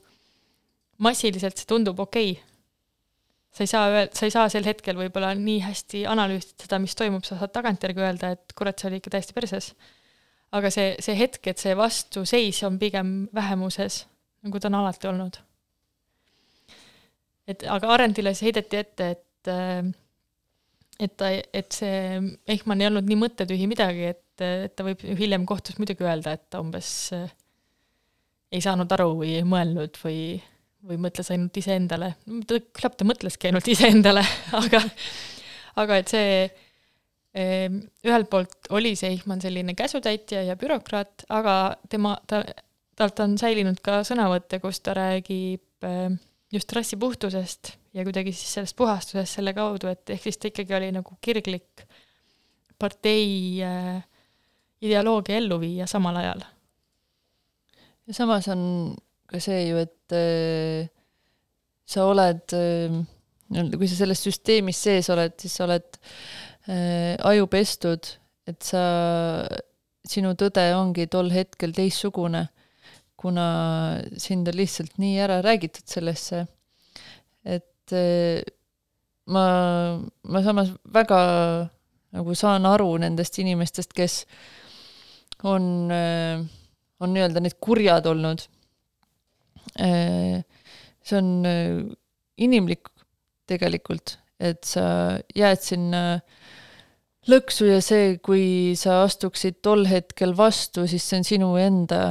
massiliselt, 1.03 1.59
see 1.59 1.71
tundub 1.71 2.01
okei 2.05 2.37
okay. 2.37 2.54
Sa 3.55 3.63
ei 3.63 3.71
saa 3.71 3.91
öelda, 3.91 4.15
sa 4.19 4.27
ei 4.27 4.33
saa 4.35 4.49
sel 4.51 4.67
hetkel 4.67 4.99
võib-olla 4.99 5.35
nii 5.39 5.61
hästi 5.65 6.05
analüüsida 6.11 6.67
seda, 6.67 6.81
mis 6.83 6.97
toimub, 6.99 7.23
sa 7.27 7.39
saad 7.39 7.53
tagantjärgi 7.55 8.03
öelda, 8.03 8.33
et 8.35 8.57
kurat, 8.59 8.79
see 8.79 8.91
oli 8.91 8.99
ikka 9.03 9.15
täiesti 9.15 9.37
perses. 9.37 9.75
aga 10.55 10.71
see, 10.71 10.95
see 11.03 11.15
hetk, 11.19 11.47
et 11.51 11.59
see 11.63 11.75
vastuseis 11.79 12.61
on 12.67 12.79
pigem 12.79 13.15
vähemuses 13.35 14.05
nagu 14.45 14.61
ta 14.61 14.69
on 14.69 14.79
alati 14.81 15.09
olnud. 15.09 15.39
et 17.49 17.65
aga 17.69 17.93
Arendile 17.97 18.33
siis 18.35 18.49
heideti 18.49 18.81
ette, 18.81 19.11
et 19.17 19.53
äh, 19.53 19.93
et 21.01 21.17
ta, 21.19 21.31
et 21.31 21.75
see 21.75 22.21
Eichmann 22.55 22.83
ei 22.83 22.89
olnud 22.89 23.09
nii 23.09 23.19
mõttetühi 23.19 23.67
midagi, 23.69 24.13
et, 24.15 24.45
et 24.45 24.75
ta 24.77 24.87
võib 24.87 25.03
hiljem 25.19 25.45
kohtus 25.49 25.81
muidugi 25.81 26.07
öelda, 26.07 26.37
et 26.37 26.47
ta 26.53 26.61
umbes 26.63 26.89
äh, 27.17 27.33
ei 28.55 28.63
saanud 28.65 28.93
aru 28.95 29.11
või 29.23 29.35
ei 29.41 29.47
mõelnud 29.49 29.99
või, 30.05 30.21
või 30.89 30.99
mõtles 31.01 31.31
ainult 31.33 31.57
iseendale. 31.57 32.15
küllap 32.27 32.99
ta 32.99 33.07
mõtleski 33.09 33.51
ainult 33.51 33.69
iseendale, 33.73 34.25
aga, 34.63 34.83
aga 35.81 35.99
et 36.01 36.13
see 36.13 36.29
äh, 36.45 37.67
ühelt 38.05 38.31
poolt 38.33 38.71
oli 38.75 38.95
see 38.99 39.15
Eichmann 39.15 39.43
selline 39.45 39.77
käsutäitja 39.79 40.45
ja 40.49 40.59
bürokraat, 40.61 41.27
aga 41.33 41.77
tema, 41.91 42.17
ta 42.27 42.45
talt 42.99 43.21
on 43.25 43.39
säilinud 43.41 43.81
ka 43.85 44.03
sõnavõtte, 44.07 44.61
kus 44.63 44.81
ta 44.85 44.95
räägib 44.97 45.87
äh, 45.89 46.09
just 46.55 46.73
rassi 46.77 46.99
puhtusest 47.01 47.75
ja 47.95 48.05
kuidagi 48.07 48.33
siis 48.35 48.57
sellest 48.59 48.77
puhastusest 48.79 49.39
selle 49.39 49.55
kaudu, 49.57 49.91
et 49.91 50.15
ehk 50.15 50.27
siis 50.27 50.39
ta 50.39 50.51
ikkagi 50.51 50.77
oli 50.77 50.91
nagu 50.95 51.17
kirglik 51.25 51.87
partei 52.79 53.63
äh, 53.65 54.03
ideoloogia 54.85 55.39
elluviija 55.41 55.87
samal 55.91 56.17
ajal. 56.21 56.45
ja 58.07 58.15
samas 58.15 58.49
on 58.53 58.95
ka 59.35 59.43
see 59.43 59.67
ju, 59.69 59.83
et 59.83 60.17
äh, 60.17 60.89
sa 61.85 62.07
oled 62.09 62.57
äh, 62.57 62.95
nii-öelda, 63.51 63.79
kui 63.81 63.91
sa 63.91 64.01
selles 64.01 64.25
süsteemis 64.25 64.81
sees 64.87 65.11
oled, 65.13 65.37
siis 65.43 65.59
sa 65.59 65.67
oled 65.69 66.01
äh, 66.71 67.15
aju 67.31 67.51
pestud, 67.53 68.15
et 68.49 68.61
sa, 68.65 68.83
sinu 70.07 70.35
tõde 70.39 70.69
ongi 70.79 71.09
tol 71.13 71.33
hetkel 71.35 71.75
teistsugune 71.77 72.47
kuna 73.25 73.47
sind 74.21 74.49
on 74.51 74.59
lihtsalt 74.59 74.99
nii 75.01 75.17
ära 75.25 75.39
räägitud 75.45 75.89
sellesse, 75.89 76.43
et 77.45 77.93
eh, 77.97 78.43
ma, 79.33 79.45
ma 80.29 80.43
samas 80.45 80.75
väga 80.93 81.21
nagu 82.15 82.37
saan 82.37 82.69
aru 82.69 82.91
nendest 83.01 83.39
inimestest, 83.41 83.97
kes 83.97 84.19
on, 85.49 85.89
eh, 85.89 86.45
on 87.01 87.17
nii-öelda 87.17 87.41
need 87.41 87.57
kurjad 87.65 88.11
olnud. 88.13 88.45
Eh, 89.79 90.43
see 91.05 91.19
on 91.19 91.31
inimlik 92.41 92.89
tegelikult, 93.49 94.17
et 94.41 94.65
sa 94.67 94.85
jääd 95.37 95.63
sinna 95.63 96.03
lõksu 97.31 97.69
ja 97.69 97.81
see, 97.85 98.19
kui 98.25 98.75
sa 98.79 99.03
astuksid 99.05 99.61
tol 99.65 99.87
hetkel 99.89 100.35
vastu, 100.37 100.89
siis 100.89 101.05
see 101.07 101.21
on 101.21 101.29
sinu 101.29 101.51
enda 101.61 102.03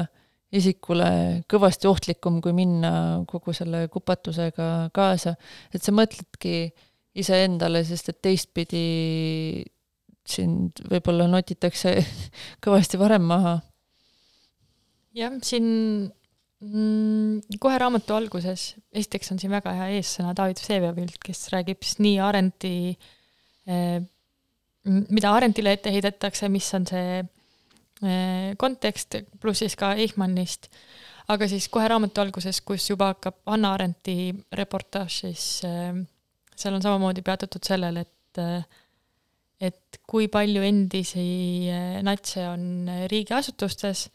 isikule 0.54 1.44
kõvasti 1.50 1.90
ohtlikum, 1.90 2.40
kui 2.44 2.54
minna 2.56 3.24
kogu 3.30 3.56
selle 3.58 3.88
kupatusega 3.94 4.90
kaasa. 4.94 5.36
et 5.74 5.82
sa 5.82 5.94
mõtledki 5.96 6.74
iseendale, 7.18 7.84
sest 7.86 8.10
et 8.10 8.22
teistpidi 8.22 8.86
sind 10.26 10.80
võib-olla 10.90 11.28
notitakse 11.28 11.98
kõvasti 12.64 13.00
varem 13.02 13.26
maha. 13.30 13.56
jah, 15.18 15.34
siin 15.42 16.12
mm, 16.64 17.60
kohe 17.62 17.78
raamatu 17.82 18.16
alguses, 18.16 18.74
esiteks 18.96 19.34
on 19.34 19.42
siin 19.42 19.54
väga 19.54 19.76
hea 19.78 19.92
eessõna 20.00 20.34
David 20.38 20.64
Vseviavilt, 20.64 21.20
kes 21.24 21.48
räägib 21.54 21.84
siis 21.84 22.02
nii 22.04 22.18
Arendi 22.24 22.76
eh,, 23.68 24.02
mida 24.84 25.32
Arendile 25.32 25.78
ette 25.78 25.94
heidetakse, 25.94 26.50
mis 26.52 26.68
on 26.76 26.88
see 26.90 27.24
Äh, 28.04 28.56
kontekst, 28.60 29.16
pluss 29.40 29.62
siis 29.64 29.78
ka 29.80 29.94
Eichmannist, 29.96 30.68
aga 31.32 31.48
siis 31.48 31.70
kohe 31.72 31.88
raamatu 31.88 32.20
alguses, 32.24 32.60
kus 32.66 32.90
juba 32.90 33.14
hakkab 33.14 33.38
Hanna 33.48 33.72
Arendti 33.78 34.34
reportaaž, 34.60 35.20
siis 35.22 35.46
äh, 35.68 35.94
seal 36.52 36.76
on 36.76 36.84
samamoodi 36.84 37.24
peatutud 37.24 37.64
sellel, 37.64 38.02
et 38.04 38.42
äh, 38.44 38.66
et 39.64 40.02
kui 40.10 40.28
palju 40.28 40.66
endisi 40.68 41.70
natse 42.04 42.42
on 42.50 42.90
riigiasutustes, 43.08 44.10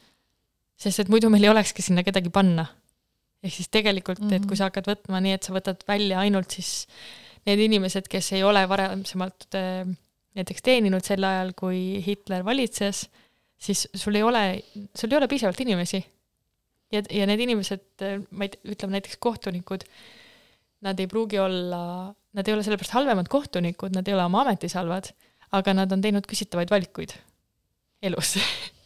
sest 0.79 1.05
et 1.05 1.13
muidu 1.13 1.31
meil 1.33 1.47
ei 1.47 1.53
olekski 1.53 1.83
sinna 1.83 2.05
kedagi 2.07 2.31
panna. 2.35 2.67
ehk 3.43 3.55
siis 3.55 3.71
tegelikult, 3.71 4.25
et 4.35 4.47
kui 4.47 4.59
sa 4.59 4.67
hakkad 4.67 4.89
võtma 4.91 5.21
nii, 5.23 5.37
et 5.39 5.47
sa 5.47 5.55
võtad 5.55 5.83
välja 5.87 6.19
ainult 6.25 6.55
siis 6.59 6.89
need 7.47 7.61
inimesed, 7.69 8.09
kes 8.11 8.33
ei 8.35 8.43
ole 8.43 8.65
varasemalt 8.69 9.47
näiteks 10.39 10.63
teeninud 10.63 11.07
sel 11.07 11.25
ajal, 11.25 11.55
kui 11.59 12.03
Hitler 12.05 12.45
valitses 12.47 13.07
siis 13.59 13.89
sul 13.95 14.15
ei 14.15 14.23
ole, 14.23 14.45
sul 14.97 15.13
ei 15.13 15.19
ole 15.19 15.29
piisavalt 15.29 15.61
inimesi. 15.61 16.01
ja, 16.93 17.03
ja 17.11 17.27
need 17.29 17.43
inimesed, 17.45 17.85
ma 18.31 18.47
ei 18.47 18.53
tea, 18.55 18.73
ütleme 18.73 18.97
näiteks 18.97 19.19
kohtunikud, 19.21 19.85
nad 20.87 21.01
ei 21.01 21.11
pruugi 21.11 21.41
olla, 21.43 21.83
nad 22.33 22.49
ei 22.49 22.55
ole 22.55 22.65
sellepärast 22.65 22.95
halvemad 22.97 23.29
kohtunikud, 23.29 23.93
nad 23.97 24.09
ei 24.09 24.17
ole 24.17 24.25
oma 24.25 24.45
ametis 24.47 24.79
halvad, 24.79 25.11
aga 25.59 25.75
nad 25.77 25.93
on 25.93 26.05
teinud 26.05 26.29
küsitavaid 26.29 26.71
valikuid 26.73 27.13
elus 28.09 28.37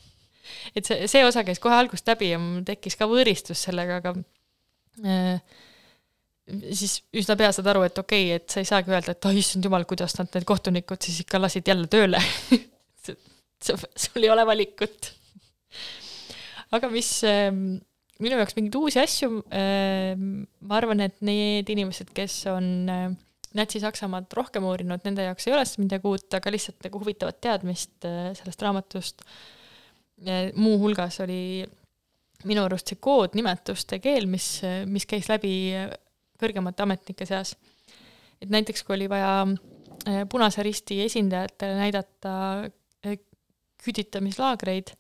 et 0.77 0.89
see, 0.89 1.09
see 1.11 1.25
osa 1.27 1.45
käis 1.47 1.61
kohe 1.63 1.77
algusest 1.77 2.09
läbi 2.13 2.33
ja 2.33 2.41
mul 2.43 2.65
tekkis 2.67 2.99
ka 2.99 3.09
võõristus 3.11 3.63
sellega, 3.69 4.01
aga 4.03 4.15
äh, 5.07 5.61
siis 6.73 6.99
üsna 7.17 7.37
pea 7.39 7.53
saad 7.55 7.71
aru, 7.73 7.85
et 7.87 7.99
okei 8.03 8.29
okay,, 8.31 8.41
et 8.41 8.51
sa 8.51 8.63
ei 8.63 8.69
saagi 8.69 8.93
öelda, 8.93 9.15
et 9.15 9.31
oh 9.31 9.41
issand 9.43 9.69
jumal, 9.69 9.87
kuidas 9.89 10.17
nad 10.19 10.31
need 10.35 10.49
kohtunikud 10.49 11.03
siis 11.05 11.23
ikka 11.25 11.41
lasid 11.43 11.69
jälle 11.69 11.91
tööle 11.93 12.21
sul 13.63 14.25
ei 14.25 14.31
ole 14.31 14.45
valikut. 14.47 15.13
aga 16.75 16.89
mis 16.93 17.11
ähm, 17.29 17.79
minu 18.23 18.39
jaoks 18.39 18.57
mingeid 18.57 18.79
uusi 18.79 19.01
asju, 19.03 19.43
ähm, 19.57 20.45
ma 20.67 20.79
arvan, 20.79 21.03
et 21.05 21.19
need 21.25 21.71
inimesed, 21.73 22.13
kes 22.17 22.43
on 22.53 22.69
äh, 22.91 23.07
Natsi-Saksamaad 23.59 24.33
rohkem 24.37 24.65
uurinud, 24.69 25.03
nende 25.07 25.27
jaoks 25.27 25.49
ei 25.49 25.57
ole 25.57 25.65
see 25.69 25.83
midagi 25.85 26.09
uut, 26.09 26.29
aga 26.39 26.53
lihtsalt 26.55 26.87
nagu 26.87 27.03
huvitavat 27.03 27.41
teadmist 27.45 28.09
äh, 28.09 28.31
sellest 28.39 28.65
raamatust. 28.65 29.27
Muuhulgas 30.55 31.21
oli 31.25 31.65
minu 32.49 32.65
arust 32.67 32.91
see 32.91 32.99
koodnimetuste 33.03 33.99
keel, 34.03 34.27
mis, 34.31 34.47
mis 34.91 35.07
käis 35.09 35.29
läbi 35.31 35.53
kõrgemate 36.43 36.85
ametnike 36.85 37.27
seas. 37.29 37.55
et 38.43 38.51
näiteks, 38.51 38.83
kui 38.83 38.97
oli 38.97 39.09
vaja 39.11 39.47
äh, 39.47 40.23
Punase 40.31 40.63
Risti 40.67 41.01
esindajatele 41.05 41.79
näidata 41.79 42.33
äh, 43.07 43.19
küüditamislaagreid, 43.83 44.95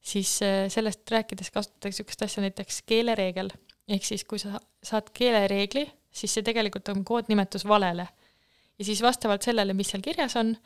siis 0.00 0.38
äh, 0.42 0.66
sellest 0.72 1.10
rääkides 1.10 1.50
kasutatakse 1.50 2.02
niisugust 2.02 2.24
asja 2.28 2.44
näiteks 2.44 2.82
keelereegel, 2.88 3.52
ehk 3.88 4.04
siis 4.08 4.24
kui 4.24 4.40
sa 4.40 4.60
saad 4.82 5.12
keelereegli, 5.14 5.84
siis 6.12 6.34
see 6.34 6.44
tegelikult 6.46 6.88
on 6.92 7.04
koodnimetus 7.04 7.66
valele. 7.68 8.08
ja 8.78 8.84
siis 8.84 9.02
vastavalt 9.02 9.42
sellele, 9.42 9.74
mis 9.76 9.92
seal 9.92 10.02
kirjas 10.02 10.36
on, 10.36 10.56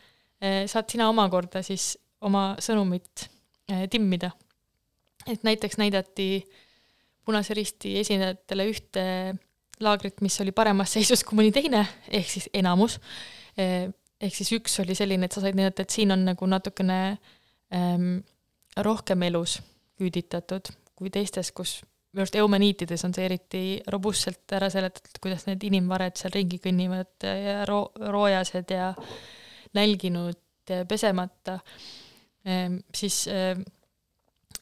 saad 0.69 0.91
sina 0.93 1.09
omakorda 1.09 1.63
siis 1.65 1.97
oma 2.21 2.55
sõnumit 2.61 3.25
timmida. 3.91 4.31
et 5.27 5.43
näiteks 5.43 5.79
näidati 5.79 6.45
Punase 7.25 7.55
Risti 7.55 7.97
esindajatele 7.99 8.69
ühte 8.71 9.03
laagrit, 9.83 10.21
mis 10.23 10.41
oli 10.41 10.53
paremas 10.55 10.93
seisus 10.95 11.25
kui 11.27 11.41
mõni 11.41 11.51
teine, 11.53 11.83
ehk 12.09 12.29
siis 12.31 12.47
enamus, 12.55 13.01
ehk 13.59 14.37
siis 14.37 14.53
üks 14.55 14.79
oli 14.85 14.95
selline, 14.95 15.27
et 15.27 15.35
sa 15.35 15.43
said 15.43 15.59
näidata, 15.59 15.83
et 15.83 15.91
siin 15.91 16.15
on 16.15 16.23
nagu 16.29 16.47
natukene 16.47 17.01
ähm, 17.75 18.21
rohkem 18.77 19.27
elus 19.27 19.59
küüditatud 19.99 20.71
kui 20.97 21.13
teistes, 21.13 21.53
kus 21.53 21.81
minu 22.17 22.25
arust 22.25 22.39
eumeniitides 22.41 23.05
on 23.05 23.13
see 23.17 23.27
eriti 23.29 23.63
robustselt 23.93 24.55
ära 24.57 24.71
seletatud, 24.73 25.19
kuidas 25.21 25.45
need 25.49 25.67
inimvared 25.69 26.17
seal 26.17 26.33
ringi 26.33 26.61
kõnnivad 26.65 27.27
ja 27.27 27.59
ro-, 27.69 27.91
roojased 28.01 28.73
ja 28.73 28.93
nälginud, 29.77 30.41
pesemata, 30.89 31.59
siis 32.95 33.25
ehm, 33.33 33.65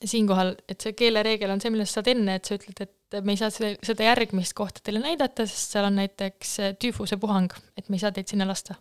siinkohal, 0.08 0.54
et 0.68 0.82
see 0.84 0.94
keelereegel 0.96 1.52
on 1.54 1.62
see, 1.62 1.72
millest 1.72 1.94
sa 1.94 2.00
saad 2.00 2.10
enne, 2.14 2.38
et 2.38 2.48
sa 2.48 2.58
ütled, 2.58 2.80
et 2.84 3.18
me 3.24 3.34
ei 3.34 3.40
saa 3.40 3.52
seda 3.52 4.08
järgmist 4.08 4.56
kohta 4.58 4.82
teile 4.84 5.02
näidata, 5.02 5.46
sest 5.48 5.74
seal 5.74 5.88
on 5.88 5.98
näiteks 6.00 6.56
tüüfusepuhang, 6.82 7.54
et 7.78 7.88
me 7.88 7.98
ei 7.98 8.02
saa 8.02 8.12
teid 8.14 8.30
sinna 8.30 8.46
lasta. 8.48 8.76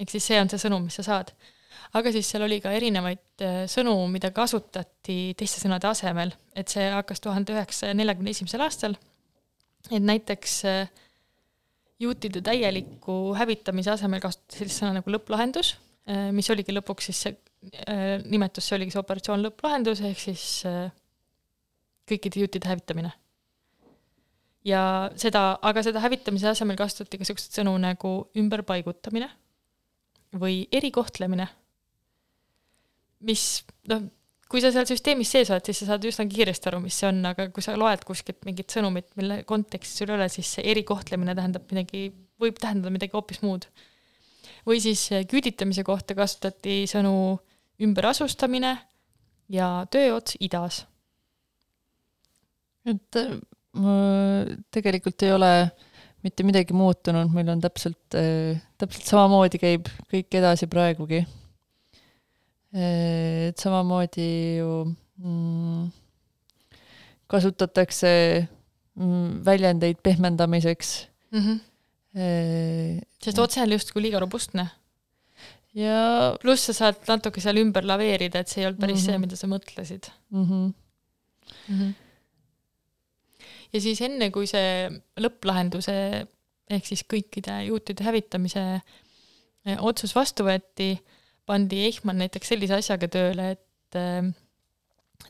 ehk 0.00 0.08
siis 0.08 0.30
see 0.30 0.38
on 0.40 0.48
see 0.48 0.62
sõnum, 0.62 0.86
mis 0.86 0.96
sa 0.96 1.04
saad. 1.04 1.34
Aga 1.98 2.12
siis 2.14 2.28
seal 2.30 2.46
oli 2.46 2.60
ka 2.62 2.72
erinevaid 2.72 3.44
äh, 3.44 3.58
sõnu, 3.70 3.92
mida 4.10 4.30
kasutati 4.34 5.34
teiste 5.38 5.60
sõnade 5.60 5.88
asemel, 5.90 6.32
et 6.56 6.72
see 6.72 6.86
hakkas 6.90 7.20
tuhande 7.20 7.54
üheksasaja 7.54 7.96
neljakümne 7.98 8.32
esimesel 8.32 8.64
aastal, 8.64 8.96
et 9.90 10.02
näiteks 10.02 10.56
äh, 10.70 10.90
juutide 12.00 12.40
täieliku 12.46 13.34
hävitamise 13.36 13.92
asemel 13.92 14.22
kasutati 14.24 14.62
sellist 14.62 14.80
sõna 14.80 14.96
nagu 14.98 15.12
lõpplahendus, 15.12 15.74
mis 16.34 16.48
oligi 16.50 16.72
lõpuks 16.72 17.10
siis 17.10 17.18
see 17.22 17.34
nimetus, 17.60 18.64
see 18.64 18.76
oligi 18.78 18.94
see 18.94 19.02
operatsioon 19.02 19.42
lõpplahendus, 19.44 20.00
ehk 20.08 20.20
siis 20.22 20.44
kõikide 22.08 22.40
juutide 22.40 22.70
hävitamine. 22.70 23.12
ja 24.64 24.82
seda, 25.16 25.58
aga 25.62 25.82
seda 25.84 26.00
hävitamise 26.00 26.48
asemel 26.48 26.76
kasutati 26.80 27.18
ka 27.18 27.24
niisuguseid 27.24 27.60
sõnu 27.60 27.76
nagu 27.80 28.14
ümberpaigutamine 28.40 29.28
või 30.40 30.62
erikohtlemine 30.72 31.48
mis 33.26 33.44
noh, 33.90 34.06
kui 34.50 34.62
sa 34.62 34.72
seal 34.74 34.88
süsteemis 34.88 35.30
sees 35.30 35.52
oled, 35.52 35.66
siis 35.66 35.82
sa 35.82 35.92
saad 35.92 36.06
üsna 36.08 36.26
kiiresti 36.30 36.70
aru, 36.70 36.80
mis 36.82 36.96
see 36.98 37.08
on, 37.10 37.20
aga 37.30 37.48
kui 37.54 37.64
sa 37.64 37.76
loed 37.78 38.02
kuskilt 38.08 38.42
mingit 38.48 38.72
sõnumit, 38.72 39.10
mille 39.20 39.42
kontekstis 39.48 40.00
sul 40.00 40.10
ei 40.10 40.16
ole, 40.16 40.28
siis 40.32 40.56
see 40.56 40.66
erikohtlemine 40.72 41.36
tähendab 41.38 41.68
midagi, 41.70 42.08
võib 42.40 42.58
tähendada 42.60 42.92
midagi 42.94 43.14
hoopis 43.16 43.42
muud. 43.44 43.68
Või 44.66 44.80
siis 44.82 45.08
küüditamise 45.30 45.84
kohta 45.86 46.14
kasutati 46.14 46.84
sõnu 46.90 47.38
ümberasustamine 47.80 48.76
ja 49.48 49.86
tööots 49.90 50.36
idas. 50.40 50.86
et 52.86 53.16
äh, 53.16 54.56
tegelikult 54.70 55.22
ei 55.22 55.32
ole 55.32 55.52
mitte 56.22 56.44
midagi 56.44 56.74
muutunud, 56.76 57.32
meil 57.32 57.48
on 57.48 57.60
täpselt 57.60 58.16
äh,, 58.16 58.60
täpselt 58.78 59.06
samamoodi 59.08 59.58
käib 59.60 59.88
kõik 60.10 60.40
edasi 60.40 60.66
praegugi 60.66 61.24
et 62.72 63.58
samamoodi 63.58 64.58
ju 64.60 64.74
mm, 65.18 65.90
kasutatakse 67.30 68.12
mm, 68.94 69.42
väljendeid 69.44 69.98
pehmendamiseks 70.02 71.08
mm. 71.32 71.38
-hmm. 71.38 71.58
E, 72.10 72.98
sest 73.22 73.38
otse 73.38 73.62
on 73.62 73.70
justkui 73.76 74.02
liiga 74.02 74.20
robustne. 74.22 74.66
ja 75.78 76.34
pluss 76.42 76.66
sa 76.66 76.74
saad 76.74 77.04
natuke 77.06 77.38
seal 77.42 77.60
ümber 77.62 77.86
laveerida, 77.86 78.40
et 78.42 78.50
see 78.50 78.64
ei 78.64 78.66
olnud 78.66 78.80
päris 78.82 79.04
mm 79.04 79.06
-hmm. 79.06 79.10
see, 79.12 79.18
mida 79.22 79.36
sa 79.36 79.46
mõtlesid 79.46 80.08
mm. 80.30 80.44
-hmm. 80.48 80.72
Mm 81.68 81.76
-hmm. 81.78 81.92
ja 83.72 83.80
siis 83.80 84.00
enne, 84.00 84.30
kui 84.30 84.46
see 84.50 84.90
lõpplahenduse 85.20 86.26
ehk 86.70 86.86
siis 86.86 87.04
kõikide 87.06 87.62
juutide 87.66 88.04
hävitamise 88.04 88.80
e, 89.64 89.76
otsus 89.78 90.14
vastu 90.14 90.42
võeti, 90.44 90.98
pandi 91.46 91.84
Eichmann 91.86 92.18
näiteks 92.18 92.48
sellise 92.48 92.74
asjaga 92.74 93.08
tööle, 93.08 93.50
et 93.50 93.98
äh, 93.98 94.26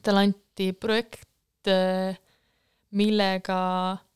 talle 0.03 0.21
anti 0.29 0.73
projekt 0.73 1.69
äh,, 1.69 2.17
millega 2.91 3.61
äh,, 3.93 4.10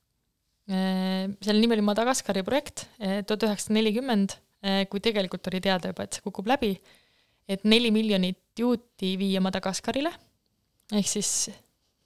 selle 0.68 1.58
nimi 1.60 1.76
oli 1.76 1.84
Madagaskari 1.84 2.44
projekt 2.46 2.86
äh, 2.96 3.20
tuhat 3.26 3.48
üheksasada 3.48 3.76
nelikümmend, 3.76 4.36
äh, 4.64 4.84
kui 4.88 5.02
tegelikult 5.04 5.50
oli 5.50 5.60
teada 5.64 5.90
juba, 5.92 6.06
et 6.06 6.16
see 6.16 6.24
kukub 6.24 6.48
läbi, 6.48 6.72
et 7.48 7.66
neli 7.68 7.90
miljonit 7.92 8.40
juuti 8.58 9.14
viia 9.20 9.42
Madagaskarile, 9.44 10.12
ehk 10.94 11.10
siis 11.10 11.50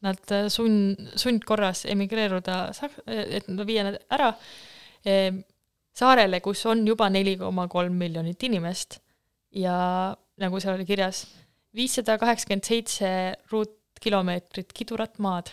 nad 0.03 0.19
äh, 0.35 0.49
sund, 0.51 0.99
sundkorras 1.19 1.85
emigreeruda, 1.91 2.65
et 3.07 3.47
viia 3.67 3.87
nad 3.87 4.01
ära 4.15 4.33
saarele, 5.99 6.41
kus 6.43 6.65
on 6.67 6.83
juba 6.87 7.07
neli 7.11 7.37
koma 7.39 7.69
kolm 7.71 7.95
miljonit 7.99 8.43
inimest 8.47 8.99
ja 9.55 9.77
nagu 10.39 10.61
seal 10.61 10.77
oli 10.77 10.87
kirjas, 10.89 11.25
viissada 11.75 12.19
kaheksakümmend 12.21 12.67
seitse 12.67 13.11
ruutkilomeetrit 13.53 14.75
kidurat 14.75 15.19
maad. 15.23 15.51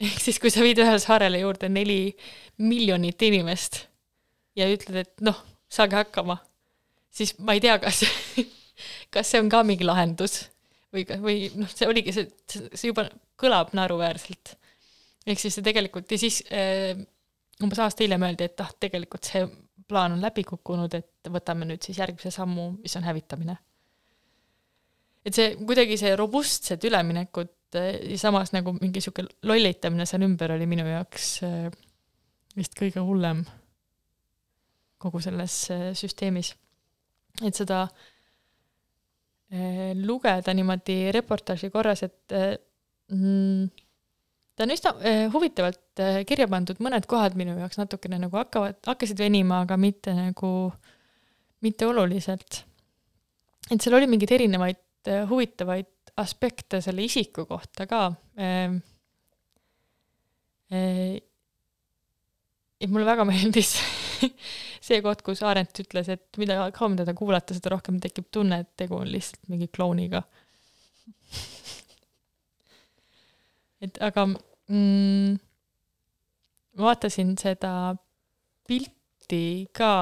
ehk 0.04 0.18
siis, 0.20 0.40
kui 0.42 0.50
sa 0.50 0.64
viid 0.64 0.80
ühele 0.82 1.00
saarele 1.02 1.42
juurde 1.42 1.70
neli 1.70 2.16
miljonit 2.58 3.22
inimest 3.22 3.84
ja 4.58 4.68
ütled, 4.70 5.04
et 5.04 5.24
noh, 5.26 5.38
saage 5.70 5.98
hakkama, 5.98 6.38
siis 7.14 7.34
ma 7.38 7.56
ei 7.56 7.62
tea, 7.62 7.78
kas 7.82 8.04
kas 9.14 9.30
see 9.30 9.42
on 9.42 9.50
ka 9.52 9.62
mingi 9.66 9.86
lahendus 9.86 10.44
või, 10.94 11.04
või 11.22 11.38
noh, 11.58 11.70
see 11.70 11.88
oligi 11.90 12.14
see, 12.14 12.28
see 12.50 12.90
juba 12.90 13.06
kõlab 13.40 13.74
naeruväärselt. 13.76 14.54
ehk 15.26 15.40
siis 15.40 15.58
see 15.58 15.66
tegelikult 15.66 16.10
ja 16.10 16.20
siis 16.20 16.40
äh, 16.50 16.94
umbes 17.62 17.80
aasta 17.82 18.04
hiljem 18.04 18.26
öeldi, 18.26 18.48
et 18.48 18.64
ah, 18.64 18.72
tegelikult 18.80 19.30
see 19.30 19.44
plaan 19.88 20.16
on 20.16 20.22
läbi 20.22 20.44
kukkunud, 20.48 20.94
et 20.96 21.30
võtame 21.30 21.66
nüüd 21.68 21.82
siis 21.84 21.98
järgmise 22.00 22.32
sammu, 22.34 22.70
mis 22.82 22.96
on 22.96 23.06
hävitamine. 23.06 23.56
et 25.24 25.34
see 25.34 25.54
kuidagi 25.56 25.98
see 26.00 26.16
robustsed 26.16 26.84
üleminekud 26.84 27.48
eh, 27.48 27.63
ja 27.78 28.18
samas 28.20 28.52
nagu 28.54 28.74
mingi 28.76 29.02
sihuke 29.02 29.26
lollitamine 29.46 30.06
seal 30.08 30.24
ümber 30.26 30.54
oli 30.56 30.66
minu 30.70 30.86
jaoks 30.88 31.28
eh, 31.46 31.68
vist 32.56 32.76
kõige 32.78 33.02
hullem 33.04 33.44
kogu 35.02 35.20
selles 35.24 35.56
eh, 35.74 35.86
süsteemis. 35.98 36.54
et 37.42 37.54
seda 37.54 37.86
lugeda 39.94 40.50
niimoodi 40.56 41.12
reportaaži 41.14 41.68
korras, 41.70 42.00
et 42.02 42.32
mm, 43.12 43.68
ta 44.56 44.64
on 44.64 44.72
üsna 44.74 44.92
huvitavalt 45.30 46.02
kirja 46.26 46.48
pandud, 46.50 46.80
mõned 46.82 47.06
kohad 47.06 47.36
minu 47.38 47.54
jaoks 47.60 47.78
natukene 47.78 48.18
nagu 48.18 48.34
hakkavad, 48.40 48.80
hakkasid 48.88 49.20
venima, 49.22 49.60
aga 49.62 49.76
mitte 49.78 50.16
nagu, 50.16 50.50
mitte 51.62 51.86
oluliselt. 51.86 52.64
et 53.70 53.78
seal 53.78 53.94
oli 54.00 54.10
mingeid 54.10 54.34
erinevaid 54.40 55.12
huvitavaid 55.30 55.93
aspekte 56.20 56.80
selle 56.84 57.04
isiku 57.06 57.46
kohta 57.50 57.88
ka 57.90 58.06
äh,. 58.38 58.80
Äh, 60.72 61.20
ja 62.80 62.88
mulle 62.88 63.06
väga 63.06 63.24
meeldis 63.28 63.74
see 64.86 65.00
koht, 65.04 65.20
kus 65.22 65.42
Arendt 65.44 65.78
ütles, 65.82 66.08
et 66.10 66.38
mida 66.40 66.70
kauem 66.74 66.96
teda 66.98 67.14
kuulata, 67.16 67.54
seda 67.56 67.74
rohkem 67.74 68.00
tekib 68.02 68.30
tunne, 68.32 68.62
et 68.64 68.70
tegu 68.80 68.96
on 68.98 69.10
lihtsalt 69.10 69.44
mingi 69.52 69.68
klouniga 69.72 70.24
et 73.84 74.00
aga 74.04 74.26
mm, 74.28 75.36
vaatasin 76.80 77.34
seda 77.40 77.72
pilti 78.68 79.44
ka 79.76 79.92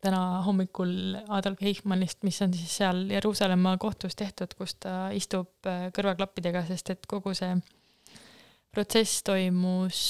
täna 0.00 0.40
hommikul 0.46 1.18
Adolf 1.28 1.62
Eichmannist, 1.62 2.22
mis 2.24 2.40
on 2.44 2.54
siis 2.56 2.72
seal 2.80 3.04
Jeruusalemma 3.10 3.76
kohtus 3.80 4.16
tehtud, 4.16 4.54
kus 4.58 4.76
ta 4.80 5.10
istub 5.16 5.68
äh, 5.68 5.88
kõrvaklappidega, 5.96 6.64
sest 6.68 6.94
et 6.94 7.06
kogu 7.10 7.34
see 7.36 7.52
protsess 8.70 9.24
toimus, 9.26 10.02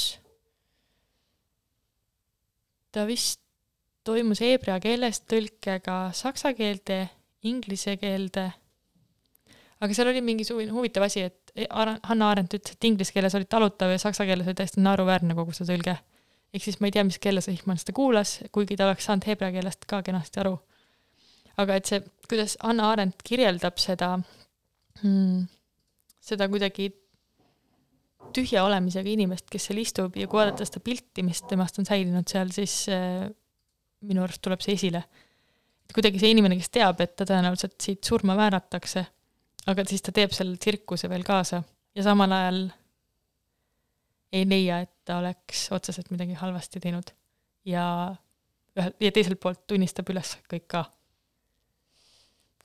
ta 2.93 3.07
vist 3.09 3.41
toimus 4.07 4.43
heebrea 4.45 4.79
keelest 4.83 5.27
tõlkega 5.31 5.99
saksa 6.17 6.53
keelde, 6.57 7.03
inglise 7.49 7.97
keelde, 8.01 8.51
aga 9.81 9.97
seal 9.97 10.11
oli 10.13 10.23
mingisugune 10.25 10.73
huvitav 10.75 11.09
asi, 11.09 11.25
et 11.31 11.41
et 11.55 11.67
Hanna 12.07 12.31
Arendt 12.31 12.55
ütles, 12.55 12.77
et 12.77 12.87
inglise 12.87 13.15
keeles 13.15 13.35
oli 13.35 13.49
talutav 13.51 13.91
ja 13.91 13.99
saksa 13.99 14.27
keeles 14.29 14.47
oli 14.47 14.59
täiesti 14.59 14.83
naeruväärne 14.85 15.35
kogu 15.35 15.55
see 15.57 15.67
tõlge. 15.69 15.97
Ehk 16.55 16.65
siis 16.65 16.81
ma 16.81 16.89
ei 16.91 16.95
tea, 16.97 17.05
mis 17.07 17.21
keeles 17.23 17.49
Eichmann 17.51 17.81
seda 17.81 17.95
kuulas, 17.97 18.39
kuigi 18.55 18.77
ta 18.79 18.89
oleks 18.89 19.07
saanud 19.09 19.27
heebrea 19.29 19.53
keelest 19.55 19.87
ka 19.91 20.03
kenasti 20.07 20.43
aru. 20.43 20.57
aga 21.61 21.77
et 21.77 21.91
see, 21.91 22.01
kuidas 22.29 22.57
Anna 22.65 22.89
Arendt 22.93 23.23
kirjeldab 23.27 23.79
seda 23.83 24.15
hmm,, 25.03 25.45
seda 26.25 26.49
kuidagi 26.49 26.89
tühja 28.35 28.65
olemisega 28.65 29.11
inimest, 29.11 29.49
kes 29.51 29.69
seal 29.69 29.81
istub 29.83 30.17
ja 30.17 30.29
kui 30.31 30.41
vaadata 30.41 30.67
seda 30.67 30.83
pilti, 30.85 31.25
mis 31.27 31.43
temast 31.51 31.81
on 31.81 31.89
säilinud 31.89 32.29
seal, 32.31 32.53
siis 32.55 32.85
äh, 32.93 33.27
minu 34.07 34.25
arust 34.25 34.43
tuleb 34.45 34.63
see 34.65 34.77
esile. 34.79 35.03
et 35.85 35.95
kuidagi 35.97 36.21
see 36.23 36.31
inimene, 36.35 36.57
kes 36.61 36.71
teab, 36.73 37.01
et 37.03 37.17
ta 37.19 37.27
tõenäoliselt 37.29 37.77
siit 37.83 38.07
surma 38.07 38.37
vääratakse, 38.39 39.05
aga 39.71 39.85
siis 39.89 40.05
ta 40.07 40.15
teeb 40.15 40.35
selle 40.37 40.57
tsirkuse 40.61 41.11
veel 41.11 41.27
kaasa 41.27 41.63
ja 41.97 42.07
samal 42.07 42.33
ajal 42.33 42.61
ei 44.33 44.47
leia, 44.47 44.81
et 44.87 45.00
ta 45.11 45.19
oleks 45.19 45.67
otseselt 45.75 46.15
midagi 46.15 46.39
halvasti 46.39 46.81
teinud. 46.81 47.11
ja 47.67 47.85
ühel, 48.79 48.97
ja 49.03 49.13
teiselt 49.13 49.43
poolt 49.43 49.67
tunnistab 49.69 50.09
üles 50.15 50.37
kõik 50.49 50.69
ka 50.71 50.87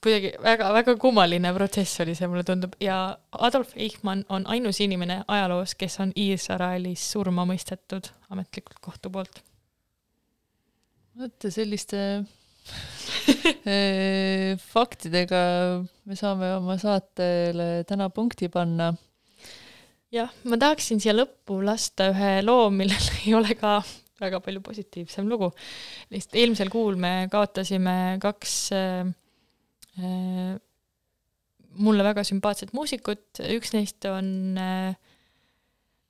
kuidagi 0.06 0.36
väga-väga 0.44 0.94
kummaline 1.02 1.50
protsess 1.56 2.02
oli 2.04 2.14
see, 2.18 2.28
mulle 2.30 2.46
tundub, 2.46 2.76
ja 2.84 3.18
Adolf 3.48 3.74
Eichmann 3.74 4.26
on 4.30 4.46
ainus 4.54 4.80
inimene 4.84 5.24
ajaloos, 5.28 5.74
kes 5.80 5.98
on 6.04 6.14
Iisraelis 6.14 7.08
surma 7.16 7.46
mõistetud 7.50 8.12
ametlikult 8.30 8.82
kohtu 8.86 9.10
poolt. 9.10 9.42
vot 11.18 11.48
selliste 11.50 12.00
eh, 13.74 14.54
faktidega 14.62 15.42
me 16.06 16.18
saame 16.20 16.52
oma 16.60 16.78
saatele 16.82 17.84
täna 17.90 18.10
punkti 18.14 18.50
panna. 18.54 18.94
Jah, 20.14 20.32
ma 20.46 20.58
tahaksin 20.62 21.02
siia 21.02 21.16
lõppu 21.16 21.62
lasta 21.66 22.12
ühe 22.14 22.40
loo, 22.46 22.70
millel 22.70 23.12
ei 23.26 23.34
ole 23.38 23.58
ka 23.60 23.80
väga 24.22 24.40
palju 24.40 24.62
positiivsem 24.64 25.28
lugu. 25.28 25.52
lihtsalt 26.14 26.40
eelmisel 26.40 26.70
kuul 26.72 26.96
me 27.00 27.28
kaotasime 27.32 28.18
kaks 28.24 28.58
äh, 28.76 29.14
Äh, 29.96 30.56
mulle 31.80 32.04
väga 32.04 32.24
sümpaatset 32.28 32.74
muusikut, 32.76 33.40
üks 33.40 33.72
neist 33.76 34.04
on 34.10 34.58
äh, 34.60 34.96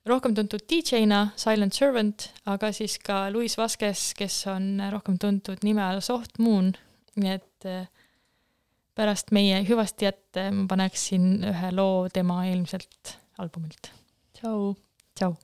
rohkem 0.06 0.34
tuntud 0.34 0.64
DJ-na 0.66 1.28
Silent 1.38 1.74
Servant, 1.74 2.28
aga 2.50 2.72
siis 2.74 2.98
ka 3.02 3.26
Luis 3.34 3.54
Vasquez, 3.58 4.08
kes 4.18 4.40
on 4.50 4.82
rohkem 4.90 5.20
tuntud 5.22 5.62
nime 5.66 5.84
all 5.84 6.02
Soft 6.02 6.40
Moon, 6.42 6.72
nii 7.18 7.36
et 7.36 7.68
äh, 7.70 7.86
pärast 8.98 9.30
meie 9.36 9.62
hüvasti 9.68 10.08
jätte 10.08 10.48
ma 10.54 10.66
paneksin 10.70 11.44
ühe 11.46 11.70
loo 11.74 12.08
tema 12.10 12.42
eelmiselt 12.48 13.14
albumilt. 13.38 13.92
tšau. 14.34 14.74
tšau. 15.14 15.36